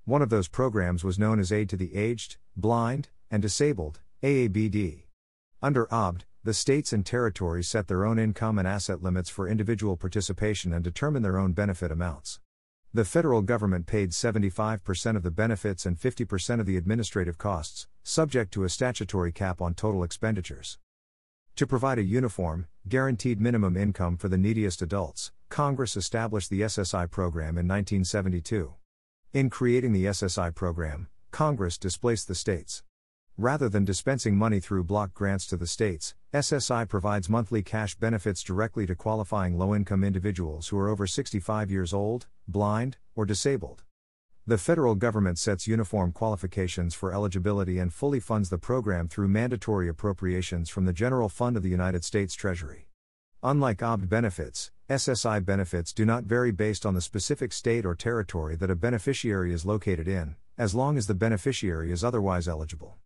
One 0.05 0.23
of 0.23 0.31
those 0.31 0.47
programs 0.47 1.03
was 1.03 1.19
known 1.19 1.41
as 1.41 1.51
Aid 1.51 1.69
to 1.71 1.77
the 1.77 1.97
Aged, 1.97 2.37
Blind, 2.57 3.09
and 3.29 3.43
Disabled, 3.43 3.99
AABD. 4.23 5.03
Under 5.61 5.87
AABD, 5.87 6.25
the 6.45 6.55
states 6.55 6.93
and 6.93 7.05
territories 7.05 7.69
set 7.69 7.89
their 7.89 8.07
own 8.07 8.21
income 8.21 8.57
and 8.57 8.69
asset 8.69 9.03
limits 9.03 9.29
for 9.29 9.49
individual 9.49 9.97
participation 9.97 10.73
and 10.73 10.85
determine 10.85 11.23
their 11.23 11.39
own 11.39 11.53
benefit 11.53 11.91
amounts. 11.91 12.39
The 12.93 13.05
federal 13.05 13.43
government 13.43 13.87
paid 13.87 14.11
75% 14.11 15.15
of 15.15 15.23
the 15.23 15.31
benefits 15.31 15.87
and 15.87 15.97
50% 15.97 16.59
of 16.59 16.67
the 16.67 16.77
administrative 16.77 17.39
costs, 17.39 17.87
subject 18.03 18.53
to 18.55 18.65
a 18.65 18.69
statutory 18.69 19.31
cap 19.31 19.61
on 19.63 19.75
total 19.75 20.03
expenditures. 20.03 20.77
To 21.55 21.69
provide 21.69 22.01
a 22.01 22.03
uniform, 22.03 22.67
guaranteed 22.89 23.41
minimum 23.41 23.77
income 23.77 24.17
for 24.17 24.29
the 24.29 24.37
neediest 24.37 24.83
adults, 24.83 25.31
Congress 25.51 25.97
established 25.97 26.51
the 26.51 26.63
SSI 26.63 27.09
program 27.09 27.51
in 27.59 27.69
1972. 27.69 28.75
In 29.35 29.51
creating 29.51 29.93
the 29.93 30.07
SSI 30.07 30.53
program, 30.53 31.07
Congress 31.31 31.79
displaced 31.79 32.27
the 32.27 32.35
states. 32.35 32.83
Rather 33.41 33.71
than 33.71 33.87
dispensing 33.87 34.37
money 34.37 34.61
through 34.61 34.85
block 34.85 35.15
grants 35.15 35.47
to 35.47 35.57
the 35.57 35.67
states, 35.67 36.15
SSI 36.35 36.87
provides 36.87 37.31
monthly 37.31 37.63
cash 37.63 37.95
benefits 37.95 38.43
directly 38.43 38.85
to 38.85 38.95
qualifying 38.95 39.57
low 39.57 39.75
income 39.75 40.05
individuals 40.05 40.69
who 40.69 40.79
are 40.79 40.91
over 40.91 41.07
65 41.07 41.71
years 41.71 41.95
old, 41.95 42.27
blind, 42.47 42.99
or 43.15 43.25
disabled. 43.25 43.83
The 44.47 44.59
federal 44.59 44.95
government 44.95 45.39
sets 45.39 45.67
uniform 45.67 46.13
qualifications 46.13 46.95
for 46.95 47.15
eligibility 47.15 47.79
and 47.79 47.95
fully 47.95 48.21
funds 48.21 48.51
the 48.51 48.59
program 48.59 49.09
through 49.09 49.29
mandatory 49.29 49.89
appropriations 49.89 50.69
from 50.69 50.85
the 50.85 50.93
General 50.93 51.31
Fund 51.31 51.57
of 51.57 51.63
the 51.63 51.71
United 51.71 52.05
States 52.05 52.35
Treasury. 52.35 52.89
Unlike 53.43 53.79
AABD 53.79 54.09
benefits, 54.11 54.71
SSI 54.91 55.43
benefits 55.43 55.95
do 55.95 56.05
not 56.05 56.25
vary 56.25 56.51
based 56.51 56.85
on 56.85 56.93
the 56.93 57.01
specific 57.01 57.55
state 57.55 57.87
or 57.87 57.95
territory 57.95 58.55
that 58.57 58.71
a 58.71 58.77
beneficiary 58.77 59.55
is 59.55 59.65
located 59.65 60.07
in, 60.07 60.37
as 60.59 60.75
long 60.75 60.99
as 60.99 61.07
the 61.07 61.15
beneficiary 61.15 61.91
is 61.91 62.05
otherwise 62.05 62.47
eligible. 62.47 62.99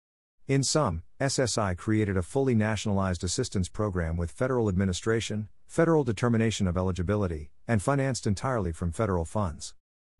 In 0.46 0.62
sum, 0.62 1.04
SSI 1.22 1.74
created 1.78 2.18
a 2.18 2.22
fully 2.22 2.54
nationalized 2.54 3.24
assistance 3.24 3.70
program 3.70 4.18
with 4.18 4.30
federal 4.30 4.68
administration, 4.68 5.48
federal 5.66 6.04
determination 6.04 6.66
of 6.66 6.76
eligibility, 6.76 7.50
and 7.66 7.80
financed 7.80 8.26
entirely 8.26 8.70
from 8.70 8.92
federal 8.92 9.24
funds. 9.24 9.72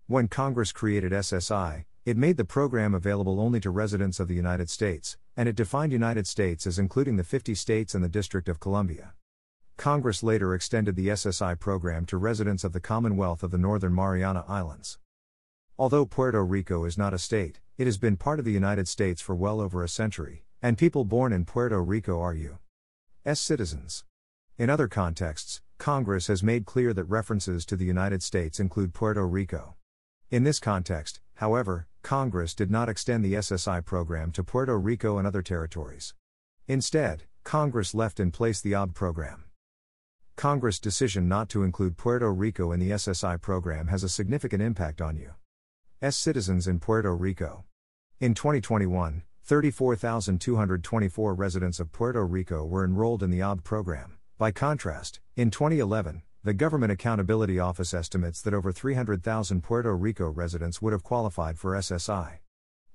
When 0.07 0.29
Congress 0.29 0.73
created 0.73 1.13
SSI, 1.13 1.85
it 2.07 2.17
made 2.17 2.39
the 2.39 2.45
program 2.47 2.95
available 2.95 3.39
only 3.39 3.61
to 3.61 3.69
residents 3.69 4.19
of 4.19 4.29
the 4.29 4.35
United 4.35 4.71
States, 4.71 5.19
and 5.37 5.47
it 5.47 5.57
defined 5.57 5.93
United 5.93 6.27
States 6.27 6.67
as 6.67 6.79
including 6.79 7.17
the 7.17 7.23
50 7.23 7.55
states 7.55 7.95
and 7.95 8.03
the 8.03 8.09
District 8.09 8.49
of 8.49 8.61
Columbia. 8.61 9.13
Congress 9.77 10.23
later 10.23 10.55
extended 10.55 10.97
the 10.97 11.09
SSI 11.09 11.61
program 11.61 12.07
to 12.07 12.17
residents 12.17 12.65
of 12.65 12.73
the 12.73 12.81
Commonwealth 12.81 13.43
of 13.43 13.51
the 13.51 13.59
Northern 13.59 13.95
Mariana 13.95 14.43
Islands. 14.49 14.99
Although 15.79 16.07
Puerto 16.07 16.43
Rico 16.43 16.87
is 16.87 16.97
not 16.97 17.13
a 17.13 17.19
state, 17.19 17.61
it 17.77 17.87
has 17.87 17.99
been 17.99 18.17
part 18.17 18.39
of 18.39 18.45
the 18.45 18.53
United 18.53 18.87
States 18.87 19.21
for 19.21 19.35
well 19.35 19.61
over 19.61 19.83
a 19.83 19.89
century, 19.89 20.45
and 20.63 20.79
people 20.79 21.05
born 21.05 21.33
in 21.33 21.45
Puerto 21.45 21.83
Rico 21.83 22.21
are 22.21 22.33
U.S. 22.35 23.41
citizens. 23.41 24.05
In 24.57 24.71
other 24.71 24.87
contexts, 24.87 25.61
Congress 25.79 26.29
has 26.29 26.43
made 26.43 26.67
clear 26.67 26.93
that 26.95 27.05
references 27.05 27.67
to 27.67 27.77
the 27.77 27.85
United 27.85 28.23
States 28.23 28.61
include 28.61 28.95
Puerto 28.95 29.27
Rico. 29.27 29.75
In 30.31 30.45
this 30.45 30.61
context, 30.61 31.21
however, 31.35 31.89
Congress 32.03 32.55
did 32.55 32.71
not 32.71 32.89
extend 32.89 33.25
the 33.25 33.35
SSI 33.35 33.85
program 33.85 34.31
to 34.33 34.45
Puerto 34.45 34.79
Rico 34.79 35.19
and 35.19 35.27
other 35.27 35.43
territories. 35.43 36.15
Instead, 36.69 37.25
Congress 37.43 37.93
left 37.93 38.21
in 38.21 38.31
place 38.31 38.61
the 38.61 38.73
AABD 38.73 38.95
program. 38.95 39.45
Congress' 40.37 40.79
decision 40.79 41.29
not 41.29 41.49
to 41.49 41.63
include 41.65 41.97
Puerto 41.97 42.33
Rico 42.33 42.71
in 42.71 42.79
the 42.79 42.91
SSI 42.91 43.41
program 43.41 43.89
has 43.89 44.05
a 44.05 44.09
significant 44.09 44.63
impact 44.63 45.01
on 45.01 45.17
you. 45.17 45.35
S 46.03 46.17
citizens 46.17 46.67
in 46.67 46.81
Puerto 46.81 47.15
Rico. 47.15 47.65
In 48.21 48.35
2021, 48.35 49.23
34,224 49.45 51.35
residents 51.35 51.81
of 51.81 51.93
Puerto 51.93 52.27
Rico 52.27 52.65
were 52.65 52.85
enrolled 52.85 53.23
in 53.23 53.31
the 53.31 53.41
AABD 53.41 53.65
program. 53.65 54.19
By 54.37 54.51
contrast, 54.51 55.21
in 55.37 55.51
2011, 55.51 56.23
the 56.43 56.53
Government 56.53 56.93
Accountability 56.93 57.59
Office 57.59 57.95
estimates 57.95 58.43
that 58.43 58.55
over 58.55 58.73
300,000 58.73 59.63
Puerto 59.63 59.97
Rico 59.97 60.29
residents 60.29 60.83
would 60.83 60.93
have 60.93 61.03
qualified 61.03 61.59
for 61.59 61.73
SSI. 61.73 62.44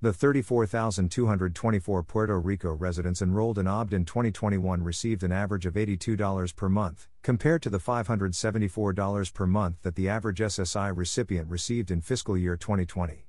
The 0.02 0.14
34,224 0.14 2.02
Puerto 2.04 2.40
Rico 2.40 2.72
residents 2.72 3.20
enrolled 3.20 3.58
in 3.58 3.66
AABD 3.66 3.92
in 3.92 4.06
2021 4.06 4.82
received 4.82 5.22
an 5.22 5.30
average 5.30 5.66
of 5.66 5.74
$82 5.74 6.56
per 6.56 6.70
month, 6.70 7.06
compared 7.22 7.60
to 7.60 7.68
the 7.68 7.76
$574 7.76 9.34
per 9.34 9.46
month 9.46 9.82
that 9.82 9.96
the 9.96 10.08
average 10.08 10.38
SSI 10.38 10.96
recipient 10.96 11.50
received 11.50 11.90
in 11.90 12.00
fiscal 12.00 12.38
year 12.38 12.56
2020. 12.56 13.26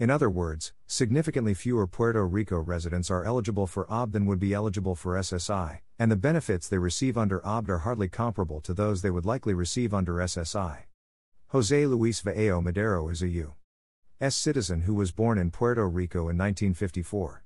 In 0.00 0.10
other 0.10 0.28
words, 0.28 0.72
significantly 0.88 1.54
fewer 1.54 1.86
Puerto 1.86 2.26
Rico 2.26 2.58
residents 2.58 3.12
are 3.12 3.24
eligible 3.24 3.68
for 3.68 3.86
AABD 3.86 4.10
than 4.10 4.26
would 4.26 4.40
be 4.40 4.52
eligible 4.52 4.96
for 4.96 5.14
SSI, 5.14 5.82
and 6.00 6.10
the 6.10 6.16
benefits 6.16 6.68
they 6.68 6.78
receive 6.78 7.16
under 7.16 7.38
AABD 7.42 7.68
are 7.68 7.78
hardly 7.78 8.08
comparable 8.08 8.60
to 8.62 8.74
those 8.74 9.02
they 9.02 9.10
would 9.12 9.24
likely 9.24 9.54
receive 9.54 9.94
under 9.94 10.14
SSI. 10.14 10.78
Jose 11.50 11.86
Luis 11.86 12.22
Vaello 12.22 12.60
Madero 12.60 13.08
is 13.08 13.22
a 13.22 13.28
U.S. 14.20 14.34
citizen 14.34 14.80
who 14.80 14.94
was 14.94 15.12
born 15.12 15.38
in 15.38 15.52
Puerto 15.52 15.88
Rico 15.88 16.22
in 16.22 16.36
1954. 16.36 17.44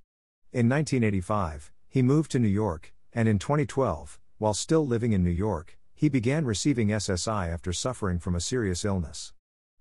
In 0.54 0.70
1985, 0.70 1.70
he 1.86 2.00
moved 2.00 2.30
to 2.30 2.38
New 2.38 2.48
York, 2.48 2.94
and 3.12 3.28
in 3.28 3.38
2012, 3.38 4.18
while 4.38 4.54
still 4.54 4.86
living 4.86 5.12
in 5.12 5.22
New 5.22 5.28
York, 5.28 5.78
he 5.94 6.08
began 6.08 6.46
receiving 6.46 6.88
SSI 6.88 7.52
after 7.52 7.74
suffering 7.74 8.18
from 8.18 8.34
a 8.34 8.40
serious 8.40 8.86
illness. 8.86 9.34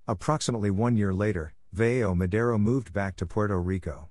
Approximately 0.05 0.69
one 0.69 0.97
year 0.97 1.13
later, 1.13 1.53
Vaello 1.73 2.13
Madero 2.13 2.57
moved 2.57 2.91
back 2.91 3.15
to 3.15 3.25
Puerto 3.25 3.57
Rico. 3.61 4.09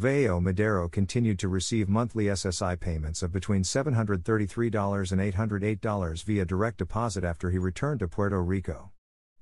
Vaello 0.00 0.40
Madero 0.40 0.88
continued 0.88 1.38
to 1.40 1.48
receive 1.48 1.86
monthly 1.86 2.24
SSI 2.24 2.80
payments 2.80 3.22
of 3.22 3.30
between 3.30 3.62
$733 3.62 5.12
and 5.12 5.20
$808 5.20 6.24
via 6.24 6.44
direct 6.46 6.78
deposit 6.78 7.24
after 7.24 7.50
he 7.50 7.58
returned 7.58 8.00
to 8.00 8.08
Puerto 8.08 8.42
Rico. 8.42 8.90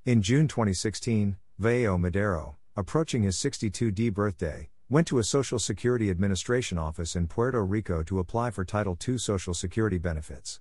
In 0.03 0.21
June 0.21 0.49
2016, 0.49 1.37
Vaello 1.57 1.97
Madero, 1.97 2.57
approaching 2.77 3.23
his 3.23 3.37
62D 3.37 4.13
birthday, 4.13 4.69
went 4.89 5.07
to 5.07 5.17
a 5.17 5.23
Social 5.23 5.57
Security 5.57 6.09
Administration 6.09 6.77
office 6.77 7.15
in 7.15 7.27
Puerto 7.27 7.63
Rico 7.65 8.03
to 8.03 8.19
apply 8.19 8.51
for 8.51 8.65
Title 8.65 8.97
II 9.07 9.17
Social 9.17 9.53
Security 9.53 9.97
benefits. 9.97 10.59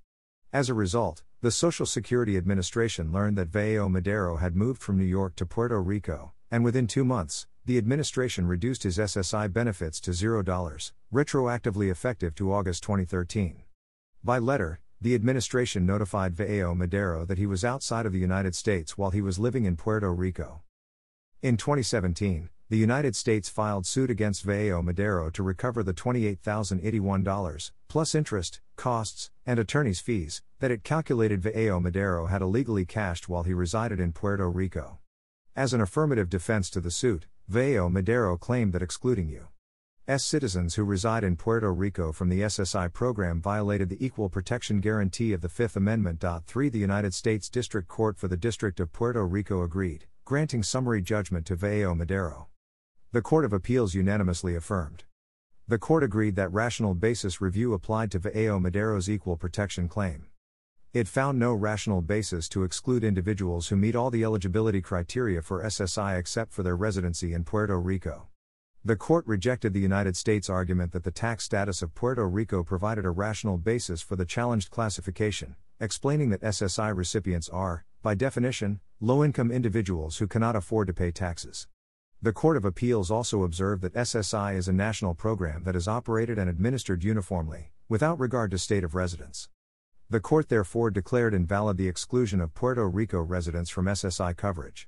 As 0.53 0.71
a 0.71 0.75
result, 0.75 1.25
the 1.41 1.51
Social 1.51 1.85
Security 1.85 2.37
Administration 2.37 3.11
learned 3.11 3.37
that 3.37 3.51
Vaello 3.51 3.91
Madero 3.91 4.37
had 4.37 4.55
moved 4.55 4.81
from 4.81 4.97
New 4.97 5.05
York 5.05 5.35
to 5.37 5.45
Puerto 5.45 5.83
Rico, 5.83 6.33
and 6.51 6.63
within 6.63 6.87
two 6.87 7.05
months, 7.05 7.47
the 7.67 7.79
administration 7.79 8.47
reduced 8.47 8.85
his 8.85 8.97
SSI 8.97 9.53
benefits 9.53 9.99
to 10.01 10.13
$0, 10.13 10.93
retroactively 11.13 11.91
effective 11.91 12.35
to 12.37 12.53
August 12.53 12.83
2013. 12.85 13.63
By 14.23 14.39
letter, 14.39 14.81
the 15.01 15.15
administration 15.15 15.85
notified 15.85 16.35
Vaello 16.35 16.77
Madero 16.77 17.25
that 17.27 17.39
he 17.39 17.47
was 17.47 17.65
outside 17.65 18.07
of 18.07 18.13
the 18.13 18.19
United 18.19 18.55
States 18.55 18.97
while 18.97 19.11
he 19.11 19.21
was 19.21 19.39
living 19.39 19.65
in 19.65 19.77
Puerto 19.77 20.11
Rico. 20.15 20.63
In 21.45 21.59
2017, 21.59 22.49
the 22.71 22.79
United 22.79 23.15
States 23.15 23.51
filed 23.51 23.85
suit 23.85 24.09
against 24.09 24.47
Vaello 24.47 24.83
Madero 24.83 25.29
to 25.29 25.43
recover 25.43 25.83
the 25.83 25.93
$28,081, 25.93 27.71
plus 27.87 28.15
interest, 28.15 28.63
costs, 28.77 29.31
and 29.45 29.59
attorney's 29.59 30.01
fees, 30.01 30.41
that 30.61 30.71
it 30.71 30.85
calculated 30.85 31.43
Vaello 31.43 31.83
Madero 31.83 32.29
had 32.29 32.41
illegally 32.41 32.87
cashed 32.87 33.29
while 33.29 33.43
he 33.43 33.53
resided 33.53 34.01
in 34.01 34.15
Puerto 34.15 34.49
Rico. 34.49 35.01
As 35.55 35.75
an 35.75 35.83
affirmative 35.83 36.31
defense 36.31 36.71
to 36.71 36.81
the 36.81 36.91
suit, 36.91 37.27
Vaello 37.53 37.93
Madero 37.93 38.39
claimed 38.39 38.73
that 38.73 38.81
excluding 38.81 39.29
U.S. 39.29 40.25
citizens 40.25 40.77
who 40.77 40.85
reside 40.85 41.25
in 41.25 41.37
Puerto 41.37 41.75
Rico 41.75 42.11
from 42.11 42.31
the 42.31 42.41
SSI 42.41 42.91
program 42.91 43.43
violated 43.43 43.91
the 43.91 44.03
Equal 44.03 44.31
Protection 44.31 44.81
Guarantee 44.81 45.35
of 45.35 45.43
the 45.43 45.51
Fifth 45.51 45.77
Amendment. 45.77 46.25
3 46.47 46.71
The 46.71 46.79
United 46.79 47.13
States 47.13 47.51
District 47.51 47.87
Court 47.87 48.17
for 48.17 48.29
the 48.29 48.39
District 48.39 48.81
of 48.81 48.95
Puerto 48.95 49.27
Rico 49.27 49.63
agreed, 49.63 50.07
granting 50.27 50.63
summary 50.63 51.03
judgment 51.03 51.45
to 51.45 51.55
Vaello 51.55 51.95
Madero. 51.95 52.47
The 53.13 53.21
Court 53.21 53.45
of 53.45 53.53
Appeals 53.53 53.95
unanimously 53.95 54.55
affirmed. 54.57 55.05
The 55.69 55.79
court 55.79 56.03
agreed 56.03 56.35
that 56.37 56.51
rational 56.51 56.95
basis 56.95 57.43
review 57.43 57.75
applied 57.75 58.11
to 58.13 58.21
Vaello 58.21 58.59
Madero's 58.59 59.11
equal 59.11 59.37
protection 59.37 59.87
claim. 59.87 60.29
It 60.95 61.09
found 61.09 61.39
no 61.39 61.53
rational 61.53 62.01
basis 62.01 62.49
to 62.51 62.63
exclude 62.63 63.05
individuals 63.05 63.69
who 63.69 63.77
meet 63.77 63.95
all 63.95 64.11
the 64.11 64.25
eligibility 64.25 64.81
criteria 64.81 65.43
for 65.43 65.63
SSI 65.63 66.19
except 66.19 66.55
for 66.55 66.63
their 66.63 66.77
residency 66.77 67.35
in 67.35 67.45
Puerto 67.45 67.79
Rico. 67.79 68.29
The 68.83 68.97
court 68.97 69.27
rejected 69.27 69.75
the 69.75 69.81
United 69.81 70.17
States' 70.17 70.49
argument 70.49 70.93
that 70.93 71.05
the 71.05 71.11
tax 71.11 71.45
status 71.45 71.83
of 71.83 71.95
Puerto 71.95 72.27
Rico 72.27 72.65
provided 72.65 73.05
a 73.05 73.11
rational 73.11 73.59
basis 73.59 74.01
for 74.01 74.17
the 74.17 74.25
challenged 74.25 74.71
classification, 74.71 75.57
explaining 75.81 76.31
that 76.31 76.41
SSI 76.41 76.97
recipients 76.97 77.51
are, 77.51 77.85
by 78.05 78.15
definition, 78.15 78.81
low 79.01 79.25
income 79.25 79.51
individuals 79.51 80.19
who 80.19 80.27
cannot 80.27 80.55
afford 80.55 80.87
to 80.87 80.93
pay 80.93 81.11
taxes. 81.11 81.69
The 82.21 82.35
Court 82.35 82.59
of 82.59 82.67
Appeals 82.67 83.11
also 83.11 83.45
observed 83.45 83.81
that 83.81 83.95
SSI 83.95 84.59
is 84.59 84.69
a 84.69 84.75
national 84.75 85.15
program 85.15 85.65
that 85.65 85.75
is 85.75 85.89
operated 85.89 86.39
and 86.39 86.51
administered 86.51 87.03
uniformly, 87.03 87.73
without 87.89 88.21
regard 88.21 88.51
to 88.51 88.59
state 88.59 88.85
of 88.85 88.95
residence. 88.95 89.49
The 90.11 90.21
court 90.21 90.51
therefore 90.51 90.91
declared 90.91 91.33
invalid 91.33 91.79
the 91.79 91.89
exclusion 91.89 92.43
of 92.43 92.53
Puerto 92.53 92.87
Rico 92.87 93.23
residents 93.23 93.71
from 93.71 93.87
SSI 93.87 94.37
coverage. 94.37 94.87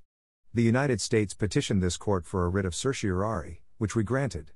The 0.53 0.63
United 0.63 1.01
States 1.01 1.33
petitioned 1.33 1.83
this 1.83 1.97
court 1.97 2.27
for 2.27 2.45
a 2.45 2.51
writ 2.51 2.67
of 2.67 2.75
certiorari, 2.75 3.63
which 3.79 3.97
we 3.97 4.05
granted. 4.05 4.53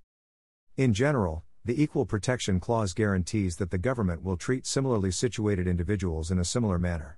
In 0.77 0.93
general, 0.93 1.45
the 1.65 1.83
Equal 1.83 2.05
Protection 2.05 2.61
Clause 2.61 2.93
guarantees 2.93 3.57
that 3.57 3.71
the 3.71 3.79
government 3.79 4.23
will 4.23 4.37
treat 4.37 4.67
similarly 4.67 5.13
situated 5.13 5.67
individuals 5.67 6.31
in 6.31 6.39
a 6.39 6.45
similar 6.45 6.79
manner. 6.79 7.17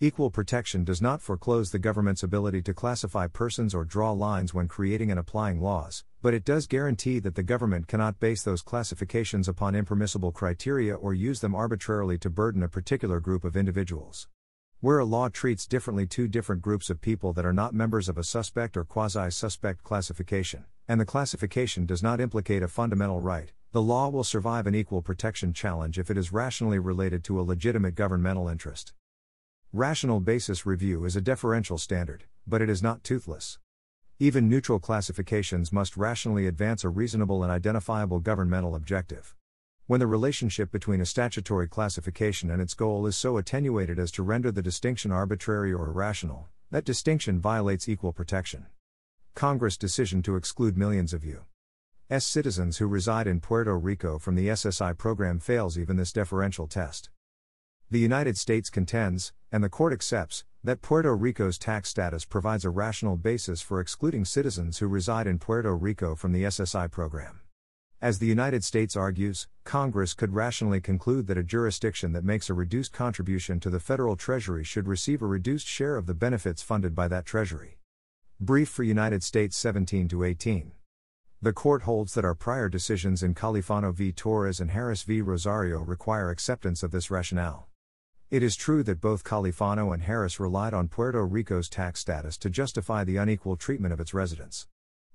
Equal 0.00 0.30
protection 0.30 0.84
does 0.84 1.02
not 1.02 1.20
foreclose 1.20 1.72
the 1.72 1.78
government's 1.80 2.22
ability 2.22 2.62
to 2.62 2.72
classify 2.72 3.26
persons 3.26 3.74
or 3.74 3.84
draw 3.84 4.12
lines 4.12 4.54
when 4.54 4.68
creating 4.68 5.10
and 5.10 5.18
applying 5.18 5.60
laws, 5.60 6.04
but 6.22 6.32
it 6.32 6.44
does 6.44 6.68
guarantee 6.68 7.18
that 7.18 7.34
the 7.34 7.42
government 7.42 7.88
cannot 7.88 8.20
base 8.20 8.44
those 8.44 8.62
classifications 8.62 9.48
upon 9.48 9.74
impermissible 9.74 10.30
criteria 10.30 10.94
or 10.94 11.14
use 11.14 11.40
them 11.40 11.52
arbitrarily 11.52 12.16
to 12.16 12.30
burden 12.30 12.62
a 12.62 12.68
particular 12.68 13.18
group 13.18 13.44
of 13.44 13.56
individuals. 13.56 14.28
Where 14.78 15.00
a 15.00 15.04
law 15.04 15.30
treats 15.30 15.66
differently 15.66 16.06
two 16.06 16.28
different 16.28 16.62
groups 16.62 16.90
of 16.90 17.00
people 17.00 17.32
that 17.32 17.44
are 17.44 17.52
not 17.52 17.74
members 17.74 18.08
of 18.08 18.16
a 18.16 18.22
suspect 18.22 18.76
or 18.76 18.84
quasi 18.84 19.32
suspect 19.32 19.82
classification, 19.82 20.64
and 20.86 21.00
the 21.00 21.06
classification 21.06 21.86
does 21.86 22.04
not 22.04 22.20
implicate 22.20 22.62
a 22.62 22.68
fundamental 22.68 23.20
right, 23.20 23.50
the 23.72 23.82
law 23.82 24.08
will 24.08 24.22
survive 24.22 24.68
an 24.68 24.76
equal 24.76 25.02
protection 25.02 25.52
challenge 25.52 25.98
if 25.98 26.08
it 26.08 26.16
is 26.16 26.32
rationally 26.32 26.78
related 26.78 27.24
to 27.24 27.40
a 27.40 27.42
legitimate 27.42 27.96
governmental 27.96 28.48
interest. 28.48 28.92
Rational 29.74 30.18
basis 30.18 30.64
review 30.64 31.04
is 31.04 31.14
a 31.14 31.20
deferential 31.20 31.76
standard, 31.76 32.24
but 32.46 32.62
it 32.62 32.70
is 32.70 32.82
not 32.82 33.04
toothless. 33.04 33.58
Even 34.18 34.48
neutral 34.48 34.78
classifications 34.78 35.74
must 35.74 35.94
rationally 35.94 36.46
advance 36.46 36.84
a 36.84 36.88
reasonable 36.88 37.42
and 37.42 37.52
identifiable 37.52 38.18
governmental 38.18 38.74
objective. 38.74 39.36
When 39.86 40.00
the 40.00 40.06
relationship 40.06 40.72
between 40.72 41.02
a 41.02 41.06
statutory 41.06 41.68
classification 41.68 42.50
and 42.50 42.62
its 42.62 42.72
goal 42.72 43.06
is 43.06 43.14
so 43.14 43.36
attenuated 43.36 43.98
as 43.98 44.10
to 44.12 44.22
render 44.22 44.50
the 44.50 44.62
distinction 44.62 45.12
arbitrary 45.12 45.70
or 45.70 45.88
irrational, 45.88 46.48
that 46.70 46.86
distinction 46.86 47.38
violates 47.38 47.90
equal 47.90 48.14
protection. 48.14 48.68
Congress' 49.34 49.76
decision 49.76 50.22
to 50.22 50.36
exclude 50.36 50.78
millions 50.78 51.12
of 51.12 51.26
U.S. 51.26 52.24
citizens 52.24 52.78
who 52.78 52.86
reside 52.86 53.26
in 53.26 53.38
Puerto 53.38 53.76
Rico 53.76 54.18
from 54.18 54.34
the 54.34 54.48
SSI 54.48 54.96
program 54.96 55.38
fails 55.38 55.76
even 55.76 55.98
this 55.98 56.14
deferential 56.14 56.66
test. 56.66 57.10
The 57.90 57.98
United 57.98 58.36
States 58.36 58.68
contends, 58.68 59.32
and 59.50 59.64
the 59.64 59.70
court 59.70 59.94
accepts, 59.94 60.44
that 60.62 60.82
Puerto 60.82 61.16
Rico's 61.16 61.56
tax 61.56 61.88
status 61.88 62.26
provides 62.26 62.66
a 62.66 62.70
rational 62.70 63.16
basis 63.16 63.62
for 63.62 63.80
excluding 63.80 64.26
citizens 64.26 64.76
who 64.76 64.88
reside 64.88 65.26
in 65.26 65.38
Puerto 65.38 65.74
Rico 65.74 66.14
from 66.14 66.32
the 66.32 66.44
SSI 66.44 66.90
program. 66.90 67.40
As 68.02 68.18
the 68.18 68.26
United 68.26 68.62
States 68.62 68.94
argues, 68.94 69.48
Congress 69.64 70.12
could 70.12 70.34
rationally 70.34 70.82
conclude 70.82 71.28
that 71.28 71.38
a 71.38 71.42
jurisdiction 71.42 72.12
that 72.12 72.24
makes 72.24 72.50
a 72.50 72.54
reduced 72.54 72.92
contribution 72.92 73.58
to 73.60 73.70
the 73.70 73.80
federal 73.80 74.16
treasury 74.16 74.64
should 74.64 74.86
receive 74.86 75.22
a 75.22 75.26
reduced 75.26 75.66
share 75.66 75.96
of 75.96 76.04
the 76.04 76.12
benefits 76.12 76.60
funded 76.60 76.94
by 76.94 77.08
that 77.08 77.24
treasury. 77.24 77.78
Brief 78.38 78.68
for 78.68 78.82
United 78.82 79.22
States 79.22 79.56
17 79.56 80.08
to 80.08 80.24
18. 80.24 80.72
The 81.40 81.54
court 81.54 81.84
holds 81.84 82.12
that 82.14 82.24
our 82.26 82.34
prior 82.34 82.68
decisions 82.68 83.22
in 83.22 83.34
Califano 83.34 83.94
v. 83.94 84.12
Torres 84.12 84.60
and 84.60 84.72
Harris 84.72 85.04
v. 85.04 85.22
Rosario 85.22 85.80
require 85.80 86.28
acceptance 86.28 86.82
of 86.82 86.90
this 86.90 87.10
rationale. 87.10 87.67
It 88.30 88.42
is 88.42 88.56
true 88.56 88.82
that 88.82 89.00
both 89.00 89.24
Califano 89.24 89.94
and 89.94 90.02
Harris 90.02 90.38
relied 90.38 90.74
on 90.74 90.88
Puerto 90.88 91.24
Rico's 91.24 91.66
tax 91.66 92.00
status 92.00 92.36
to 92.38 92.50
justify 92.50 93.02
the 93.02 93.16
unequal 93.16 93.56
treatment 93.56 93.94
of 93.94 94.00
its 94.00 94.12
residents. 94.12 94.66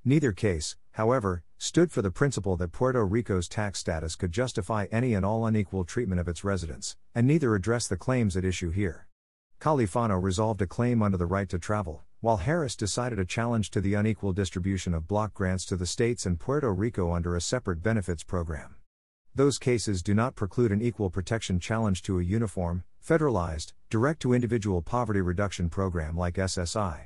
Neither 0.04 0.32
case, 0.32 0.78
however, 0.94 1.44
stood 1.60 1.92
for 1.92 2.02
the 2.02 2.10
principle 2.10 2.58
that 2.58 2.72
Puerto 2.72 3.06
Rico's 3.06 3.48
tax 3.48 3.78
status 3.78 4.16
could 4.16 4.32
justify 4.32 4.88
any 4.92 5.14
and 5.14 5.24
all 5.24 5.46
unequal 5.46 5.84
treatment 5.84 6.22
of 6.22 6.28
its 6.28 6.44
residents, 6.44 6.98
and 7.14 7.28
neither 7.28 7.54
addressed 7.54 7.90
the 7.92 7.98
claims 7.98 8.36
at 8.36 8.44
issue 8.44 8.72
here. 8.72 9.06
Califano 9.62 10.20
resolved 10.20 10.64
a 10.64 10.68
claim 10.68 11.04
under 11.04 11.18
the 11.18 11.28
right 11.28 11.50
to 11.50 11.60
travel, 11.60 12.02
while 12.20 12.38
Harris 12.38 12.76
decided 12.76 13.20
a 13.20 13.26
challenge 13.26 13.70
to 13.70 13.80
the 13.80 13.94
unequal 13.94 14.34
distribution 14.34 14.92
of 14.92 15.08
block 15.08 15.36
grants 15.36 15.66
to 15.68 15.78
the 15.78 15.86
states 15.86 16.26
and 16.26 16.40
Puerto 16.40 16.74
Rico 16.74 17.12
under 17.12 17.36
a 17.36 17.42
separate 17.42 17.84
benefits 17.84 18.24
program. 18.24 18.78
Those 19.36 19.58
cases 19.58 20.04
do 20.04 20.14
not 20.14 20.36
preclude 20.36 20.72
an 20.72 20.84
equal 20.84 21.10
protection 21.10 21.60
challenge 21.60 22.04
to 22.04 22.20
a 22.20 22.24
uniform, 22.24 22.84
federalized, 23.04 23.74
direct 23.90 24.22
to 24.22 24.34
individual 24.34 24.84
poverty 24.84 25.22
reduction 25.22 25.70
program 25.72 26.16
like 26.16 26.36
SSI. 26.36 27.06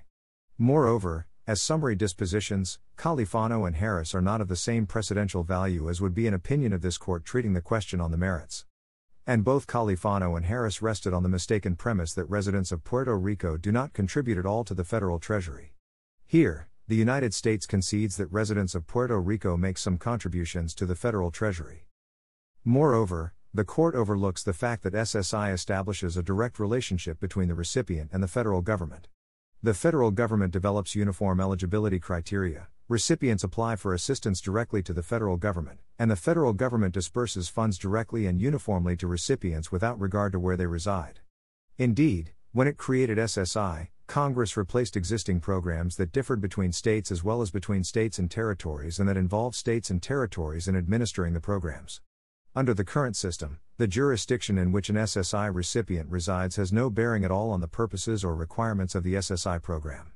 Moreover, 0.58 1.26
as 1.48 1.62
summary 1.62 1.96
dispositions, 1.96 2.80
Califano 2.98 3.66
and 3.66 3.78
Harris 3.78 4.14
are 4.14 4.22
not 4.22 4.42
of 4.42 4.50
the 4.50 4.58
same 4.58 4.86
precedential 4.86 5.46
value 5.46 5.90
as 5.90 6.02
would 6.02 6.14
be 6.14 6.28
an 6.28 6.34
opinion 6.34 6.74
of 6.74 6.82
this 6.82 6.98
court 6.98 7.24
treating 7.24 7.54
the 7.54 7.62
question 7.62 8.02
on 8.02 8.12
the 8.12 8.18
merits. 8.18 8.66
And 9.26 9.46
both 9.46 9.66
Califano 9.66 10.36
and 10.36 10.48
Harris 10.48 10.82
rested 10.82 11.14
on 11.14 11.24
the 11.24 11.30
mistaken 11.30 11.78
premise 11.78 12.14
that 12.16 12.26
residents 12.26 12.74
of 12.74 12.84
Puerto 12.84 13.18
Rico 13.18 13.56
do 13.56 13.72
not 13.72 13.94
contribute 13.94 14.38
at 14.38 14.46
all 14.46 14.66
to 14.66 14.74
the 14.74 14.84
federal 14.84 15.20
treasury. 15.20 15.72
Here, 16.26 16.68
the 16.90 16.98
United 16.98 17.34
States 17.34 17.66
concedes 17.66 18.18
that 18.18 18.32
residents 18.34 18.76
of 18.76 18.86
Puerto 18.86 19.18
Rico 19.22 19.56
make 19.56 19.78
some 19.78 19.98
contributions 19.98 20.76
to 20.76 20.86
the 20.86 20.96
federal 20.96 21.32
treasury. 21.32 21.86
Moreover, 22.68 23.34
the 23.54 23.64
court 23.64 23.96
overlooks 23.96 24.44
the 24.44 24.52
fact 24.52 24.84
that 24.84 24.92
SSI 24.92 25.54
establishes 25.54 26.18
a 26.18 26.22
direct 26.22 26.60
relationship 26.60 27.18
between 27.18 27.48
the 27.48 27.56
recipient 27.56 28.10
and 28.12 28.22
the 28.22 28.28
federal 28.28 28.62
government. 28.62 29.08
The 29.64 29.74
federal 29.74 30.12
government 30.12 30.52
develops 30.52 30.94
uniform 30.94 31.40
eligibility 31.40 31.98
criteria, 31.98 32.68
recipients 32.90 33.46
apply 33.46 33.78
for 33.78 33.94
assistance 33.94 34.42
directly 34.42 34.84
to 34.84 34.92
the 34.92 35.02
federal 35.02 35.38
government, 35.38 35.80
and 35.98 36.12
the 36.12 36.18
federal 36.18 36.52
government 36.52 36.94
disperses 36.94 37.48
funds 37.48 37.78
directly 37.78 38.26
and 38.26 38.42
uniformly 38.42 38.98
to 38.98 39.08
recipients 39.08 39.72
without 39.72 39.98
regard 39.98 40.34
to 40.34 40.40
where 40.40 40.58
they 40.58 40.68
reside. 40.68 41.22
Indeed, 41.78 42.34
when 42.52 42.68
it 42.68 42.76
created 42.76 43.18
SSI, 43.18 43.88
Congress 44.08 44.58
replaced 44.58 44.98
existing 44.98 45.40
programs 45.40 45.96
that 45.96 46.12
differed 46.12 46.42
between 46.42 46.74
states 46.74 47.14
as 47.14 47.24
well 47.24 47.42
as 47.42 47.50
between 47.50 47.86
states 47.86 48.20
and 48.20 48.30
territories 48.30 49.00
and 49.00 49.08
that 49.08 49.16
involved 49.16 49.56
states 49.56 49.90
and 49.90 50.04
territories 50.04 50.68
in 50.68 50.76
administering 50.76 51.32
the 51.32 51.40
programs. 51.40 52.02
Under 52.58 52.74
the 52.74 52.84
current 52.84 53.16
system, 53.16 53.60
the 53.78 53.86
jurisdiction 53.86 54.58
in 54.58 54.72
which 54.72 54.90
an 54.90 54.96
SSI 54.96 55.54
recipient 55.54 56.10
resides 56.10 56.56
has 56.56 56.74
no 56.74 56.90
bearing 56.90 57.24
at 57.24 57.30
all 57.30 57.52
on 57.52 57.62
the 57.62 57.68
purposes 57.68 58.24
or 58.24 58.36
requirements 58.36 58.96
of 58.96 59.04
the 59.04 59.14
SSI 59.14 59.62
program. 59.62 60.14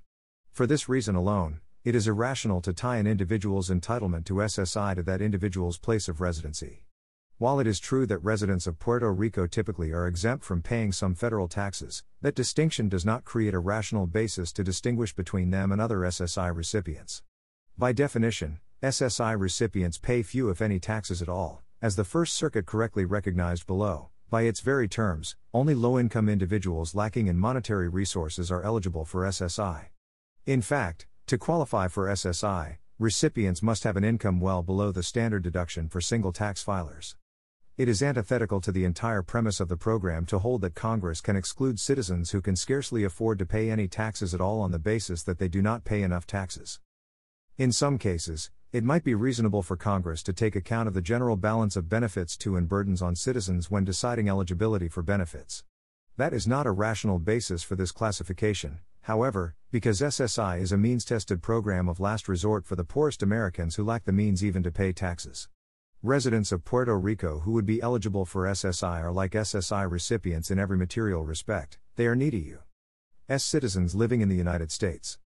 For 0.51 0.65
this 0.65 0.89
reason 0.89 1.13
alone, 1.13 1.59
it 1.83 1.93
is 1.93 2.07
irrational 2.07 2.59
to 2.61 2.73
tie 2.73 2.97
an 2.97 3.05
individual's 3.05 3.69
entitlement 3.69 4.25
to 4.25 4.33
SSI 4.33 4.95
to 4.95 5.03
that 5.03 5.21
individual's 5.21 5.77
place 5.77 6.09
of 6.09 6.19
residency. 6.19 6.83
While 7.37 7.59
it 7.59 7.67
is 7.67 7.79
true 7.79 8.07
that 8.07 8.17
residents 8.23 8.65
of 8.65 8.79
Puerto 8.79 9.13
Rico 9.13 9.45
typically 9.45 9.91
are 9.91 10.07
exempt 10.07 10.43
from 10.43 10.63
paying 10.63 10.91
some 10.91 11.13
federal 11.13 11.47
taxes, 11.47 12.01
that 12.21 12.33
distinction 12.33 12.89
does 12.89 13.05
not 13.05 13.23
create 13.23 13.53
a 13.53 13.59
rational 13.59 14.07
basis 14.07 14.51
to 14.53 14.63
distinguish 14.63 15.13
between 15.13 15.51
them 15.51 15.71
and 15.71 15.79
other 15.79 15.99
SSI 15.99 16.55
recipients. 16.55 17.21
By 17.77 17.93
definition, 17.93 18.61
SSI 18.81 19.39
recipients 19.39 19.99
pay 19.99 20.23
few 20.23 20.49
if 20.49 20.59
any 20.59 20.79
taxes 20.79 21.21
at 21.21 21.29
all, 21.29 21.61
as 21.81 21.95
the 21.95 22.03
First 22.03 22.33
Circuit 22.35 22.67
correctly 22.67 23.05
recognized 23.05 23.65
below. 23.65 24.09
By 24.29 24.43
its 24.43 24.59
very 24.59 24.87
terms, 24.87 25.35
only 25.53 25.73
low 25.73 25.97
income 25.97 26.29
individuals 26.29 26.93
lacking 26.93 27.25
in 27.27 27.39
monetary 27.39 27.89
resources 27.89 28.51
are 28.51 28.61
eligible 28.61 29.03
for 29.03 29.23
SSI. 29.23 29.87
In 30.45 30.61
fact, 30.61 31.07
to 31.25 31.39
qualify 31.39 31.87
for 31.87 32.07
SSI, 32.07 32.77
recipients 32.99 33.63
must 33.63 33.83
have 33.83 33.97
an 33.97 34.03
income 34.03 34.39
well 34.39 34.61
below 34.61 34.91
the 34.91 35.01
standard 35.01 35.41
deduction 35.41 35.89
for 35.89 36.01
single 36.01 36.31
tax 36.31 36.63
filers. 36.63 37.15
It 37.77 37.89
is 37.89 38.03
antithetical 38.03 38.61
to 38.61 38.71
the 38.71 38.85
entire 38.85 39.23
premise 39.23 39.59
of 39.59 39.67
the 39.67 39.75
program 39.75 40.27
to 40.27 40.37
hold 40.37 40.61
that 40.61 40.75
Congress 40.75 41.19
can 41.19 41.35
exclude 41.35 41.79
citizens 41.79 42.29
who 42.29 42.41
can 42.41 42.55
scarcely 42.55 43.03
afford 43.03 43.39
to 43.39 43.45
pay 43.47 43.71
any 43.71 43.87
taxes 43.87 44.35
at 44.35 44.41
all 44.41 44.61
on 44.61 44.69
the 44.69 44.77
basis 44.77 45.23
that 45.23 45.39
they 45.39 45.47
do 45.47 45.63
not 45.63 45.83
pay 45.83 46.03
enough 46.03 46.27
taxes. 46.27 46.79
In 47.57 47.71
some 47.71 47.97
cases, 47.97 48.51
it 48.73 48.85
might 48.85 49.03
be 49.03 49.13
reasonable 49.13 49.61
for 49.61 49.75
Congress 49.75 50.23
to 50.23 50.31
take 50.31 50.55
account 50.55 50.87
of 50.87 50.93
the 50.93 51.01
general 51.01 51.35
balance 51.35 51.75
of 51.75 51.89
benefits 51.89 52.37
to 52.37 52.55
and 52.55 52.69
burdens 52.69 53.01
on 53.01 53.17
citizens 53.17 53.69
when 53.69 53.83
deciding 53.83 54.29
eligibility 54.29 54.87
for 54.87 55.03
benefits. 55.03 55.65
That 56.15 56.31
is 56.31 56.47
not 56.47 56.65
a 56.65 56.71
rational 56.71 57.19
basis 57.19 57.63
for 57.63 57.75
this 57.75 57.91
classification, 57.91 58.79
however, 59.01 59.55
because 59.71 59.99
SSI 59.99 60.61
is 60.61 60.71
a 60.71 60.77
means 60.77 61.03
tested 61.03 61.41
program 61.41 61.89
of 61.89 61.99
last 61.99 62.29
resort 62.29 62.65
for 62.65 62.77
the 62.77 62.85
poorest 62.85 63.21
Americans 63.21 63.75
who 63.75 63.83
lack 63.83 64.05
the 64.05 64.13
means 64.13 64.41
even 64.41 64.63
to 64.63 64.71
pay 64.71 64.93
taxes. 64.93 65.49
Residents 66.01 66.53
of 66.53 66.63
Puerto 66.63 66.97
Rico 66.97 67.39
who 67.39 67.51
would 67.51 67.65
be 67.65 67.81
eligible 67.81 68.25
for 68.25 68.45
SSI 68.45 69.03
are 69.03 69.11
like 69.11 69.33
SSI 69.33 69.91
recipients 69.91 70.49
in 70.49 70.57
every 70.57 70.77
material 70.77 71.25
respect, 71.25 71.77
they 71.97 72.07
are 72.07 72.15
needy 72.15 72.39
U.S. 72.39 73.43
citizens 73.43 73.95
living 73.95 74.21
in 74.21 74.29
the 74.29 74.35
United 74.37 74.71
States. 74.71 75.17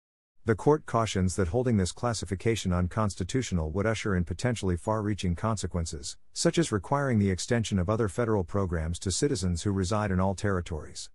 The 0.47 0.55
court 0.55 0.85
cautions 0.85 1.37
that 1.37 1.49
holding 1.49 1.79
this 1.79 1.91
classification 1.91 2.71
unconstitutional 2.71 3.71
would 3.71 3.87
usher 3.87 4.15
in 4.15 4.25
potentially 4.25 4.77
far 4.77 5.01
reaching 5.01 5.35
consequences, 5.35 6.19
such 6.35 6.59
as 6.59 6.71
requiring 6.71 7.19
the 7.19 7.31
extension 7.31 7.79
of 7.79 7.89
other 7.89 8.09
federal 8.11 8.45
programs 8.45 8.99
to 8.99 9.11
citizens 9.11 9.63
who 9.63 9.73
reside 9.73 10.11
in 10.11 10.21
all 10.21 10.35
territories. 10.35 11.09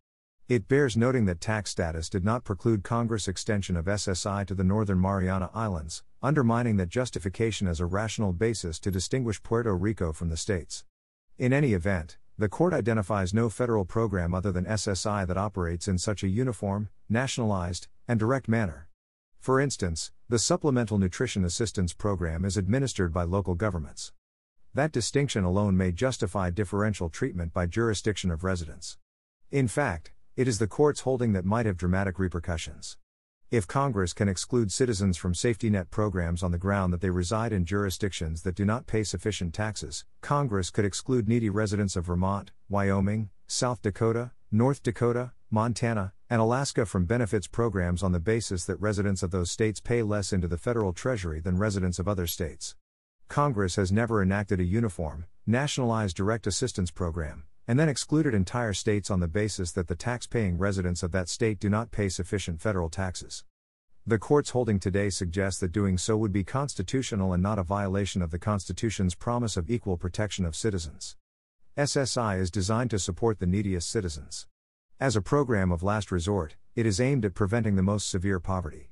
It 0.48 0.68
bears 0.68 0.98
noting 0.98 1.26
that 1.26 1.42
tax 1.42 1.70
status 1.70 2.10
did 2.10 2.26
not 2.26 2.44
preclude 2.44 2.84
Congress' 2.84 3.28
extension 3.28 3.78
of 3.78 3.86
SSI 3.86 4.48
to 4.48 4.56
the 4.56 4.64
Northern 4.64 5.00
Mariana 5.00 5.52
Islands, 5.54 6.02
undermining 6.24 6.78
that 6.78 6.90
justification 6.90 7.68
as 7.68 7.80
a 7.80 7.86
rational 7.86 8.34
basis 8.34 8.80
to 8.80 8.90
distinguish 8.90 9.44
Puerto 9.44 9.78
Rico 9.78 10.12
from 10.12 10.30
the 10.30 10.38
states. 10.38 10.86
In 11.38 11.54
any 11.54 11.74
event, 11.74 12.18
the 12.36 12.50
court 12.50 12.74
identifies 12.74 13.32
no 13.32 13.48
federal 13.48 13.86
program 13.86 14.34
other 14.34 14.52
than 14.52 14.66
SSI 14.66 15.28
that 15.28 15.38
operates 15.38 15.88
in 15.88 16.00
such 16.00 16.24
a 16.24 16.28
uniform, 16.28 16.90
nationalized, 17.08 17.88
and 18.08 18.20
direct 18.20 18.48
manner. 18.48 18.89
For 19.40 19.62
instance, 19.62 20.12
the 20.28 20.38
Supplemental 20.38 20.98
Nutrition 20.98 21.46
Assistance 21.46 21.94
Program 21.94 22.44
is 22.44 22.58
administered 22.58 23.14
by 23.14 23.24
local 23.24 23.56
governments. 23.56 24.12
That 24.74 24.92
distinction 24.92 25.46
alone 25.46 25.78
may 25.78 25.94
justify 25.94 26.50
differential 26.50 27.10
treatment 27.10 27.54
by 27.54 27.66
jurisdiction 27.66 28.32
of 28.32 28.44
residence. 28.44 28.98
In 29.50 29.70
fact, 29.70 30.12
it 30.36 30.50
is 30.50 30.60
the 30.60 30.68
court's 30.68 31.02
holding 31.02 31.32
that 31.34 31.46
might 31.46 31.66
have 31.66 31.78
dramatic 31.78 32.20
repercussions. 32.20 32.98
If 33.50 33.66
Congress 33.66 34.12
can 34.12 34.28
exclude 34.28 34.74
citizens 34.74 35.16
from 35.16 35.34
safety 35.34 35.70
net 35.70 35.90
programs 35.90 36.44
on 36.44 36.52
the 36.52 36.58
ground 36.58 36.92
that 36.92 37.00
they 37.00 37.10
reside 37.10 37.54
in 37.54 37.64
jurisdictions 37.64 38.42
that 38.42 38.56
do 38.56 38.66
not 38.66 38.88
pay 38.88 39.06
sufficient 39.06 39.54
taxes, 39.54 40.04
Congress 40.20 40.70
could 40.70 40.86
exclude 40.86 41.30
needy 41.30 41.50
residents 41.50 41.96
of 41.96 42.06
Vermont, 42.06 42.52
Wyoming, 42.68 43.30
South 43.48 43.82
Dakota, 43.82 44.32
North 44.52 44.84
Dakota, 44.84 45.32
Montana, 45.50 46.12
and 46.32 46.40
Alaska 46.40 46.86
from 46.86 47.06
benefits 47.06 47.48
programs 47.48 48.04
on 48.04 48.12
the 48.12 48.20
basis 48.20 48.64
that 48.66 48.80
residents 48.80 49.24
of 49.24 49.32
those 49.32 49.50
states 49.50 49.80
pay 49.80 50.04
less 50.04 50.32
into 50.32 50.48
the 50.48 50.58
federal 50.58 50.94
treasury 50.94 51.40
than 51.40 51.58
residents 51.58 51.98
of 51.98 52.08
other 52.08 52.28
states. 52.28 52.76
Congress 53.28 53.78
has 53.78 53.92
never 53.92 54.22
enacted 54.22 54.60
a 54.60 54.64
uniform, 54.64 55.26
nationalized 55.48 56.16
direct 56.16 56.46
assistance 56.46 56.92
program, 56.92 57.46
and 57.68 57.80
then 57.80 57.90
excluded 57.90 58.36
entire 58.36 58.74
states 58.74 59.10
on 59.10 59.20
the 59.20 59.28
basis 59.28 59.72
that 59.72 59.88
the 59.88 59.96
tax 59.96 60.28
paying 60.28 60.60
residents 60.60 61.02
of 61.02 61.12
that 61.12 61.30
state 61.30 61.60
do 61.60 61.68
not 61.68 61.92
pay 61.92 62.10
sufficient 62.10 62.62
federal 62.62 62.90
taxes. 62.90 63.44
The 64.06 64.20
court's 64.20 64.52
holding 64.52 64.80
today 64.80 65.10
suggests 65.10 65.60
that 65.62 65.72
doing 65.72 65.98
so 65.98 66.16
would 66.16 66.32
be 66.32 66.44
constitutional 66.44 67.34
and 67.34 67.42
not 67.42 67.60
a 67.60 67.64
violation 67.64 68.22
of 68.22 68.30
the 68.30 68.40
Constitution's 68.40 69.16
promise 69.16 69.58
of 69.58 69.70
equal 69.70 69.98
protection 69.98 70.46
of 70.46 70.56
citizens. 70.56 71.16
SSI 71.76 72.40
is 72.40 72.52
designed 72.52 72.92
to 72.92 73.00
support 73.00 73.40
the 73.40 73.48
neediest 73.48 73.90
citizens. 73.90 74.48
As 75.02 75.16
a 75.16 75.22
program 75.22 75.72
of 75.72 75.82
last 75.82 76.12
resort, 76.12 76.58
it 76.76 76.86
is 76.86 77.00
aimed 77.00 77.24
at 77.24 77.34
preventing 77.34 77.78
the 77.78 77.82
most 77.82 78.10
severe 78.10 78.38
poverty. 78.38 78.91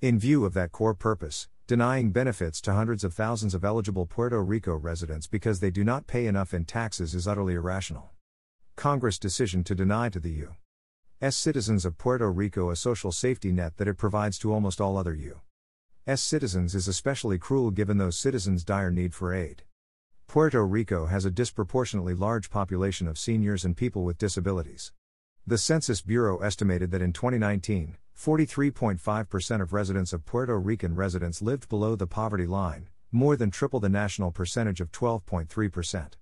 In 0.00 0.18
view 0.18 0.44
of 0.44 0.52
that 0.54 0.72
core 0.72 0.94
purpose, 0.94 1.46
denying 1.68 2.10
benefits 2.10 2.60
to 2.62 2.72
hundreds 2.74 3.04
of 3.04 3.14
thousands 3.14 3.54
of 3.54 3.64
eligible 3.64 4.04
Puerto 4.04 4.42
Rico 4.42 4.74
residents 4.74 5.28
because 5.28 5.60
they 5.60 5.70
do 5.70 5.84
not 5.84 6.08
pay 6.08 6.26
enough 6.26 6.54
in 6.54 6.64
taxes 6.64 7.14
is 7.14 7.28
utterly 7.28 7.54
irrational. 7.54 8.10
Congress' 8.74 9.16
decision 9.16 9.62
to 9.62 9.76
deny 9.76 10.08
to 10.08 10.18
the 10.18 10.32
U.S. 10.32 11.36
citizens 11.36 11.84
of 11.84 11.98
Puerto 11.98 12.32
Rico 12.32 12.70
a 12.70 12.74
social 12.74 13.12
safety 13.12 13.52
net 13.52 13.76
that 13.76 13.86
it 13.86 13.94
provides 13.94 14.40
to 14.40 14.52
almost 14.52 14.80
all 14.80 14.96
other 14.96 15.14
U.S. 15.14 16.20
citizens 16.20 16.74
is 16.74 16.88
especially 16.88 17.38
cruel 17.38 17.70
given 17.70 17.98
those 17.98 18.18
citizens' 18.18 18.64
dire 18.64 18.90
need 18.90 19.14
for 19.14 19.32
aid. 19.32 19.62
Puerto 20.26 20.66
Rico 20.66 21.06
has 21.06 21.24
a 21.24 21.30
disproportionately 21.30 22.12
large 22.12 22.50
population 22.50 23.06
of 23.06 23.20
seniors 23.20 23.64
and 23.64 23.76
people 23.76 24.02
with 24.02 24.18
disabilities. 24.18 24.90
The 25.46 25.58
Census 25.58 26.00
Bureau 26.00 26.38
estimated 26.38 26.90
that 26.92 27.02
in 27.02 27.12
2019, 27.12 27.98
43.5% 28.18 29.60
of 29.60 29.74
residents 29.74 30.14
of 30.14 30.24
Puerto 30.24 30.58
Rican 30.58 30.94
residents 30.94 31.42
lived 31.42 31.68
below 31.68 31.96
the 31.96 32.06
poverty 32.06 32.46
line, 32.46 32.88
more 33.12 33.36
than 33.36 33.50
triple 33.50 33.78
the 33.78 33.90
national 33.90 34.30
percentage 34.30 34.80
of 34.80 34.90
12.3%. 34.90 36.12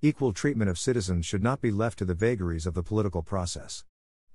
Equal 0.00 0.32
treatment 0.32 0.68
of 0.68 0.76
citizens 0.76 1.24
should 1.24 1.44
not 1.44 1.60
be 1.60 1.70
left 1.70 2.00
to 2.00 2.04
the 2.04 2.14
vagaries 2.14 2.66
of 2.66 2.74
the 2.74 2.82
political 2.82 3.22
process. 3.22 3.84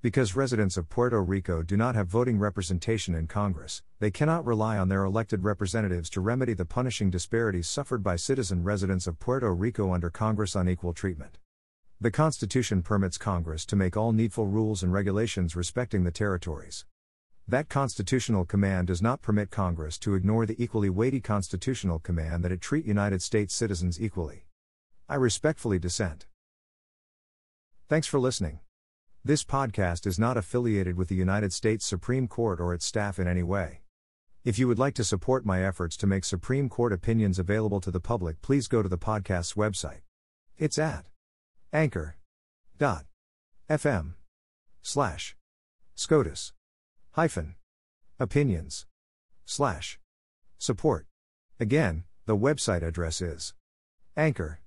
Because 0.02 0.38
residents 0.38 0.78
of 0.78 0.88
Puerto 0.88 1.22
Rico 1.22 1.62
do 1.62 1.76
not 1.76 1.96
have 1.96 2.08
voting 2.08 2.40
representation 2.40 3.14
in 3.14 3.28
Congress, 3.28 3.84
they 4.00 4.10
cannot 4.10 4.46
rely 4.46 4.78
on 4.78 4.88
their 4.88 5.04
elected 5.04 5.44
representatives 5.44 6.10
to 6.12 6.22
remedy 6.22 6.54
the 6.54 6.64
punishing 6.64 7.10
disparities 7.10 7.68
suffered 7.68 8.04
by 8.04 8.16
citizen 8.16 8.64
residents 8.64 9.06
of 9.06 9.20
Puerto 9.20 9.54
Rico 9.54 9.92
under 9.94 10.10
Congress 10.10 10.56
unequal 10.56 10.94
treatment. 10.94 11.40
The 12.00 12.12
Constitution 12.12 12.84
permits 12.84 13.18
Congress 13.18 13.66
to 13.66 13.76
make 13.76 13.98
all 13.98 14.12
needful 14.12 14.46
rules 14.46 14.84
and 14.84 14.94
regulations 14.94 15.56
respecting 15.56 16.04
the 16.04 16.12
territories. 16.12 16.86
That 17.48 17.70
constitutional 17.70 18.46
command 18.46 18.86
does 18.86 19.02
not 19.02 19.24
permit 19.24 19.50
Congress 19.50 19.98
to 20.00 20.14
ignore 20.14 20.46
the 20.46 20.62
equally 20.64 20.92
weighty 20.92 21.20
constitutional 21.20 21.98
command 21.98 22.44
that 22.44 22.52
it 22.52 22.62
treat 22.62 22.86
United 22.86 23.24
States 23.24 23.56
citizens 23.56 24.00
equally. 24.00 24.46
I 25.10 25.16
respectfully 25.16 25.80
dissent. 25.80 26.28
Thanks 27.90 28.06
for 28.06 28.20
listening. 28.20 28.60
This 29.26 29.44
podcast 29.44 30.06
is 30.06 30.20
not 30.20 30.38
affiliated 30.38 30.98
with 30.98 31.08
the 31.08 31.16
United 31.16 31.52
States 31.52 31.84
Supreme 31.84 32.28
Court 32.28 32.62
or 32.62 32.76
its 32.76 32.86
staff 32.86 33.18
in 33.18 33.28
any 33.28 33.42
way. 33.42 33.82
If 34.46 34.60
you 34.60 34.68
would 34.68 34.78
like 34.78 34.94
to 34.96 35.04
support 35.04 35.48
my 35.48 35.66
efforts 35.66 35.98
to 35.98 36.06
make 36.06 36.26
Supreme 36.26 36.70
Court 36.70 36.94
opinions 36.94 37.40
available 37.40 37.82
to 37.82 37.90
the 37.90 38.00
public, 38.00 38.44
please 38.44 38.68
go 38.68 38.84
to 38.84 38.90
the 38.90 39.00
podcast's 39.00 39.56
website. 39.56 40.02
It's 40.60 40.78
at 40.78 41.08
anchor.fm 41.74 42.16
slash. 44.82 45.36
SCOTUS. 45.96 46.54
Hyphen. 47.12 47.56
Opinions. 48.20 48.86
Slash. 49.46 50.00
Support. 50.58 51.08
Again, 51.60 52.04
the 52.26 52.38
website 52.38 52.84
address 52.84 53.22
is 53.22 53.54
anchor.fm 54.16 54.60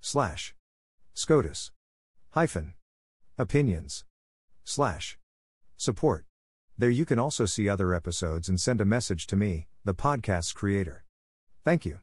slash. 0.00 0.54
SCOTUS. 1.14 1.70
Hyphen. 2.30 2.74
Opinions. 3.38 4.04
Slash. 4.64 5.18
Support. 5.76 6.24
There 6.78 6.90
you 6.90 7.04
can 7.04 7.18
also 7.18 7.44
see 7.46 7.68
other 7.68 7.94
episodes 7.94 8.48
and 8.48 8.60
send 8.60 8.80
a 8.80 8.84
message 8.84 9.26
to 9.28 9.36
me, 9.36 9.68
the 9.84 9.94
podcast's 9.94 10.52
creator. 10.52 11.04
Thank 11.64 11.84
you. 11.84 12.00